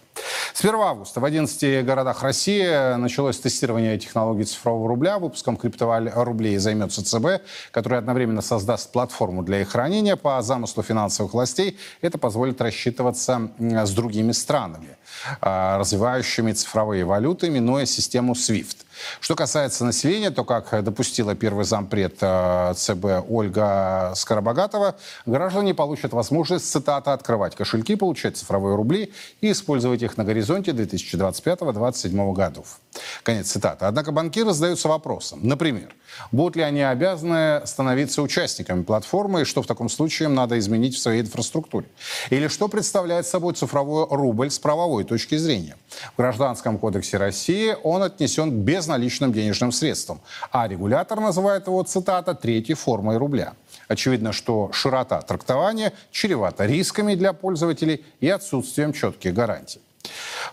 С 0.53 0.59
1 0.59 0.75
августа 0.75 1.19
в 1.19 1.25
11 1.25 1.83
городах 1.83 2.21
России 2.21 2.95
началось 2.97 3.39
тестирование 3.39 3.97
технологий 3.97 4.43
цифрового 4.43 4.87
рубля. 4.87 5.17
Выпуском 5.17 5.57
криптовалют 5.57 6.13
займется 6.59 7.03
ЦБ, 7.03 7.43
который 7.71 7.97
одновременно 7.97 8.41
создаст 8.41 8.91
платформу 8.91 9.43
для 9.43 9.61
их 9.61 9.69
хранения. 9.69 10.15
По 10.15 10.41
замыслу 10.41 10.83
финансовых 10.83 11.33
властей 11.33 11.79
это 12.01 12.17
позволит 12.17 12.61
рассчитываться 12.61 13.49
с 13.59 13.91
другими 13.91 14.31
странами, 14.31 14.97
а, 15.41 15.79
развивающими 15.79 16.51
цифровые 16.51 17.03
валюты, 17.03 17.49
минуя 17.49 17.85
систему 17.85 18.33
SWIFT. 18.33 18.82
Что 19.19 19.35
касается 19.35 19.85
населения, 19.85 20.31
то, 20.31 20.43
как 20.43 20.83
допустила 20.83 21.35
первый 21.35 21.65
зампред 21.65 22.17
э, 22.21 22.73
ЦБ 22.75 23.29
Ольга 23.29 24.13
Скоробогатова, 24.15 24.95
граждане 25.25 25.73
получат 25.73 26.13
возможность, 26.13 26.69
цитата, 26.69 27.13
открывать 27.13 27.55
кошельки, 27.55 27.95
получать 27.95 28.37
цифровые 28.37 28.75
рубли 28.75 29.13
и 29.41 29.51
использовать 29.51 30.01
их 30.01 30.17
на 30.17 30.23
горизонте 30.23 30.71
2025-2027 30.71 32.33
годов. 32.33 32.79
Конец 33.23 33.51
цитаты. 33.51 33.85
Однако 33.85 34.11
банкиры 34.11 34.53
задаются 34.53 34.87
вопросом. 34.87 35.39
Например, 35.43 35.93
будут 36.31 36.55
ли 36.55 36.63
они 36.63 36.81
обязаны 36.81 37.61
становиться 37.65 38.21
участниками 38.21 38.83
платформы 38.83 39.41
и 39.41 39.45
что 39.45 39.61
в 39.61 39.67
таком 39.67 39.89
случае 39.89 40.29
им 40.29 40.35
надо 40.35 40.57
изменить 40.59 40.95
в 40.95 40.99
своей 40.99 41.21
инфраструктуре? 41.21 41.87
Или 42.29 42.47
что 42.47 42.67
представляет 42.67 43.27
собой 43.27 43.53
цифровой 43.53 44.07
рубль 44.09 44.51
с 44.51 44.59
правовой 44.59 45.03
точки 45.03 45.35
зрения? 45.37 45.75
В 46.13 46.17
Гражданском 46.17 46.77
кодексе 46.77 47.17
России 47.17 47.75
он 47.83 48.03
отнесен 48.03 48.51
к 48.51 48.53
безналичным 48.53 49.33
денежным 49.33 49.71
средствам, 49.71 50.21
а 50.51 50.67
регулятор 50.67 51.19
называет 51.19 51.67
его, 51.67 51.83
цитата, 51.83 52.33
третьей 52.35 52.75
формой 52.75 53.17
рубля. 53.17 53.53
Очевидно, 53.87 54.31
что 54.31 54.71
широта 54.71 55.21
трактования 55.21 55.93
чревата 56.11 56.65
рисками 56.65 57.15
для 57.15 57.33
пользователей 57.33 58.05
и 58.19 58.29
отсутствием 58.29 58.93
четких 58.93 59.33
гарантий. 59.33 59.81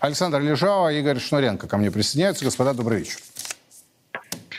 Александр 0.00 0.40
Лежава, 0.40 0.92
Игорь 0.92 1.18
Шнуренко 1.18 1.66
ко 1.66 1.76
мне 1.76 1.90
присоединяются. 1.90 2.44
Господа, 2.44 2.72
добрый 2.72 3.00
вечер. 3.00 3.18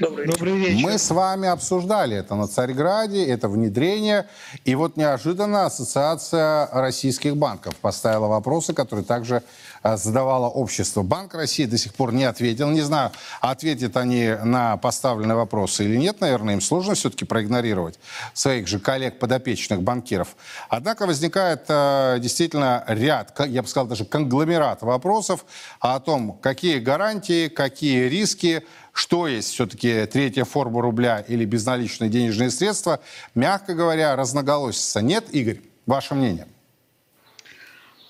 Добрый 0.01 0.25
вечер. 0.25 0.33
Добрый 0.33 0.57
вечер. 0.57 0.83
Мы 0.83 0.97
с 0.97 1.11
вами 1.11 1.47
обсуждали 1.47 2.17
это 2.17 2.33
на 2.33 2.47
Царьграде, 2.47 3.23
это 3.23 3.47
внедрение. 3.47 4.27
И 4.65 4.73
вот 4.73 4.97
неожиданно 4.97 5.67
Ассоциация 5.67 6.67
российских 6.71 7.37
банков 7.37 7.75
поставила 7.75 8.25
вопросы, 8.25 8.73
которые 8.73 9.05
также 9.05 9.43
а, 9.83 9.97
задавало 9.97 10.47
общество. 10.47 11.03
Банк 11.03 11.35
России 11.35 11.65
до 11.65 11.77
сих 11.77 11.93
пор 11.93 12.13
не 12.13 12.23
ответил. 12.23 12.69
Не 12.69 12.81
знаю, 12.81 13.11
ответят 13.41 13.95
они 13.95 14.35
на 14.43 14.77
поставленные 14.77 15.35
вопросы 15.35 15.85
или 15.85 15.97
нет. 15.97 16.19
Наверное, 16.19 16.55
им 16.55 16.61
сложно 16.61 16.95
все-таки 16.95 17.25
проигнорировать 17.25 17.99
своих 18.33 18.67
же 18.67 18.79
коллег-подопечных 18.79 19.83
банкиров. 19.83 20.35
Однако 20.69 21.05
возникает 21.05 21.65
э, 21.67 22.17
действительно 22.19 22.83
ряд, 22.87 23.39
я 23.47 23.61
бы 23.61 23.67
сказал, 23.67 23.87
даже 23.87 24.05
конгломерат 24.05 24.81
вопросов 24.81 25.45
о 25.79 25.99
том, 25.99 26.39
какие 26.41 26.79
гарантии, 26.79 27.49
какие 27.49 28.07
риски, 28.07 28.63
что 28.93 29.27
есть 29.27 29.53
все-таки 29.53 30.05
третья 30.05 30.43
форма 30.43 30.81
рубля 30.81 31.23
или 31.27 31.45
безналичные 31.45 32.09
денежные 32.09 32.49
средства. 32.49 32.99
Мягко 33.35 33.73
говоря, 33.73 34.15
разноголосица 34.15 35.01
нет. 35.01 35.25
Игорь, 35.31 35.61
ваше 35.85 36.15
мнение? 36.15 36.47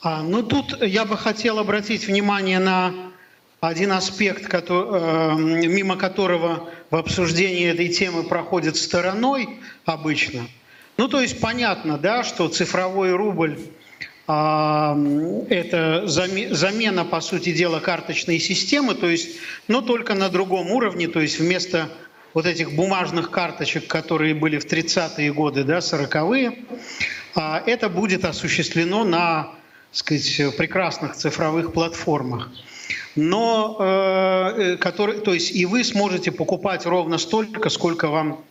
А, 0.01 0.23
ну 0.23 0.41
тут 0.41 0.81
я 0.81 1.05
бы 1.05 1.17
хотел 1.17 1.59
обратить 1.59 2.07
внимание 2.07 2.59
на 2.59 2.93
один 3.59 3.91
аспект, 3.91 4.47
который, 4.47 4.87
э, 4.91 5.35
мимо 5.67 5.95
которого 5.95 6.69
в 6.89 6.95
обсуждении 6.95 7.67
этой 7.67 7.89
темы 7.89 8.23
проходит 8.23 8.75
стороной 8.75 9.61
обычно. 9.85 10.47
Ну 10.97 11.07
то 11.07 11.21
есть 11.21 11.39
понятно, 11.39 11.99
да, 11.99 12.23
что 12.23 12.47
цифровой 12.47 13.13
рубль 13.13 13.59
это 15.49 16.03
замена, 16.07 17.05
по 17.05 17.21
сути 17.21 17.51
дела, 17.51 17.79
карточной 17.79 18.39
системы, 18.39 18.95
то 18.95 19.09
есть, 19.09 19.37
но 19.67 19.81
только 19.81 20.13
на 20.13 20.29
другом 20.29 20.71
уровне, 20.71 21.07
то 21.07 21.19
есть 21.19 21.39
вместо 21.39 21.89
вот 22.33 22.45
этих 22.45 22.73
бумажных 22.73 23.29
карточек, 23.29 23.87
которые 23.87 24.33
были 24.33 24.57
в 24.57 24.65
30-е 24.65 25.33
годы, 25.33 25.63
да, 25.63 25.79
40-е, 25.79 26.59
а, 27.35 27.61
это 27.65 27.89
будет 27.89 28.25
осуществлено 28.25 29.03
на 29.03 29.51
сказать, 29.91 30.55
прекрасных 30.57 31.15
цифровых 31.15 31.73
платформах. 31.73 32.49
Но, 33.15 33.77
э, 33.79 34.73
э, 34.73 34.77
который, 34.77 35.19
то 35.19 35.33
есть 35.33 35.51
и 35.51 35.65
вы 35.65 35.83
сможете 35.83 36.31
покупать 36.31 36.85
ровно 36.85 37.17
столько, 37.17 37.69
сколько 37.69 38.07
вам 38.07 38.43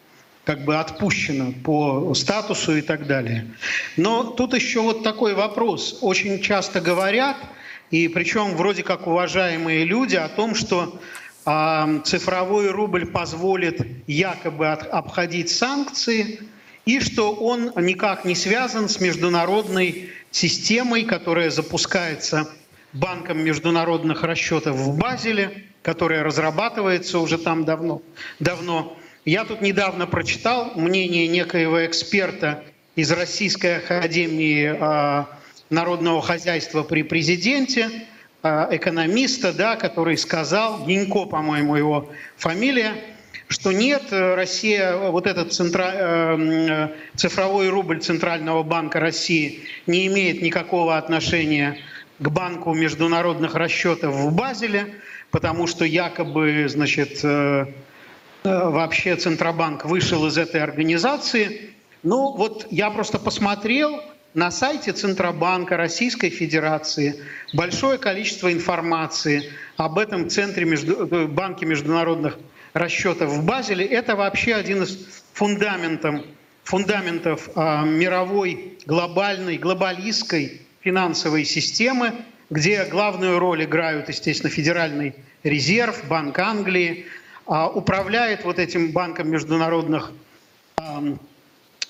как 0.45 0.65
бы 0.65 0.77
отпущено 0.77 1.53
по 1.65 2.15
статусу 2.15 2.77
и 2.77 2.83
так 2.83 3.07
далее. 3.07 3.47
Но 3.97 4.25
тут 4.25 4.55
еще 4.55 4.81
вот 4.81 5.03
такой 5.03 5.35
вопрос. 5.35 5.99
Очень 6.01 6.41
часто 6.41 6.81
говорят, 6.81 7.37
и 7.91 8.09
причем 8.09 8.57
вроде 8.57 8.83
как 8.83 9.07
уважаемые 9.07 9.85
люди, 9.85 10.17
о 10.17 10.29
том, 10.29 10.55
что 10.55 10.99
э, 11.45 12.01
цифровой 12.05 12.71
рубль 12.71 13.07
позволит 13.07 13.81
якобы 14.07 14.69
от, 14.69 14.87
обходить 14.87 15.51
санкции, 15.51 16.41
и 16.87 17.01
что 17.01 17.33
он 17.33 17.73
никак 17.77 18.25
не 18.25 18.35
связан 18.35 18.89
с 18.89 19.01
международной 19.01 20.11
системой, 20.31 21.05
которая 21.05 21.51
запускается 21.51 22.49
Банком 22.93 23.39
международных 23.39 24.25
расчетов 24.25 24.75
в 24.75 24.99
Базеле, 24.99 25.67
которая 25.83 26.25
разрабатывается 26.25 27.21
уже 27.21 27.39
там 27.39 27.65
давно. 27.65 28.03
давно. 28.41 28.97
Я 29.27 29.45
тут 29.45 29.61
недавно 29.61 30.07
прочитал 30.07 30.73
мнение 30.77 31.29
некоего 31.29 31.85
эксперта 31.85 32.65
из 32.97 33.13
Российской 33.13 33.77
академии 33.77 34.75
э, 34.75 35.25
народного 35.69 36.23
хозяйства 36.23 36.83
при 36.83 37.03
президенте, 37.03 37.91
э, 38.43 38.69
экономиста, 38.71 39.53
да, 39.53 39.77
который 39.77 40.17
сказал, 40.17 40.87
Гинько, 40.87 41.27
по-моему, 41.27 41.77
его 41.77 42.11
фамилия, 42.39 42.95
что 43.49 43.73
нет, 43.73 44.05
э, 44.11 44.35
Россия, 44.37 44.97
вот 44.97 45.27
этот 45.27 45.53
центра, 45.53 45.91
э, 45.93 46.37
э, 46.39 46.89
цифровой 47.17 47.69
рубль 47.69 48.01
Центрального 48.01 48.63
банка 48.63 49.01
России 49.01 49.65
не 49.87 50.07
имеет 50.07 50.41
никакого 50.41 50.97
отношения 50.97 51.77
к 52.21 52.29
банку 52.31 52.73
международных 52.73 53.55
расчетов 53.55 54.15
в 54.15 54.35
Базеле, 54.35 54.95
потому 55.31 55.67
что 55.67 55.85
якобы, 55.85 56.67
значит, 56.69 57.23
вообще 58.45 59.17
Центробанк 59.17 59.85
вышел 59.85 60.27
из 60.27 60.39
этой 60.39 60.63
организации. 60.63 61.71
Ну 62.03 62.33
вот 62.37 62.67
я 62.71 62.91
просто 62.91 63.19
посмотрел 63.19 64.01
на 64.35 64.51
сайте 64.51 64.93
Центробанка 64.93 65.77
Российской 65.77 66.31
Федерации. 66.31 67.17
Большое 67.53 67.99
количество 67.99 68.53
информации 68.53 69.51
об 69.77 69.99
этом 69.99 70.31
центре 70.31 70.65
между, 70.65 71.29
банке 71.29 71.67
международных 71.67 72.39
расчетов 72.73 73.31
в 73.31 73.45
Базеле, 73.45 73.85
это 73.85 74.15
вообще 74.15 74.55
один 74.55 74.85
из 74.85 74.99
фундаментов, 75.33 76.23
фундаментов 76.63 77.49
а, 77.57 77.85
мировой 77.85 78.79
глобальной, 78.87 79.59
глобалистской 79.59 80.63
финансовой 80.81 81.45
системы, 81.45 82.13
где 82.49 82.85
главную 82.85 83.39
роль 83.39 83.65
играют, 83.65 84.09
естественно, 84.09 84.51
Федеральный 84.51 85.15
резерв, 85.43 86.05
Банк 86.09 86.39
Англии, 86.39 87.07
управляет 87.47 88.45
вот 88.45 88.59
этим 88.59 88.93
банком 88.93 89.31
международных 89.31 90.13
а, 90.77 91.03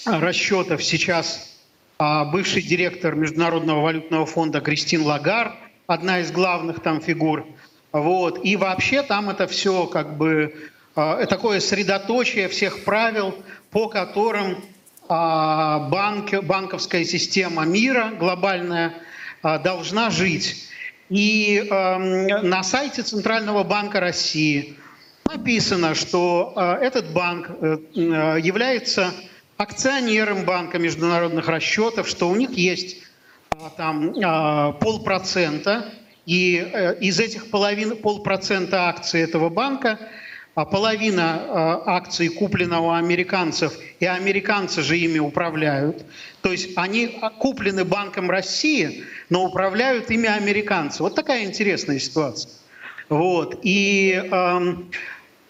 расчетов 0.06 0.82
сейчас 0.82 1.58
а, 1.98 2.24
бывший 2.24 2.62
директор 2.62 3.14
Международного 3.14 3.82
валютного 3.82 4.26
фонда 4.26 4.60
Кристин 4.60 5.02
Лагар, 5.02 5.54
одна 5.86 6.20
из 6.20 6.32
главных 6.32 6.80
там 6.80 7.00
фигур– 7.00 7.46
вот. 7.92 8.44
И 8.44 8.56
вообще 8.56 9.02
там 9.02 9.30
это 9.30 9.46
все 9.46 9.86
как 9.86 10.16
бы 10.16 10.54
э, 10.94 11.26
такое 11.28 11.60
средоточие 11.60 12.48
всех 12.48 12.84
правил, 12.84 13.34
по 13.70 13.88
которым 13.88 14.58
банк, 15.08 16.32
банковская 16.44 17.04
система 17.04 17.64
мира 17.64 18.12
глобальная 18.16 18.94
должна 19.42 20.10
жить. 20.10 20.68
И 21.08 21.66
на 21.68 22.62
сайте 22.62 23.02
Центрального 23.02 23.64
банка 23.64 23.98
России 23.98 24.76
написано, 25.30 25.94
что 25.94 26.52
э, 26.56 26.84
этот 26.86 27.12
банк 27.12 27.50
э, 27.50 27.78
является 27.94 29.12
акционером 29.56 30.44
Банка 30.44 30.78
международных 30.78 31.46
расчетов, 31.48 32.08
что 32.08 32.28
у 32.28 32.34
них 32.34 32.50
есть 32.50 32.96
э, 33.52 33.56
там 33.76 34.10
э, 34.10 34.72
полпроцента 34.80 35.92
и 36.26 36.56
э, 36.72 36.98
из 37.00 37.20
этих 37.20 37.50
половин, 37.50 37.96
полпроцента 37.96 38.88
акций 38.88 39.20
этого 39.20 39.50
банка, 39.50 40.00
а 40.56 40.64
половина 40.64 41.42
э, 41.42 41.90
акций 41.90 42.28
куплена 42.28 42.80
у 42.80 42.90
американцев, 42.90 43.72
и 44.00 44.06
американцы 44.06 44.82
же 44.82 44.98
ими 44.98 45.20
управляют. 45.20 46.04
То 46.42 46.50
есть 46.50 46.70
они 46.76 47.18
а, 47.20 47.30
куплены 47.30 47.84
Банком 47.84 48.30
России, 48.30 49.04
но 49.28 49.44
управляют 49.44 50.10
ими 50.10 50.28
американцы. 50.28 51.04
Вот 51.04 51.14
такая 51.14 51.44
интересная 51.44 52.00
ситуация. 52.00 52.50
Вот. 53.10 53.58
И 53.64 54.22
э, 54.22 54.76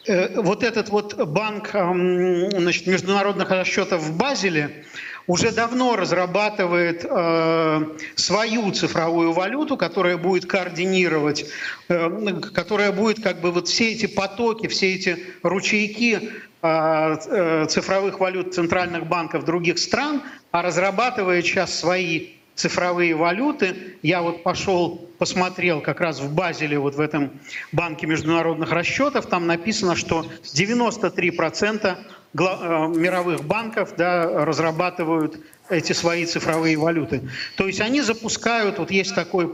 вот 0.06 0.62
этот 0.62 0.88
вот 0.88 1.14
банк 1.28 1.70
значит, 1.70 2.86
международных 2.86 3.50
расчетов 3.50 4.02
в 4.02 4.16
Базеле, 4.16 4.84
уже 5.30 5.52
давно 5.52 5.94
разрабатывает 5.94 7.06
э, 7.08 7.84
свою 8.16 8.72
цифровую 8.72 9.32
валюту, 9.32 9.76
которая 9.76 10.16
будет 10.16 10.46
координировать, 10.46 11.46
э, 11.88 12.40
которая 12.52 12.90
будет 12.90 13.22
как 13.22 13.40
бы 13.40 13.52
вот 13.52 13.68
все 13.68 13.92
эти 13.92 14.06
потоки, 14.06 14.66
все 14.66 14.94
эти 14.94 15.24
ручейки 15.44 16.30
э, 16.62 17.16
э, 17.28 17.66
цифровых 17.68 18.18
валют 18.18 18.54
центральных 18.54 19.06
банков 19.06 19.44
других 19.44 19.78
стран, 19.78 20.22
а 20.50 20.62
разрабатывает 20.62 21.44
сейчас 21.44 21.78
свои 21.78 22.39
цифровые 22.54 23.14
валюты. 23.14 23.96
Я 24.02 24.22
вот 24.22 24.42
пошел, 24.42 25.08
посмотрел 25.18 25.80
как 25.80 26.00
раз 26.00 26.20
в 26.20 26.34
Базеле, 26.34 26.78
вот 26.78 26.94
в 26.94 27.00
этом 27.00 27.30
банке 27.72 28.06
международных 28.06 28.72
расчетов, 28.72 29.26
там 29.26 29.46
написано, 29.46 29.96
что 29.96 30.26
93% 30.42 31.96
Э, 32.32 32.86
мировых 32.86 33.44
банков 33.44 33.94
да, 33.96 34.44
разрабатывают 34.44 35.40
эти 35.68 35.92
свои 35.92 36.24
цифровые 36.24 36.76
валюты. 36.76 37.28
То 37.56 37.66
есть 37.66 37.80
они 37.80 38.02
запускают, 38.02 38.78
вот 38.78 38.92
есть 38.92 39.16
такой 39.16 39.50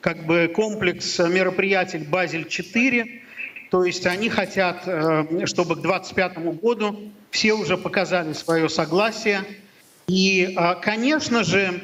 как 0.00 0.24
бы 0.24 0.50
комплекс 0.54 1.18
мероприятий 1.18 1.98
Базель-4, 1.98 3.22
то 3.72 3.84
есть 3.84 4.06
они 4.06 4.28
хотят, 4.28 4.84
э, 4.86 5.46
чтобы 5.46 5.74
к 5.74 5.80
2025 5.80 6.38
году 6.60 7.12
все 7.30 7.54
уже 7.54 7.76
показали 7.76 8.34
свое 8.34 8.68
согласие. 8.68 9.42
И, 10.06 10.54
э, 10.56 10.74
конечно 10.80 11.42
же, 11.42 11.80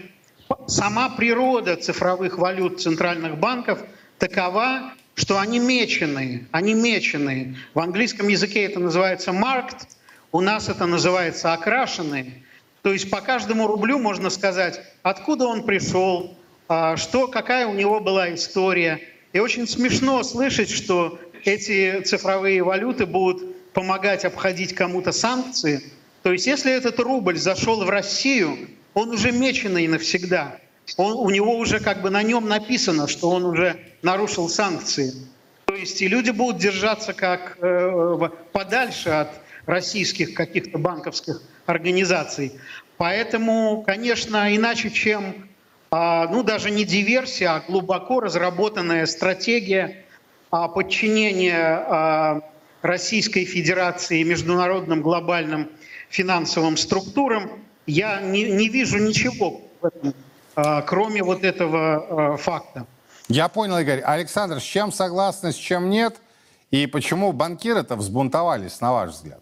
сама 0.67 1.11
природа 1.11 1.77
цифровых 1.77 2.39
валют 2.39 2.81
центральных 2.81 3.39
банков 3.39 3.81
такова, 4.19 4.93
что 5.15 5.39
они 5.39 5.59
меченые, 5.59 6.47
они 6.53 6.75
меченые. 6.75 7.57
В 7.75 7.81
английском 7.81 8.29
языке 8.29 8.65
это 8.65 8.79
называется 8.79 9.33
marked, 9.33 9.89
у 10.33 10.41
нас 10.41 10.69
это 10.69 10.87
называется 10.87 11.53
окрашенные. 11.53 12.45
То 12.83 12.93
есть 12.93 13.11
по 13.11 13.21
каждому 13.21 13.67
рублю 13.67 13.99
можно 13.99 14.31
сказать, 14.31 14.81
откуда 15.03 15.47
он 15.47 15.65
пришел, 15.65 16.37
а, 16.69 16.97
что, 16.97 17.27
какая 17.27 17.67
у 17.67 17.75
него 17.75 18.01
была 18.01 18.33
история. 18.35 19.01
И 19.33 19.41
очень 19.41 19.67
смешно 19.67 20.23
слышать, 20.23 20.71
что 20.71 21.19
эти 21.45 22.01
цифровые 22.03 22.63
валюты 22.63 23.07
будут 23.07 23.73
помогать 23.73 24.25
обходить 24.25 24.75
кому-то 24.75 25.13
санкции. 25.13 25.83
То 26.23 26.33
есть 26.33 26.47
если 26.47 26.73
этот 26.73 26.99
рубль 27.01 27.39
зашел 27.39 27.85
в 27.85 27.89
Россию, 27.89 28.69
он 28.95 29.11
уже 29.11 29.32
меченый 29.32 29.86
навсегда. 29.86 30.59
Он, 30.97 31.12
у 31.12 31.30
него 31.30 31.57
уже 31.57 31.80
как 31.80 32.03
бы 32.03 32.11
на 32.11 32.22
нем 32.22 32.49
написано, 32.49 33.09
что 33.09 33.30
он 33.30 33.45
уже 33.45 33.78
нарушил 34.03 34.49
санкции. 34.49 35.12
То 35.66 35.74
есть 35.74 36.01
и 36.01 36.09
люди 36.09 36.30
будут 36.30 36.61
держаться 36.61 37.12
как 37.12 37.59
э, 37.61 38.18
подальше 38.53 39.11
от 39.11 39.28
российских 39.66 40.34
каких-то 40.34 40.78
банковских 40.78 41.43
организаций. 41.66 42.53
Поэтому, 42.97 43.82
конечно, 43.86 44.55
иначе, 44.57 44.91
чем 44.91 45.49
а, 45.91 46.26
ну, 46.28 46.43
даже 46.43 46.70
не 46.70 46.84
диверсия, 46.84 47.55
а 47.55 47.61
глубоко 47.61 48.20
разработанная 48.20 49.07
стратегия 49.07 50.05
а, 50.51 50.68
подчинения 50.68 51.57
а, 51.59 52.41
Российской 52.82 53.45
Федерации 53.45 54.22
международным 54.22 55.01
глобальным 55.01 55.70
финансовым 56.11 56.76
структурам, 56.76 57.62
я 57.89 58.20
не, 58.20 58.45
не 58.45 58.68
вижу 58.68 58.99
ничего 58.99 59.61
в 59.80 59.86
этом, 59.86 60.14
кроме 60.86 61.22
вот 61.22 61.43
этого 61.43 62.36
факта. 62.36 62.86
Я 63.28 63.49
понял, 63.49 63.78
Игорь. 63.78 64.01
Александр, 64.01 64.61
с 64.61 64.62
чем 64.62 64.93
согласны, 64.93 65.53
с 65.53 65.57
чем 65.57 65.91
нет? 65.91 66.16
И 66.70 66.86
почему 66.86 67.32
банкиры-то 67.32 67.97
взбунтовались, 67.97 68.80
на 68.80 68.93
ваш 68.93 69.11
взгляд? 69.11 69.41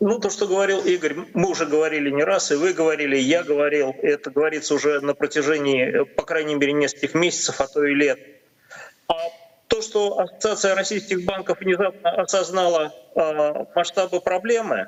Ну, 0.00 0.18
то, 0.18 0.30
что 0.30 0.46
говорил 0.46 0.80
Игорь, 0.80 1.14
мы 1.34 1.50
уже 1.50 1.66
говорили 1.66 2.10
не 2.10 2.24
раз, 2.24 2.50
и 2.50 2.54
вы 2.54 2.72
говорили, 2.72 3.18
я 3.18 3.42
говорил, 3.42 3.94
это 4.02 4.30
говорится 4.30 4.74
уже 4.74 5.00
на 5.00 5.12
протяжении, 5.12 6.04
по 6.04 6.22
крайней 6.22 6.54
мере, 6.54 6.72
нескольких 6.72 7.12
месяцев, 7.14 7.60
а 7.60 7.66
то 7.66 7.84
и 7.84 7.94
лет. 7.94 8.18
А 9.08 9.14
то, 9.68 9.82
что 9.82 10.18
Ассоциация 10.18 10.74
российских 10.74 11.26
банков 11.26 11.60
внезапно 11.60 12.10
осознала 12.12 12.94
э, 13.14 13.64
масштабы 13.74 14.20
проблемы, 14.20 14.86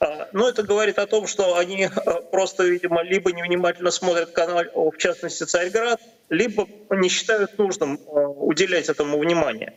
э, 0.00 0.26
ну, 0.32 0.48
это 0.48 0.62
говорит 0.62 0.98
о 0.98 1.06
том, 1.06 1.26
что 1.26 1.56
они 1.56 1.88
просто, 2.30 2.64
видимо, 2.64 3.02
либо 3.02 3.32
невнимательно 3.32 3.90
смотрят 3.90 4.30
канал, 4.30 4.64
в 4.74 4.96
частности, 4.96 5.44
Царьград, 5.44 6.00
либо 6.28 6.66
не 6.90 7.08
считают 7.08 7.58
нужным 7.58 7.94
э, 7.94 8.10
уделять 8.10 8.88
этому 8.88 9.18
внимание. 9.18 9.74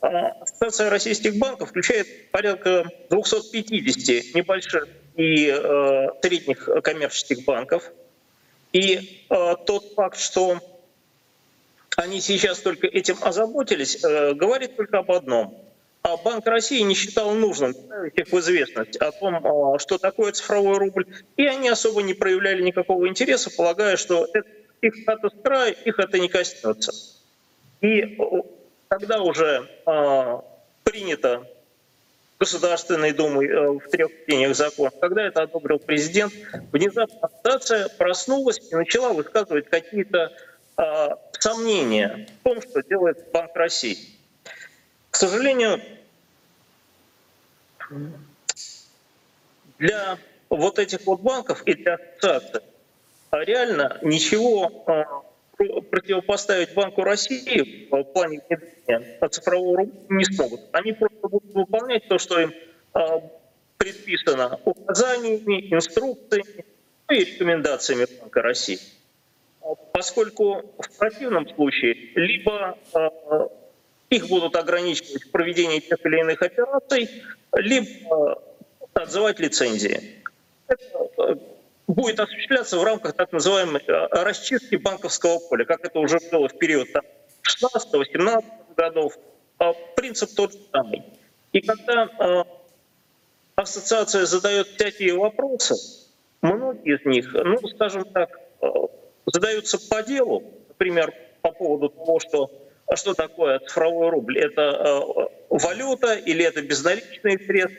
Ассоциация 0.00 0.90
российских 0.90 1.36
банков 1.36 1.70
включает 1.70 2.30
порядка 2.32 2.84
250 3.10 4.34
небольших 4.34 4.88
и 5.16 5.46
э, 5.46 6.08
средних 6.22 6.68
коммерческих 6.82 7.44
банков. 7.44 7.84
И 8.72 9.26
э, 9.28 9.54
тот 9.66 9.92
факт, 9.94 10.18
что 10.18 10.58
они 11.96 12.20
сейчас 12.20 12.60
только 12.60 12.86
этим 12.86 13.16
озаботились, 13.20 14.02
э, 14.02 14.32
говорит 14.34 14.76
только 14.76 14.98
об 14.98 15.12
одном. 15.12 15.56
А 16.02 16.16
Банк 16.16 16.46
России 16.46 16.80
не 16.80 16.94
считал 16.94 17.32
нужным 17.34 17.74
ставить 17.74 18.18
их 18.18 18.32
в 18.32 18.38
известность 18.40 18.96
о 18.96 19.12
том, 19.12 19.36
э, 19.36 19.78
что 19.78 19.98
такое 19.98 20.32
цифровой 20.32 20.78
рубль, 20.78 21.06
и 21.36 21.46
они 21.46 21.68
особо 21.68 22.02
не 22.02 22.14
проявляли 22.14 22.62
никакого 22.62 23.08
интереса, 23.08 23.50
полагая, 23.56 23.96
что 23.96 24.28
это 24.32 24.48
их 24.80 24.96
статус 24.96 25.32
края, 25.42 25.70
их 25.70 25.98
это 25.98 26.18
не 26.18 26.28
коснется. 26.28 26.92
И 27.80 28.18
когда 28.88 29.22
уже 29.22 29.68
э, 29.86 30.38
принято 30.82 31.46
Государственной 32.38 33.12
Думой 33.12 33.46
э, 33.46 33.70
в 33.70 33.88
трех 33.88 34.10
чтениях 34.10 34.56
закон, 34.56 34.90
когда 35.00 35.22
это 35.22 35.42
одобрил 35.42 35.78
президент, 35.78 36.32
внезапно 36.72 37.18
ассоциация 37.22 37.88
проснулась 37.88 38.60
и 38.70 38.74
начала 38.74 39.12
высказывать 39.12 39.68
какие-то 39.68 40.32
э, 40.76 41.08
сомнения 41.38 42.26
в 42.40 42.42
том, 42.42 42.60
что 42.60 42.82
делает 42.82 43.30
Банк 43.32 43.54
России. 43.54 43.96
Сожалению, 45.22 45.80
для 49.78 50.18
вот 50.50 50.80
этих 50.80 51.06
вот 51.06 51.20
банков 51.20 51.62
и 51.64 51.74
для 51.74 51.94
ассоциации 51.94 52.60
реально 53.30 54.00
ничего 54.02 54.84
противопоставить 55.56 56.74
Банку 56.74 57.04
России 57.04 57.86
в 57.88 58.02
плане 58.02 58.40
внедрения 58.48 59.28
цифрового 59.28 59.76
рубля 59.76 59.94
не 60.08 60.24
смогут. 60.24 60.60
Они 60.72 60.92
просто 60.92 61.28
будут 61.28 61.54
выполнять 61.54 62.08
то, 62.08 62.18
что 62.18 62.40
им 62.40 62.52
а, 62.92 63.20
предписано 63.76 64.58
указаниями, 64.64 65.72
инструкциями 65.72 66.64
ну 67.08 67.14
и 67.14 67.20
рекомендациями 67.20 68.08
Банка 68.18 68.42
России. 68.42 68.80
Поскольку 69.92 70.74
в 70.78 70.98
противном 70.98 71.48
случае 71.48 72.10
либо 72.16 72.76
а, 72.92 73.10
их 74.12 74.28
будут 74.28 74.56
ограничивать 74.56 75.24
в 75.24 75.30
проведении 75.30 75.80
тех 75.80 76.04
или 76.04 76.20
иных 76.20 76.42
операций, 76.42 77.08
либо 77.54 78.42
отзывать 78.94 79.40
лицензии. 79.40 80.22
Это 80.68 81.38
будет 81.86 82.20
осуществляться 82.20 82.78
в 82.78 82.84
рамках 82.84 83.14
так 83.14 83.32
называемой 83.32 83.82
э, 83.86 83.92
расчистки 84.22 84.76
банковского 84.76 85.38
поля, 85.38 85.64
как 85.64 85.84
это 85.84 85.98
уже 85.98 86.18
было 86.30 86.48
в 86.48 86.58
период 86.58 86.88
16-17 87.42 88.44
годов. 88.76 89.18
А 89.58 89.72
принцип 89.96 90.34
тот 90.34 90.52
же 90.52 90.58
самый. 90.72 91.02
И 91.52 91.60
когда 91.60 92.04
э, 92.04 92.44
ассоциация 93.56 94.26
задает 94.26 94.68
всякие 94.68 95.14
вопросы, 95.14 95.74
многие 96.40 96.96
из 96.96 97.04
них, 97.06 97.32
ну, 97.32 97.58
скажем 97.68 98.04
так, 98.04 98.40
э, 98.60 98.66
задаются 99.26 99.78
по 99.88 100.02
делу, 100.02 100.42
например, 100.68 101.14
по 101.42 101.52
поводу 101.52 101.88
того, 101.90 102.20
что 102.20 102.61
что 102.96 103.14
такое 103.14 103.58
цифровой 103.60 104.10
рубль? 104.10 104.38
Это 104.38 105.28
валюта 105.48 106.14
или 106.14 106.44
это 106.44 106.62
безналичные 106.62 107.38
средства? 107.38 107.78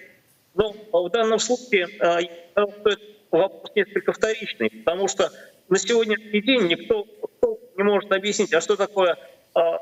Но 0.56 0.74
в 0.92 1.10
данном 1.10 1.40
случае 1.40 1.88
стоит 1.88 3.00
вопрос 3.32 3.72
несколько 3.76 4.14
вторичный, 4.14 4.70
потому 4.70 5.08
что 5.08 5.32
на 5.70 5.80
сегодняшний 5.80 6.42
день 6.42 6.68
никто 6.68 7.08
не 7.76 7.84
может 7.84 8.12
объяснить, 8.12 8.54
а 8.54 8.62
что 8.62 8.76
такое 8.76 9.18
а, 9.56 9.78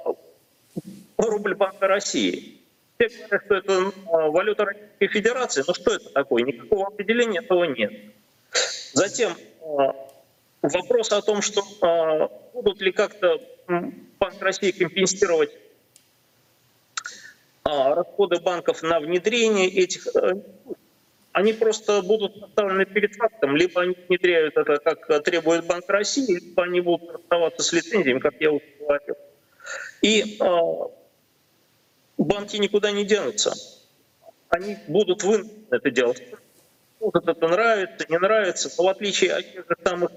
рубль 1.17 1.55
Банка 1.55 1.87
России. 1.87 2.61
Все 2.97 3.09
говорят, 3.09 3.45
что 3.45 3.55
это 3.55 3.91
а, 4.07 4.29
валюта 4.29 4.65
Российской 4.65 5.07
Федерации, 5.07 5.63
но 5.67 5.73
что 5.73 5.95
это 5.95 6.09
такое? 6.11 6.43
Никакого 6.43 6.87
определения 6.87 7.39
этого 7.39 7.65
нет. 7.65 7.91
Затем 8.93 9.33
а, 9.61 9.95
вопрос 10.61 11.11
о 11.11 11.21
том, 11.21 11.41
что 11.41 11.61
а, 11.81 12.29
будут 12.53 12.81
ли 12.81 12.91
как-то 12.91 13.39
Банк 14.21 14.39
России 14.39 14.69
компенсировать 14.69 15.49
а, 17.63 17.95
расходы 17.95 18.39
банков 18.39 18.83
на 18.83 18.99
внедрение 18.99 19.67
этих 19.67 20.05
э, 20.15 20.33
они 21.31 21.53
просто 21.53 22.03
будут 22.03 22.39
поставлены 22.39 22.85
перед 22.85 23.15
фактом. 23.15 23.55
Либо 23.55 23.81
они 23.81 23.97
внедряют 24.07 24.55
это, 24.57 24.77
как 24.77 25.23
требует 25.23 25.65
Банк 25.65 25.89
России, 25.89 26.39
либо 26.39 26.63
они 26.63 26.81
будут 26.81 27.15
оставаться 27.15 27.63
с 27.63 27.73
лицензиями, 27.73 28.19
как 28.19 28.35
я 28.39 28.51
уже 28.51 28.63
говорил. 28.79 29.15
И 30.03 30.37
э, 30.39 30.45
банки 32.19 32.57
никуда 32.57 32.91
не 32.91 33.05
денутся. 33.05 33.53
Они 34.49 34.77
будут 34.87 35.23
вынуждены 35.23 35.65
это 35.71 35.89
делать. 35.89 36.21
может 36.99 37.27
это 37.27 37.47
нравится, 37.47 38.05
не 38.07 38.19
нравится, 38.19 38.69
но 38.77 38.83
в 38.83 38.87
отличие 38.87 39.33
от 39.33 39.51
тех 39.51 39.65
же 39.67 39.75
самых 39.83 40.11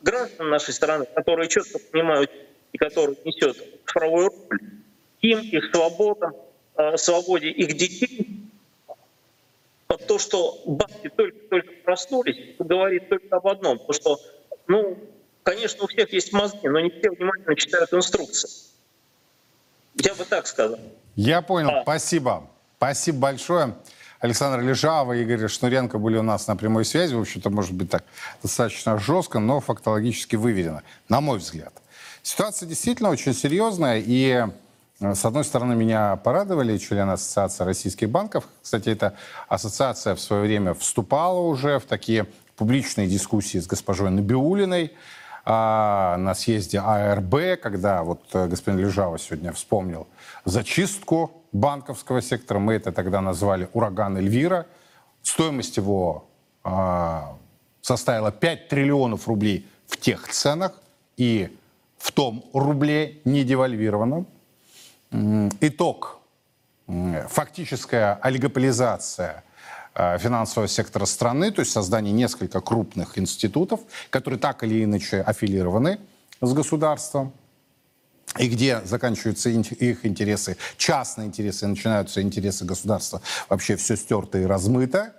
граждан 0.00 0.48
нашей 0.48 0.72
страны, 0.72 1.04
которые 1.14 1.50
четко 1.50 1.78
понимают 1.78 2.30
и 2.72 2.78
которые 2.78 3.16
несет 3.24 3.84
правовой 3.84 4.26
рубль, 4.26 4.60
им, 5.20 5.40
их 5.40 5.70
свободам, 5.72 6.34
э, 6.76 6.96
свободе 6.96 7.50
их 7.50 7.76
детей, 7.76 8.50
то, 10.06 10.18
что 10.18 10.60
банки 10.66 11.08
только-только 11.08 11.70
проснулись, 11.84 12.56
говорит 12.58 13.08
только 13.08 13.36
об 13.36 13.46
одном, 13.46 13.78
то 13.78 13.92
что, 13.92 14.18
ну, 14.66 14.98
конечно, 15.42 15.84
у 15.84 15.86
всех 15.86 16.12
есть 16.12 16.32
мозги, 16.32 16.68
но 16.68 16.80
не 16.80 16.90
все 16.90 17.10
внимательно 17.10 17.54
читают 17.56 17.92
инструкции. 17.92 18.48
Я 19.94 20.14
бы 20.14 20.24
так 20.24 20.46
сказал. 20.46 20.78
Я 21.16 21.42
понял, 21.42 21.70
а. 21.70 21.82
спасибо. 21.82 22.48
Спасибо 22.76 23.18
большое. 23.18 23.76
Александр 24.20 24.60
Лежава 24.60 25.12
и 25.12 25.22
Игорь 25.22 25.48
Шнуренко 25.48 25.98
были 25.98 26.18
у 26.18 26.22
нас 26.22 26.46
на 26.46 26.56
прямой 26.56 26.84
связи. 26.84 27.14
В 27.14 27.20
общем-то, 27.20 27.50
может 27.50 27.72
быть 27.72 27.90
так 27.90 28.04
достаточно 28.42 28.98
жестко, 28.98 29.38
но 29.38 29.60
фактологически 29.60 30.36
выверено, 30.36 30.82
на 31.08 31.20
мой 31.20 31.38
взгляд. 31.38 31.72
Ситуация 32.22 32.68
действительно 32.68 33.08
очень 33.08 33.32
серьезная, 33.32 34.02
и 34.04 34.46
э, 35.00 35.14
с 35.14 35.24
одной 35.24 35.44
стороны, 35.44 35.74
меня 35.74 36.16
порадовали 36.16 36.76
члены 36.76 37.12
Ассоциации 37.12 37.64
российских 37.64 38.10
банков. 38.10 38.44
Кстати, 38.62 38.90
эта 38.90 39.14
ассоциация 39.48 40.14
в 40.14 40.20
свое 40.20 40.42
время 40.42 40.74
вступала 40.74 41.40
уже 41.40 41.78
в 41.78 41.84
такие 41.84 42.26
публичные 42.56 43.08
дискуссии 43.08 43.58
с 43.58 43.66
госпожой 43.66 44.10
Набиулиной 44.10 44.92
а, 45.46 46.18
на 46.18 46.34
съезде 46.34 46.78
АРБ, 46.78 47.60
когда 47.62 48.02
вот 48.02 48.22
э, 48.34 48.46
господин 48.48 48.80
Лежава 48.80 49.18
сегодня 49.18 49.52
вспомнил 49.52 50.06
зачистку 50.44 51.32
банковского 51.52 52.20
сектора. 52.20 52.58
Мы 52.58 52.74
это 52.74 52.92
тогда 52.92 53.22
назвали 53.22 53.70
ураган 53.72 54.18
Эльвира. 54.18 54.66
Стоимость 55.22 55.78
его 55.78 56.28
а, 56.62 57.38
составила 57.80 58.30
5 58.30 58.68
триллионов 58.68 59.26
рублей 59.26 59.66
в 59.86 59.96
тех 59.96 60.28
ценах 60.28 60.72
и 61.16 61.56
в 62.00 62.12
том 62.12 62.44
рубле 62.54 63.20
не 63.24 63.44
девальвированном. 63.44 64.26
Итог. 65.60 66.18
Фактическая 67.28 68.14
олигополизация 68.14 69.44
а, 69.94 70.18
финансового 70.18 70.66
сектора 70.66 71.04
страны, 71.04 71.52
то 71.52 71.60
есть 71.60 71.70
создание 71.70 72.12
нескольких 72.12 72.64
крупных 72.64 73.16
институтов, 73.16 73.80
которые 74.08 74.40
так 74.40 74.64
или 74.64 74.82
иначе 74.82 75.20
аффилированы 75.20 76.00
с 76.40 76.52
государством 76.52 77.32
и 78.38 78.48
где 78.48 78.80
заканчиваются 78.84 79.50
их 79.50 80.04
интересы, 80.04 80.56
частные 80.76 81.28
интересы, 81.28 81.66
начинаются 81.68 82.22
интересы 82.22 82.64
государства, 82.64 83.20
вообще 83.48 83.76
все 83.76 83.96
стерто 83.96 84.38
и 84.38 84.44
размыто. 84.44 85.12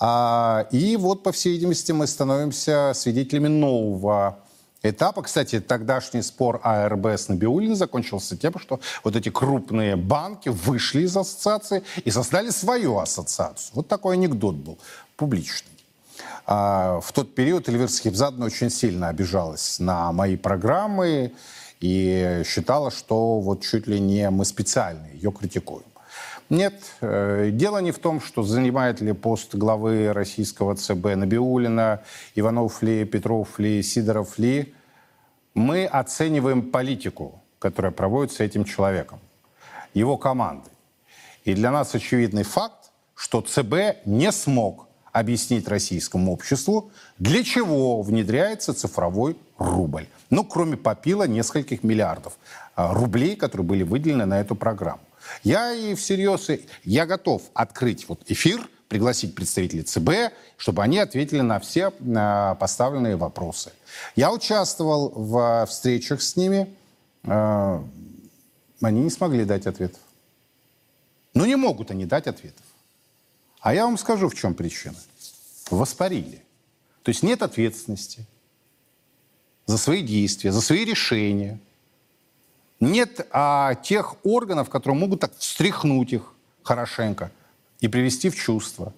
А, 0.00 0.66
и 0.72 0.96
вот, 0.96 1.22
по 1.22 1.30
всей 1.30 1.52
видимости, 1.52 1.92
мы 1.92 2.08
становимся 2.08 2.92
свидетелями 2.94 3.48
нового 3.48 4.43
этапа. 4.90 5.22
Кстати, 5.22 5.60
тогдашний 5.60 6.22
спор 6.22 6.60
АРБ 6.62 7.06
с 7.06 7.28
Набиулиной 7.28 7.76
закончился 7.76 8.36
тем, 8.36 8.58
что 8.58 8.80
вот 9.02 9.16
эти 9.16 9.28
крупные 9.30 9.96
банки 9.96 10.48
вышли 10.48 11.02
из 11.02 11.16
ассоциации 11.16 11.82
и 12.04 12.10
создали 12.10 12.50
свою 12.50 12.98
ассоциацию. 12.98 13.74
Вот 13.74 13.88
такой 13.88 14.16
анекдот 14.16 14.56
был, 14.56 14.78
публичный. 15.16 15.70
А, 16.46 17.00
в 17.00 17.12
тот 17.12 17.34
период 17.34 17.68
Эльвира 17.68 17.88
Схибзадна 17.88 18.46
очень 18.46 18.70
сильно 18.70 19.08
обижалась 19.08 19.78
на 19.78 20.12
мои 20.12 20.36
программы, 20.36 21.32
и 21.84 22.42
считала, 22.46 22.90
что 22.90 23.40
вот 23.40 23.62
чуть 23.62 23.86
ли 23.86 24.00
не 24.00 24.30
мы 24.30 24.46
специально 24.46 25.06
ее 25.12 25.30
критикуем. 25.30 25.84
Нет, 26.54 26.94
э, 27.00 27.50
дело 27.52 27.78
не 27.78 27.90
в 27.90 27.98
том, 27.98 28.20
что 28.20 28.44
занимает 28.44 29.00
ли 29.00 29.12
пост 29.12 29.56
главы 29.56 30.12
российского 30.12 30.76
ЦБ 30.76 31.16
Набиулина, 31.16 32.04
Иванов 32.36 32.80
ли, 32.80 33.04
Петров 33.04 33.58
ли, 33.58 33.82
Сидоров 33.82 34.38
ли. 34.38 34.72
Мы 35.54 35.84
оцениваем 35.84 36.70
политику, 36.70 37.42
которая 37.58 37.90
проводится 37.90 38.44
этим 38.44 38.64
человеком, 38.64 39.18
его 39.94 40.16
командой. 40.16 40.70
И 41.42 41.54
для 41.54 41.72
нас 41.72 41.92
очевидный 41.92 42.44
факт, 42.44 42.92
что 43.16 43.40
ЦБ 43.40 44.06
не 44.06 44.30
смог 44.30 44.86
объяснить 45.10 45.66
российскому 45.66 46.32
обществу, 46.32 46.92
для 47.18 47.42
чего 47.42 48.00
внедряется 48.02 48.74
цифровой 48.74 49.36
рубль. 49.58 50.06
Ну, 50.30 50.44
кроме 50.44 50.76
попила 50.76 51.26
нескольких 51.26 51.82
миллиардов 51.82 52.34
а, 52.76 52.94
рублей, 52.94 53.34
которые 53.34 53.66
были 53.66 53.82
выделены 53.82 54.26
на 54.26 54.40
эту 54.40 54.54
программу. 54.54 55.02
Я 55.42 55.72
и 55.72 55.94
всерьез, 55.94 56.48
я 56.84 57.06
готов 57.06 57.42
открыть 57.54 58.08
вот 58.08 58.22
эфир, 58.26 58.68
пригласить 58.88 59.34
представителей 59.34 59.82
ЦБ, 59.82 60.32
чтобы 60.56 60.82
они 60.82 60.98
ответили 60.98 61.40
на 61.40 61.58
все 61.58 61.90
поставленные 61.90 63.16
вопросы. 63.16 63.72
Я 64.14 64.32
участвовал 64.32 65.10
в 65.10 65.66
встречах 65.66 66.22
с 66.22 66.36
ними, 66.36 66.72
а, 67.24 67.84
они 68.80 69.00
не 69.00 69.10
смогли 69.10 69.44
дать 69.44 69.66
ответов. 69.66 70.00
Ну, 71.34 71.44
не 71.46 71.56
могут 71.56 71.90
они 71.90 72.06
дать 72.06 72.26
ответов. 72.26 72.64
А 73.60 73.74
я 73.74 73.86
вам 73.86 73.98
скажу, 73.98 74.28
в 74.28 74.34
чем 74.34 74.54
причина. 74.54 74.96
Воспарили. 75.70 76.44
То 77.02 77.10
есть 77.10 77.22
нет 77.22 77.42
ответственности 77.42 78.26
за 79.66 79.78
свои 79.78 80.02
действия, 80.02 80.52
за 80.52 80.60
свои 80.60 80.84
решения. 80.84 81.58
Нет 82.80 83.26
а, 83.30 83.74
тех 83.76 84.16
органов, 84.24 84.68
которые 84.68 84.98
могут 84.98 85.20
так 85.20 85.32
встряхнуть 85.38 86.12
их 86.12 86.34
хорошенько 86.62 87.30
и 87.80 87.88
привести 87.88 88.30
в 88.30 88.36
чувство. 88.36 88.92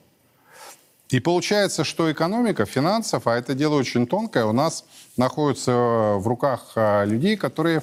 И 1.08 1.20
получается, 1.20 1.84
что 1.84 2.10
экономика, 2.10 2.66
финансов, 2.66 3.26
а 3.26 3.36
это 3.36 3.54
дело 3.54 3.76
очень 3.76 4.06
тонкое, 4.06 4.44
у 4.44 4.52
нас 4.52 4.84
находится 5.16 5.72
в 6.18 6.26
руках 6.26 6.72
а, 6.74 7.04
людей, 7.04 7.36
которые 7.36 7.82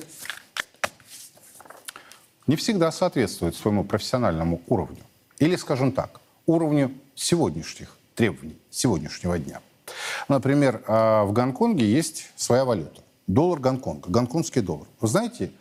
не 2.47 2.57
всегда 2.57 2.91
соответствуют 2.91 3.55
своему 3.55 3.85
профессиональному 3.85 4.61
уровню. 4.67 5.03
Или, 5.39 5.55
скажем 5.55 5.93
так, 5.93 6.19
уровню 6.45 6.91
сегодняшних 7.15 7.95
требований, 8.15 8.57
сегодняшнего 8.69 9.39
дня. 9.39 9.61
Например, 10.27 10.83
а, 10.87 11.23
в 11.23 11.31
Гонконге 11.31 11.85
есть 11.85 12.29
своя 12.35 12.65
валюта. 12.65 13.01
Доллар 13.27 13.59
Гонконга, 13.59 14.09
гонконгский 14.09 14.61
доллар. 14.61 14.87
Вы 14.99 15.07
знаете, 15.07 15.51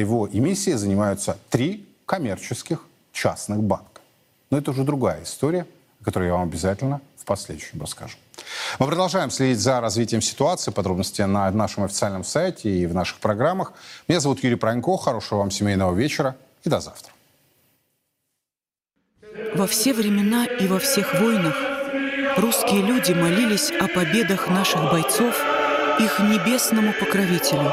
его 0.00 0.28
эмиссией 0.30 0.76
занимаются 0.76 1.38
три 1.50 1.88
коммерческих 2.06 2.84
частных 3.12 3.62
банка. 3.62 4.00
Но 4.50 4.58
это 4.58 4.70
уже 4.70 4.84
другая 4.84 5.22
история, 5.22 5.66
о 6.00 6.04
которой 6.04 6.28
я 6.28 6.34
вам 6.34 6.48
обязательно 6.48 7.00
в 7.16 7.24
последующем 7.24 7.80
расскажу. 7.80 8.16
Мы 8.78 8.86
продолжаем 8.86 9.30
следить 9.30 9.58
за 9.58 9.80
развитием 9.80 10.20
ситуации. 10.20 10.70
Подробности 10.70 11.22
на 11.22 11.50
нашем 11.50 11.84
официальном 11.84 12.24
сайте 12.24 12.68
и 12.70 12.86
в 12.86 12.94
наших 12.94 13.18
программах. 13.18 13.72
Меня 14.08 14.20
зовут 14.20 14.42
Юрий 14.42 14.56
Пронько. 14.56 14.96
Хорошего 14.96 15.38
вам 15.38 15.50
семейного 15.50 15.94
вечера 15.94 16.36
и 16.64 16.68
до 16.68 16.80
завтра. 16.80 17.12
Во 19.54 19.66
все 19.66 19.94
времена 19.94 20.46
и 20.46 20.66
во 20.66 20.78
всех 20.78 21.14
войнах 21.20 21.56
русские 22.36 22.82
люди 22.82 23.12
молились 23.12 23.70
о 23.70 23.88
победах 23.88 24.48
наших 24.48 24.90
бойцов 24.90 25.40
их 26.00 26.18
небесному 26.18 26.92
покровителю, 26.92 27.72